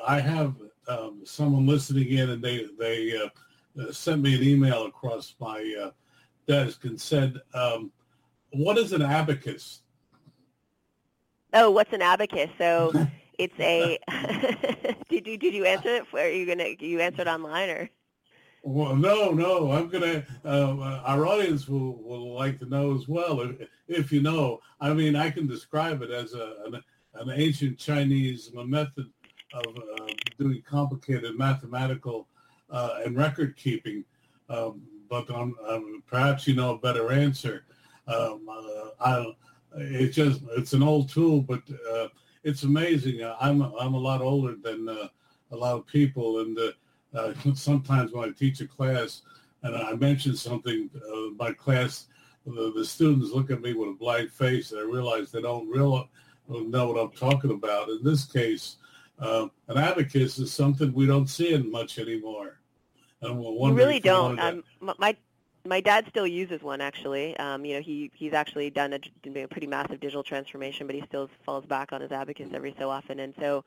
I 0.06 0.20
have 0.20 0.54
um, 0.88 1.20
someone 1.24 1.66
listening 1.66 2.08
in, 2.08 2.30
and 2.30 2.42
they 2.42 2.66
they 2.78 3.16
uh, 3.16 3.92
sent 3.92 4.22
me 4.22 4.34
an 4.34 4.42
email 4.42 4.86
across 4.86 5.34
my 5.40 5.74
uh, 5.82 5.90
desk 6.46 6.84
and 6.84 7.00
said, 7.00 7.40
um, 7.54 7.90
"What 8.52 8.78
is 8.78 8.92
an 8.92 9.02
abacus?" 9.02 9.82
Oh, 11.52 11.70
what's 11.70 11.92
an 11.92 12.02
abacus? 12.02 12.50
So 12.58 12.92
it's 13.38 13.58
a. 13.60 13.98
did 15.08 15.26
you 15.26 15.38
did 15.38 15.54
you 15.54 15.64
answer 15.64 15.96
it? 15.96 16.04
Are 16.12 16.30
you 16.30 16.46
gonna 16.46 16.68
you 16.78 17.00
answered 17.00 17.28
online 17.28 17.70
or? 17.70 17.90
Well, 18.66 18.96
no, 18.96 19.30
no. 19.30 19.72
I'm 19.72 19.88
gonna. 19.88 20.24
Uh, 20.44 21.00
our 21.04 21.26
audience 21.26 21.68
will, 21.68 22.02
will 22.02 22.34
like 22.34 22.58
to 22.60 22.66
know 22.66 22.94
as 22.94 23.06
well, 23.06 23.40
if, 23.40 23.68
if 23.88 24.12
you 24.12 24.22
know. 24.22 24.60
I 24.80 24.94
mean, 24.94 25.16
I 25.16 25.30
can 25.30 25.46
describe 25.46 26.02
it 26.02 26.10
as 26.10 26.34
a 26.34 26.56
an, 26.66 26.82
an 27.16 27.30
ancient 27.30 27.78
Chinese 27.78 28.50
method 28.54 29.10
of 29.52 29.76
uh, 29.76 30.06
doing 30.38 30.62
complicated 30.68 31.38
mathematical 31.38 32.28
uh, 32.70 33.00
and 33.04 33.16
record 33.16 33.56
keeping. 33.56 34.04
Um, 34.48 34.82
but 35.08 35.30
um, 35.30 35.54
um, 35.68 36.02
perhaps 36.06 36.46
you 36.46 36.54
know 36.54 36.74
a 36.74 36.78
better 36.78 37.12
answer. 37.12 37.64
Um, 38.06 38.46
uh, 39.00 39.24
it's 39.76 40.16
just 40.16 40.42
it's 40.56 40.72
an 40.72 40.82
old 40.82 41.08
tool, 41.08 41.40
but 41.40 41.62
uh, 41.92 42.08
it's 42.42 42.62
amazing. 42.62 43.24
I'm 43.40 43.62
I'm 43.62 43.94
a 43.94 43.98
lot 43.98 44.20
older 44.20 44.56
than 44.56 44.88
uh, 44.88 45.08
a 45.50 45.56
lot 45.56 45.76
of 45.76 45.86
people, 45.86 46.40
and 46.40 46.58
uh, 46.58 46.72
uh, 47.18 47.34
sometimes 47.54 48.12
when 48.12 48.28
I 48.28 48.32
teach 48.32 48.60
a 48.60 48.66
class 48.66 49.22
and 49.62 49.74
I 49.76 49.94
mention 49.94 50.36
something, 50.36 50.90
uh, 50.94 51.34
my 51.38 51.52
class, 51.52 52.08
the, 52.44 52.70
the, 52.76 52.84
students 52.84 53.30
look 53.30 53.50
at 53.50 53.62
me 53.62 53.72
with 53.72 53.88
a 53.88 53.92
blank 53.92 54.30
face, 54.30 54.72
and 54.72 54.80
I 54.80 54.84
realize 54.84 55.32
they 55.32 55.40
don't 55.40 55.68
really 55.70 56.06
know 56.48 56.88
what 56.88 57.00
I'm 57.00 57.10
talking 57.10 57.50
about. 57.50 57.88
In 57.88 58.02
this 58.02 58.24
case, 58.24 58.76
uh, 59.18 59.48
an 59.68 59.78
abacus 59.78 60.38
is 60.38 60.52
something 60.52 60.92
we 60.92 61.06
don't 61.06 61.28
see 61.28 61.54
in 61.54 61.70
much 61.70 61.98
anymore. 61.98 62.58
And 63.22 63.38
we 63.38 63.70
really 63.70 64.00
don't. 64.00 64.38
Um, 64.38 64.64
my 64.80 65.16
my 65.66 65.80
dad 65.80 66.04
still 66.10 66.26
uses 66.26 66.62
one 66.62 66.80
actually. 66.80 67.36
Um, 67.38 67.64
you 67.64 67.74
know, 67.74 67.80
he 67.80 68.10
he's 68.14 68.34
actually 68.34 68.70
done 68.70 68.92
a, 68.92 69.00
a 69.42 69.46
pretty 69.46 69.66
massive 69.66 70.00
digital 70.00 70.22
transformation, 70.22 70.86
but 70.86 70.94
he 70.94 71.02
still 71.08 71.30
falls 71.44 71.64
back 71.64 71.92
on 71.92 72.00
his 72.00 72.12
abacus 72.12 72.48
every 72.52 72.74
so 72.78 72.90
often. 72.90 73.20
And 73.20 73.34
so, 73.40 73.64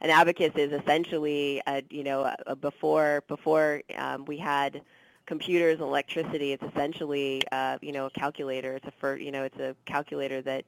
an 0.00 0.10
abacus 0.10 0.52
is 0.54 0.72
essentially, 0.72 1.60
a, 1.66 1.82
you 1.90 2.04
know, 2.04 2.20
a, 2.22 2.36
a 2.46 2.56
before 2.56 3.24
before 3.26 3.82
um, 3.96 4.24
we 4.24 4.36
had 4.36 4.82
computers 5.26 5.74
and 5.74 5.82
electricity. 5.88 6.52
It's 6.52 6.62
essentially, 6.62 7.42
uh, 7.50 7.78
you 7.80 7.92
know, 7.92 8.06
a 8.06 8.10
calculator. 8.10 8.76
It's 8.76 8.86
a 8.86 8.92
for, 8.92 9.16
you 9.16 9.32
know, 9.32 9.42
it's 9.42 9.58
a 9.58 9.74
calculator 9.84 10.42
that 10.42 10.64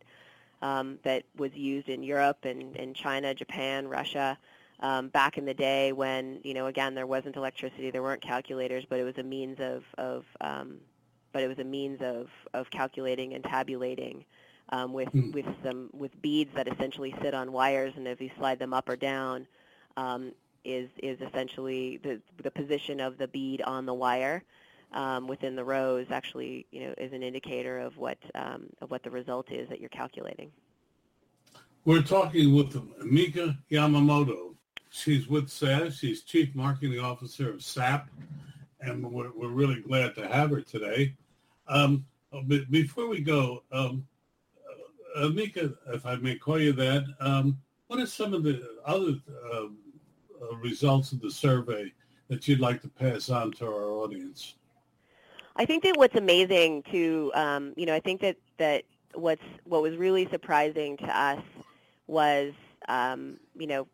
um, 0.63 0.99
that 1.03 1.25
was 1.37 1.53
used 1.55 1.89
in 1.89 2.03
Europe 2.03 2.45
and, 2.45 2.77
and 2.77 2.95
China, 2.95 3.35
Japan, 3.35 3.89
Russia 3.89 4.39
um, 4.81 5.09
back 5.09 5.39
in 5.39 5.45
the 5.45 5.55
day 5.55 5.93
when, 5.93 6.41
you 6.43 6.55
know, 6.55 6.67
again, 6.67 6.95
there 6.95 7.07
wasn't 7.07 7.37
electricity, 7.37 7.91
there 7.91 8.03
weren't 8.03 8.21
calculators, 8.21 8.85
but 8.89 8.99
it 8.99 9.05
was 9.05 9.17
a 9.19 9.23
means 9.23 9.59
of, 9.61 9.85
of 9.99 10.25
um, 10.41 10.79
but 11.33 11.43
it 11.43 11.49
was 11.49 11.59
a 11.59 11.65
means 11.65 12.01
of, 12.03 12.29
of 12.53 12.71
calculating 12.71 13.35
and 13.35 13.43
tabulating 13.45 14.25
um, 14.71 14.93
with, 14.93 15.11
mm. 15.13 15.33
with 15.33 15.47
some 15.63 15.91
with 15.93 16.11
beads 16.23 16.51
that 16.55 16.69
essentially 16.69 17.15
sit 17.23 17.35
on 17.35 17.53
wires, 17.53 17.93
and 17.97 18.09
if 18.09 18.21
you 18.21 18.31
slide 18.39 18.59
them 18.59 18.73
up 18.73 18.89
or 18.89 18.97
down, 18.97 19.47
um, 19.97 20.33
is 20.65 20.89
is 21.03 21.21
essentially 21.21 21.99
the 21.99 22.21
the 22.43 22.51
position 22.51 23.01
of 23.01 23.19
the 23.19 23.29
bead 23.29 23.61
on 23.63 23.85
the 23.85 23.93
wire 23.93 24.43
um, 24.95 25.27
within 25.29 25.55
the 25.55 25.65
rows 25.65 26.07
actually 26.11 26.67
you 26.71 26.87
know 26.87 26.95
is 26.99 27.13
an 27.13 27.23
indicator 27.23 27.79
of 27.79 27.97
what 27.99 28.19
um, 28.35 28.67
of 28.81 28.91
what 28.91 29.03
the 29.03 29.11
result 29.11 29.53
is 29.53 29.69
that 29.69 29.81
you're 29.81 29.91
calculating. 29.91 30.51
We're 31.85 32.03
talking 32.03 32.55
with 32.55 32.81
Mika 33.05 33.59
Yamamoto, 33.71 34.55
She's 34.95 35.27
with 35.27 35.51
SAS. 35.51 35.97
She's 35.97 36.23
Chief 36.23 36.55
Marketing 36.55 37.01
Officer 37.01 37.51
of 37.51 37.65
SAP, 37.65 38.09
and 38.81 39.03
we're, 39.03 39.33
we're 39.33 39.49
really 39.49 39.81
glad 39.81 40.15
to 40.15 40.29
have 40.29 40.51
her 40.51 40.61
today. 40.61 41.17
Um, 41.67 42.07
before 42.71 43.09
we 43.09 43.21
go, 43.21 43.65
um, 43.73 44.07
uh, 45.17 45.31
Mika, 45.31 45.75
if 45.89 46.07
I 46.07 46.15
may 46.15 46.37
call 46.37 46.61
you 46.61 46.73
that, 46.75 47.07
um, 47.19 47.59
what 47.89 47.99
are 47.99 48.07
some 48.07 48.35
of 48.35 48.45
the 48.45 48.65
other 48.87 49.17
um, 49.53 49.79
uh, 50.41 50.55
results 50.59 51.11
of 51.11 51.21
the 51.21 51.31
survey 51.31 51.93
that 52.29 52.47
you'd 52.47 52.61
like 52.61 52.81
to 52.83 52.89
pass 52.89 53.31
on 53.31 53.51
to 53.55 53.67
our 53.67 53.91
audience? 53.91 54.55
I 55.57 55.65
think 55.65 55.85
that 55.85 55.97
what's 55.97 56.17
amazing 56.17 56.83
to, 56.91 57.31
um, 57.35 57.75
you 57.77 57.87
know, 57.87 57.95
I 57.95 58.01
think 58.01 58.21
that, 58.23 58.37
that 58.59 58.85
what's 59.15 59.43
what 59.65 59.83
was 59.83 59.97
really 59.97 60.29
surprising 60.31 60.97
to 60.99 61.07
us 61.19 61.43
was, 62.09 62.53
um, 62.89 63.39
you 63.57 63.67
know, 63.67 63.87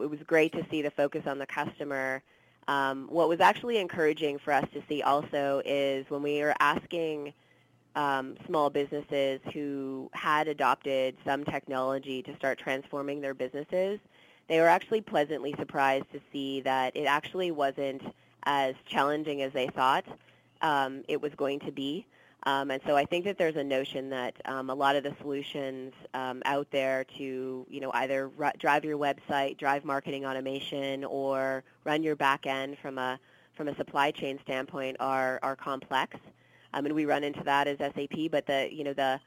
it 0.00 0.10
was 0.10 0.18
great 0.26 0.52
to 0.52 0.66
see 0.70 0.82
the 0.82 0.90
focus 0.90 1.22
on 1.26 1.38
the 1.38 1.46
customer. 1.46 2.22
Um, 2.66 3.06
what 3.10 3.28
was 3.28 3.40
actually 3.40 3.78
encouraging 3.78 4.38
for 4.38 4.52
us 4.52 4.66
to 4.72 4.82
see 4.88 5.02
also 5.02 5.62
is 5.64 6.04
when 6.08 6.22
we 6.22 6.40
were 6.40 6.54
asking 6.58 7.32
um, 7.94 8.36
small 8.46 8.70
businesses 8.70 9.40
who 9.52 10.10
had 10.14 10.48
adopted 10.48 11.16
some 11.24 11.44
technology 11.44 12.22
to 12.22 12.34
start 12.36 12.58
transforming 12.58 13.20
their 13.20 13.34
businesses, 13.34 14.00
they 14.48 14.58
were 14.60 14.66
actually 14.66 15.00
pleasantly 15.00 15.54
surprised 15.58 16.10
to 16.12 16.20
see 16.32 16.60
that 16.62 16.96
it 16.96 17.04
actually 17.04 17.52
wasn't 17.52 18.02
as 18.44 18.74
challenging 18.86 19.42
as 19.42 19.52
they 19.52 19.68
thought 19.68 20.04
um, 20.64 21.04
it 21.06 21.20
was 21.20 21.32
going 21.36 21.60
to 21.60 21.70
be. 21.70 22.06
Um, 22.46 22.70
and 22.70 22.82
so 22.86 22.96
I 22.96 23.04
think 23.04 23.24
that 23.24 23.38
there's 23.38 23.56
a 23.56 23.64
notion 23.64 24.10
that 24.10 24.34
um, 24.44 24.68
a 24.68 24.74
lot 24.74 24.96
of 24.96 25.04
the 25.04 25.14
solutions 25.20 25.94
um, 26.12 26.42
out 26.44 26.66
there 26.70 27.04
to, 27.16 27.66
you 27.70 27.80
know, 27.80 27.90
either 27.94 28.30
r- 28.38 28.52
drive 28.58 28.84
your 28.84 28.98
website, 28.98 29.56
drive 29.56 29.84
marketing 29.84 30.26
automation, 30.26 31.04
or 31.04 31.64
run 31.84 32.02
your 32.02 32.16
back 32.16 32.46
end 32.46 32.76
from 32.78 32.98
a 32.98 33.18
from 33.54 33.68
a 33.68 33.76
supply 33.76 34.10
chain 34.10 34.38
standpoint 34.42 34.96
are 35.00 35.38
are 35.42 35.56
complex. 35.56 36.16
I 36.72 36.80
mean, 36.80 36.94
we 36.94 37.06
run 37.06 37.24
into 37.24 37.42
that 37.44 37.66
as 37.66 37.78
SAP, 37.78 38.30
but 38.30 38.46
the 38.46 38.68
you 38.70 38.84
know 38.84 38.92
the 38.92 39.20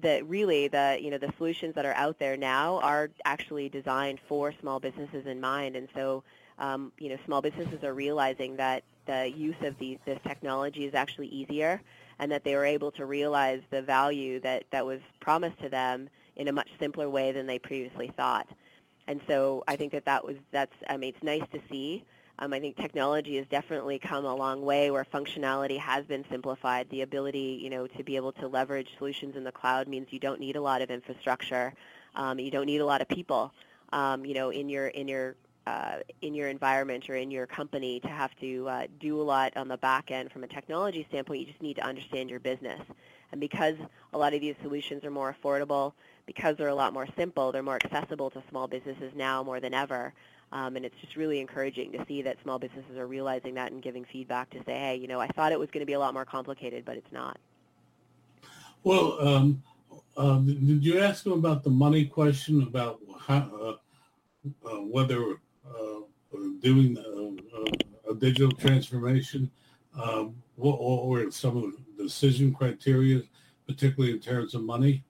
the 0.00 0.22
really 0.22 0.66
the 0.66 0.98
you 1.00 1.10
know 1.10 1.18
the 1.18 1.32
solutions 1.36 1.74
that 1.76 1.84
are 1.84 1.94
out 1.94 2.18
there 2.18 2.36
now 2.36 2.78
are 2.80 3.10
actually 3.24 3.68
designed 3.68 4.18
for 4.28 4.52
small 4.60 4.80
businesses 4.80 5.26
in 5.26 5.40
mind, 5.40 5.76
and 5.76 5.88
so 5.94 6.24
um, 6.58 6.90
you 6.98 7.10
know 7.10 7.16
small 7.26 7.40
businesses 7.42 7.84
are 7.84 7.94
realizing 7.94 8.56
that 8.56 8.82
the 9.06 9.32
use 9.34 9.56
of 9.62 9.78
these 9.78 9.98
this 10.04 10.18
technology 10.26 10.84
is 10.84 10.94
actually 10.94 11.28
easier 11.28 11.80
and 12.18 12.30
that 12.32 12.44
they 12.44 12.54
were 12.54 12.64
able 12.64 12.90
to 12.92 13.06
realize 13.06 13.60
the 13.70 13.82
value 13.82 14.40
that, 14.40 14.64
that 14.70 14.84
was 14.84 15.00
promised 15.20 15.60
to 15.60 15.68
them 15.68 16.08
in 16.36 16.48
a 16.48 16.52
much 16.52 16.68
simpler 16.78 17.08
way 17.08 17.32
than 17.32 17.46
they 17.46 17.58
previously 17.58 18.10
thought. 18.16 18.46
And 19.06 19.20
so 19.28 19.62
I 19.68 19.76
think 19.76 19.92
that 19.92 20.04
that 20.06 20.24
was, 20.24 20.36
that's, 20.50 20.72
I 20.88 20.96
mean, 20.96 21.14
it's 21.14 21.22
nice 21.22 21.48
to 21.52 21.60
see. 21.70 22.04
Um, 22.38 22.52
I 22.52 22.60
think 22.60 22.76
technology 22.76 23.36
has 23.36 23.46
definitely 23.46 23.98
come 23.98 24.24
a 24.24 24.34
long 24.34 24.62
way 24.62 24.90
where 24.90 25.04
functionality 25.04 25.78
has 25.78 26.04
been 26.04 26.24
simplified. 26.30 26.88
The 26.90 27.02
ability, 27.02 27.60
you 27.62 27.70
know, 27.70 27.86
to 27.86 28.02
be 28.02 28.16
able 28.16 28.32
to 28.32 28.48
leverage 28.48 28.88
solutions 28.98 29.36
in 29.36 29.44
the 29.44 29.52
cloud 29.52 29.88
means 29.88 30.08
you 30.10 30.18
don't 30.18 30.40
need 30.40 30.56
a 30.56 30.60
lot 30.60 30.82
of 30.82 30.90
infrastructure. 30.90 31.72
Um, 32.14 32.38
you 32.38 32.50
don't 32.50 32.66
need 32.66 32.80
a 32.80 32.86
lot 32.86 33.00
of 33.00 33.08
people, 33.08 33.52
um, 33.92 34.26
you 34.26 34.34
know, 34.34 34.50
in 34.50 34.68
your 34.68 34.88
in 34.88 35.08
your 35.08 35.36
uh, 35.66 35.96
in 36.22 36.34
your 36.34 36.48
environment 36.48 37.10
or 37.10 37.16
in 37.16 37.30
your 37.30 37.46
company 37.46 37.98
to 38.00 38.08
have 38.08 38.30
to 38.40 38.68
uh, 38.68 38.86
do 39.00 39.20
a 39.20 39.24
lot 39.24 39.56
on 39.56 39.68
the 39.68 39.76
back 39.78 40.10
end 40.10 40.30
from 40.30 40.44
a 40.44 40.46
technology 40.46 41.04
standpoint. 41.08 41.40
You 41.40 41.46
just 41.46 41.62
need 41.62 41.74
to 41.74 41.84
understand 41.84 42.30
your 42.30 42.40
business. 42.40 42.80
And 43.32 43.40
because 43.40 43.74
a 44.12 44.18
lot 44.18 44.32
of 44.32 44.40
these 44.40 44.54
solutions 44.62 45.04
are 45.04 45.10
more 45.10 45.34
affordable, 45.34 45.92
because 46.26 46.56
they're 46.56 46.68
a 46.68 46.74
lot 46.74 46.92
more 46.92 47.08
simple, 47.16 47.50
they're 47.50 47.62
more 47.62 47.78
accessible 47.84 48.30
to 48.30 48.42
small 48.48 48.68
businesses 48.68 49.12
now 49.16 49.42
more 49.42 49.60
than 49.60 49.74
ever. 49.74 50.12
Um, 50.52 50.76
and 50.76 50.84
it's 50.84 50.94
just 51.00 51.16
really 51.16 51.40
encouraging 51.40 51.90
to 51.92 52.04
see 52.06 52.22
that 52.22 52.36
small 52.42 52.58
businesses 52.58 52.96
are 52.96 53.06
realizing 53.06 53.54
that 53.54 53.72
and 53.72 53.82
giving 53.82 54.04
feedback 54.04 54.50
to 54.50 54.58
say, 54.58 54.78
hey, 54.78 54.96
you 54.96 55.08
know, 55.08 55.20
I 55.20 55.26
thought 55.28 55.50
it 55.50 55.58
was 55.58 55.68
going 55.70 55.80
to 55.80 55.86
be 55.86 55.94
a 55.94 55.98
lot 55.98 56.14
more 56.14 56.24
complicated, 56.24 56.84
but 56.84 56.96
it's 56.96 57.12
not. 57.12 57.38
Well, 58.84 59.18
um, 59.20 59.62
uh, 60.16 60.38
did 60.38 60.84
you 60.84 61.00
ask 61.00 61.24
them 61.24 61.32
about 61.32 61.64
the 61.64 61.70
money 61.70 62.04
question 62.04 62.62
about 62.62 63.00
how, 63.18 63.50
uh, 63.60 64.68
uh 64.68 64.80
whether 64.82 65.40
doing 66.60 66.96
a, 66.98 68.10
a, 68.10 68.14
digital 68.14 68.52
transformation? 68.52 69.50
Um, 70.00 70.34
what, 70.56 70.80
what 70.80 71.06
were 71.06 71.30
some 71.30 71.56
of 71.56 71.72
the 71.96 72.04
decision 72.04 72.52
criteria, 72.52 73.22
particularly 73.66 74.12
in 74.12 74.20
terms 74.20 74.54
of 74.54 74.62
money? 74.62 75.04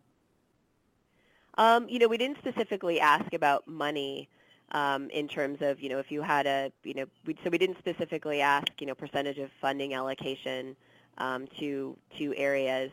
Um, 1.59 1.89
you 1.89 1.99
know, 1.99 2.09
we 2.09 2.19
didn't 2.19 2.39
specifically 2.39 3.01
ask 3.01 3.33
about 3.33 3.67
money 3.67 4.29
um, 4.73 5.09
in 5.11 5.29
terms 5.29 5.59
of, 5.63 5.81
you 5.81 5.89
know, 5.89 5.99
if 5.99 6.11
you 6.11 6.21
had 6.21 6.47
a, 6.47 6.71
you 6.85 6.95
know, 6.95 7.07
we, 7.25 7.37
so 7.43 7.51
we 7.51 7.59
didn't 7.59 7.79
specifically 7.79 8.41
ask, 8.41 8.69
you 8.81 8.87
know, 8.87 8.95
percentage 8.95 9.39
of 9.39 9.51
funding 9.61 9.95
allocation 9.95 10.77
um, 11.19 11.47
to 11.59 11.97
to 12.19 12.35
areas. 12.37 12.91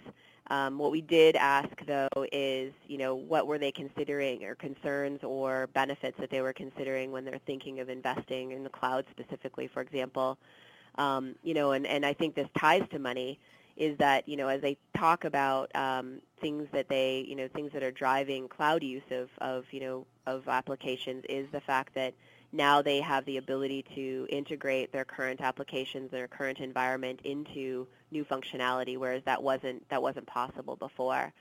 Um, 0.48 0.78
what 0.78 0.92
we 0.92 1.02
did 1.02 1.36
ask, 1.38 1.70
though, 1.86 2.10
is, 2.32 2.74
you 2.88 2.98
know, 2.98 3.16
what 3.16 3.48
were 3.48 3.58
they 3.58 3.72
considering 3.72 4.44
or 4.44 4.56
concerns 4.56 5.24
or 5.24 5.68
benefits 5.68 6.18
that 6.20 6.30
they 6.30 6.42
were 6.42 6.54
considering 6.54 7.12
when 7.12 7.24
they're 7.24 7.40
thinking 7.46 7.80
of 7.80 7.90
investing 7.90 8.52
in 8.52 8.64
the 8.64 8.70
cloud 8.70 9.06
specifically, 9.10 9.68
for 9.68 9.82
example. 9.82 10.38
Um, 10.96 11.36
you 11.44 11.54
know, 11.54 11.72
and, 11.72 11.88
and 11.88 12.06
I 12.06 12.14
think 12.14 12.36
this 12.36 12.50
ties 12.58 12.84
to 12.92 13.00
money 13.00 13.40
is 13.78 13.98
that, 13.98 14.28
you 14.28 14.38
know, 14.38 14.48
as 14.50 14.62
they 14.62 14.78
talk 14.96 15.24
about 15.24 15.74
um, 15.76 16.20
things 16.40 16.68
that 16.74 16.90
they, 16.90 17.26
you 17.28 17.36
know, 17.36 17.48
things 17.48 17.72
that 17.74 17.82
are 17.82 17.92
driving 17.92 18.48
cloud 18.48 18.84
use 18.84 19.02
of, 19.10 19.30
of, 19.40 19.66
you 19.72 19.80
know, 19.80 20.06
of 20.28 20.48
applications 20.48 21.24
is 21.30 21.48
the 21.52 21.62
fact 21.62 21.96
that 21.96 22.14
now 22.54 22.82
they 22.84 23.02
have 23.02 23.26
the 23.26 23.38
ability 23.38 23.84
to 23.96 24.28
integrate 24.30 24.92
their 24.92 25.04
current 25.04 25.42
applications, 25.42 26.12
their 26.12 26.28
current 26.28 26.60
environment 26.60 27.20
into 27.24 27.88
new 28.12 28.24
functionality, 28.24 28.98
whereas 28.98 29.24
that 29.26 29.42
wasn't 29.42 29.88
that 29.90 30.02
wasn't 30.02 30.28
possible 30.28 30.76
before. 30.76 31.34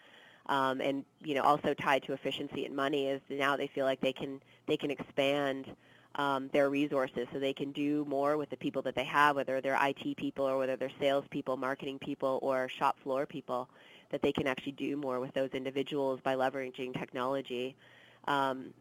Um, 0.47 0.81
and 0.81 1.05
you 1.23 1.35
know, 1.35 1.43
also 1.43 1.75
tied 1.75 2.03
to 2.05 2.15
efficiency 2.15 2.65
and 2.65 2.75
money 2.75 3.09
is 3.09 3.21
now 3.29 3.57
they 3.57 3.69
feel 3.69 3.85
like 3.85 4.01
they 4.01 4.13
can 4.13 4.41
they 4.67 4.77
can 4.77 4.91
expand 4.91 5.67
um, 6.15 6.49
their 6.53 6.71
resources 6.71 7.29
so 7.33 7.39
they 7.39 7.53
can 7.53 7.73
do 7.73 8.05
more 8.07 8.37
with 8.37 8.51
the 8.51 8.57
people 8.57 8.83
that 8.83 8.95
they 8.95 9.05
have, 9.05 9.37
whether 9.37 9.61
they're 9.61 9.79
IT 9.81 10.17
people 10.17 10.47
or 10.47 10.59
whether 10.59 10.77
they're 10.77 10.91
sales 10.99 11.25
people, 11.31 11.57
marketing 11.57 11.99
people, 11.99 12.39
or 12.43 12.69
shop 12.69 12.99
floor 13.03 13.27
people, 13.27 13.69
that 14.11 14.23
they 14.23 14.33
can 14.33 14.47
actually 14.47 14.73
do 14.73 14.97
more 14.97 15.21
with 15.21 15.33
those 15.35 15.51
individuals 15.51 16.21
by 16.23 16.35
leveraging 16.35 16.99
technology. 16.99 17.77
Um, 18.27 18.73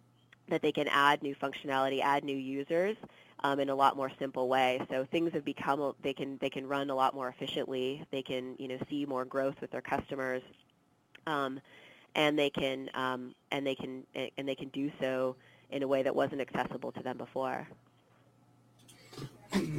that 0.50 0.62
they 0.62 0.72
can 0.72 0.88
add 0.88 1.22
new 1.24 1.36
functionality, 1.36 2.02
add 2.02 2.24
new 2.24 2.36
users 2.36 2.98
um, 3.44 3.60
in 3.60 3.70
a 3.70 3.76
lot 3.76 3.96
more 3.96 4.12
simple 4.20 4.48
way. 4.48 4.80
So 4.90 5.06
things 5.12 5.34
have 5.34 5.46
become 5.46 5.94
they 6.02 6.14
can 6.14 6.38
they 6.40 6.50
can 6.50 6.68
run 6.68 6.90
a 6.90 6.96
lot 6.96 7.14
more 7.14 7.30
efficiently. 7.30 8.06
They 8.12 8.22
can 8.22 8.56
you 8.58 8.68
know 8.68 8.78
see 8.90 9.06
more 9.06 9.26
growth 9.26 9.56
with 9.62 9.72
their 9.72 9.82
customers, 9.82 10.42
um, 11.28 11.60
and 12.16 12.38
they 12.38 12.50
can 12.50 12.90
um, 12.94 13.34
and 13.52 13.66
they 13.66 13.76
can 13.76 14.04
and 14.16 14.48
they 14.48 14.56
can 14.56 14.70
do 14.70 14.92
so 15.00 15.36
in 15.72 15.84
a 15.84 15.88
way 15.88 16.04
that 16.04 16.16
wasn't 16.16 16.42
accessible 16.42 16.92
to 16.92 17.02
them 17.02 17.18
before. 17.18 17.68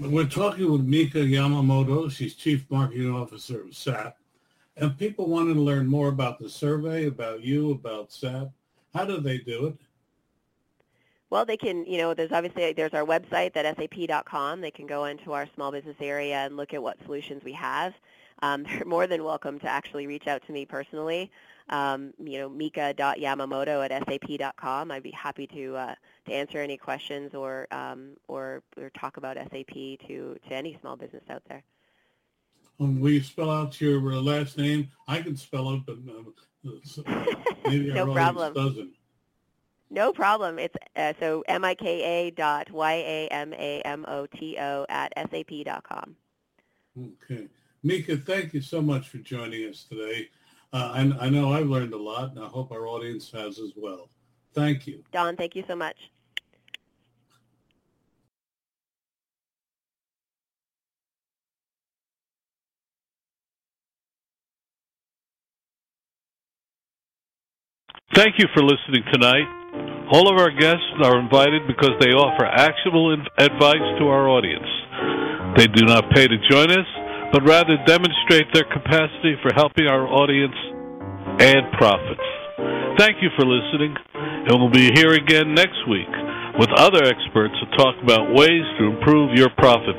We're 0.01 0.27
talking 0.27 0.71
with 0.71 0.83
Mika 0.83 1.19
Yamamoto. 1.19 2.11
She's 2.11 2.35
Chief 2.35 2.71
Marketing 2.71 3.11
Officer 3.11 3.63
of 3.63 3.75
SAP. 3.75 4.17
And 4.77 4.99
people 4.99 5.29
wanted 5.29 5.55
to 5.55 5.61
learn 5.61 5.87
more 5.87 6.09
about 6.09 6.39
the 6.39 6.49
survey, 6.49 7.07
about 7.07 7.43
you, 7.43 7.73
about 7.73 8.13
SAP. 8.13 8.49
How 8.95 9.05
do 9.05 9.19
they 9.19 9.39
do 9.39 9.67
it? 9.67 9.77
Well, 11.33 11.47
they 11.47 11.57
can, 11.57 11.87
you 11.87 11.97
know, 11.97 12.13
there's 12.13 12.31
obviously, 12.31 12.75
there's 12.75 12.93
our 12.93 13.07
website, 13.07 13.55
that 13.55 13.65
sap.com. 13.79 14.61
They 14.61 14.71
can 14.71 14.87
go 14.87 15.07
into 15.07 15.33
our 15.33 15.49
small 15.55 15.73
business 15.73 15.97
area 15.99 16.37
and 16.37 16.59
look 16.59 16.75
at 16.75 16.83
what 16.83 16.99
solutions 17.07 17.43
we 17.43 17.55
have. 17.55 17.95
Um, 18.43 18.65
they're 18.69 18.85
more 18.85 19.07
than 19.07 19.25
welcome 19.25 19.59
to 19.61 19.67
actually 19.67 20.07
reach 20.07 20.27
out 20.27 20.43
to 20.47 20.53
me 20.53 20.67
personally. 20.67 21.31
Um, 21.71 22.13
you 22.23 22.39
know, 22.39 22.51
mika.yamamoto 22.51 23.83
at 23.83 24.07
sap.com. 24.07 24.91
I'd 24.91 25.03
be 25.03 25.11
happy 25.11 25.47
to 25.47 25.75
uh, 25.75 25.95
to 26.27 26.35
answer 26.35 26.59
any 26.59 26.77
questions 26.77 27.35
or, 27.35 27.67
um, 27.71 28.11
or 28.29 28.63
or 28.77 28.91
talk 28.91 29.17
about 29.17 29.39
SAP 29.39 29.73
to 30.07 30.37
to 30.49 30.51
any 30.51 30.77
small 30.83 30.97
business 30.97 31.25
out 31.31 31.43
there. 31.49 31.63
Um, 32.79 33.01
will 33.01 33.13
you 33.13 33.23
spell 33.23 33.51
out 33.51 33.81
your 33.81 34.13
uh, 34.13 34.21
last 34.21 34.59
name? 34.59 34.91
I 35.09 35.23
can 35.23 35.37
spell 35.37 35.73
it, 35.73 35.81
but 35.87 35.97
uh, 35.97 37.23
maybe 37.65 37.91
no 37.91 38.11
our 38.11 38.15
problem. 38.15 38.53
doesn't. 38.53 38.93
No 39.93 40.13
problem. 40.13 40.59
It's 40.59 40.75
uh, 40.97 41.13
so 41.21 41.45
M-I-K-A 41.47 42.31
dot 42.31 42.71
Y-A-M-A-M-O-T-O 42.71 43.47
at 44.89 45.13
S-A-P 45.17 45.65
dot 45.65 45.85
com. 45.85 46.17
Okay. 46.99 47.49
Mika, 47.83 48.17
thank 48.17 48.55
you 48.55 48.63
so 48.63 48.81
much 48.81 49.11
for 49.11 49.19
joining 49.19 49.69
us 49.69 49.85
today. 49.85 50.31
Uh, 50.73 50.93
I, 50.95 51.27
I 51.27 51.29
know 51.29 51.53
I've 51.53 51.67
learned 51.67 51.93
a 51.93 51.99
lot, 51.99 52.31
and 52.31 52.43
I 52.43 52.47
hope 52.47 52.73
our 52.73 52.87
audience 52.87 53.31
has 53.33 53.59
as 53.59 53.73
well. 53.77 54.09
Thank 54.55 54.87
you. 54.87 55.05
Don, 55.13 55.37
thank 55.37 55.55
you 55.55 55.65
so 55.69 55.77
much. 55.77 55.97
Thank 68.15 68.39
you 68.39 68.47
for 68.55 68.63
listening 68.63 69.03
tonight. 69.13 69.62
All 70.13 70.29
of 70.29 70.37
our 70.37 70.51
guests 70.53 70.93
are 71.05 71.19
invited 71.19 71.67
because 71.67 71.97
they 72.01 72.13
offer 72.13 72.45
actionable 72.45 73.17
advice 73.39 73.87
to 73.99 74.05
our 74.13 74.29
audience. 74.29 74.69
They 75.57 75.67
do 75.67 75.85
not 75.89 76.13
pay 76.13 76.29
to 76.29 76.37
join 76.51 76.69
us, 76.71 76.89
but 77.33 77.45
rather 77.49 77.81
demonstrate 77.87 78.53
their 78.53 78.69
capacity 78.69 79.41
for 79.41 79.53
helping 79.57 79.89
our 79.89 80.05
audience 80.05 80.57
and 81.41 81.65
profits. 81.81 82.29
Thank 83.01 83.25
you 83.25 83.33
for 83.41 83.49
listening, 83.49 83.97
and 84.13 84.53
we'll 84.61 84.71
be 84.71 84.93
here 84.93 85.17
again 85.17 85.55
next 85.55 85.81
week 85.89 86.13
with 86.61 86.69
other 86.77 87.01
experts 87.09 87.57
to 87.65 87.77
talk 87.81 87.97
about 88.05 88.37
ways 88.37 88.65
to 88.77 88.93
improve 88.93 89.33
your 89.33 89.49
profit 89.57 89.97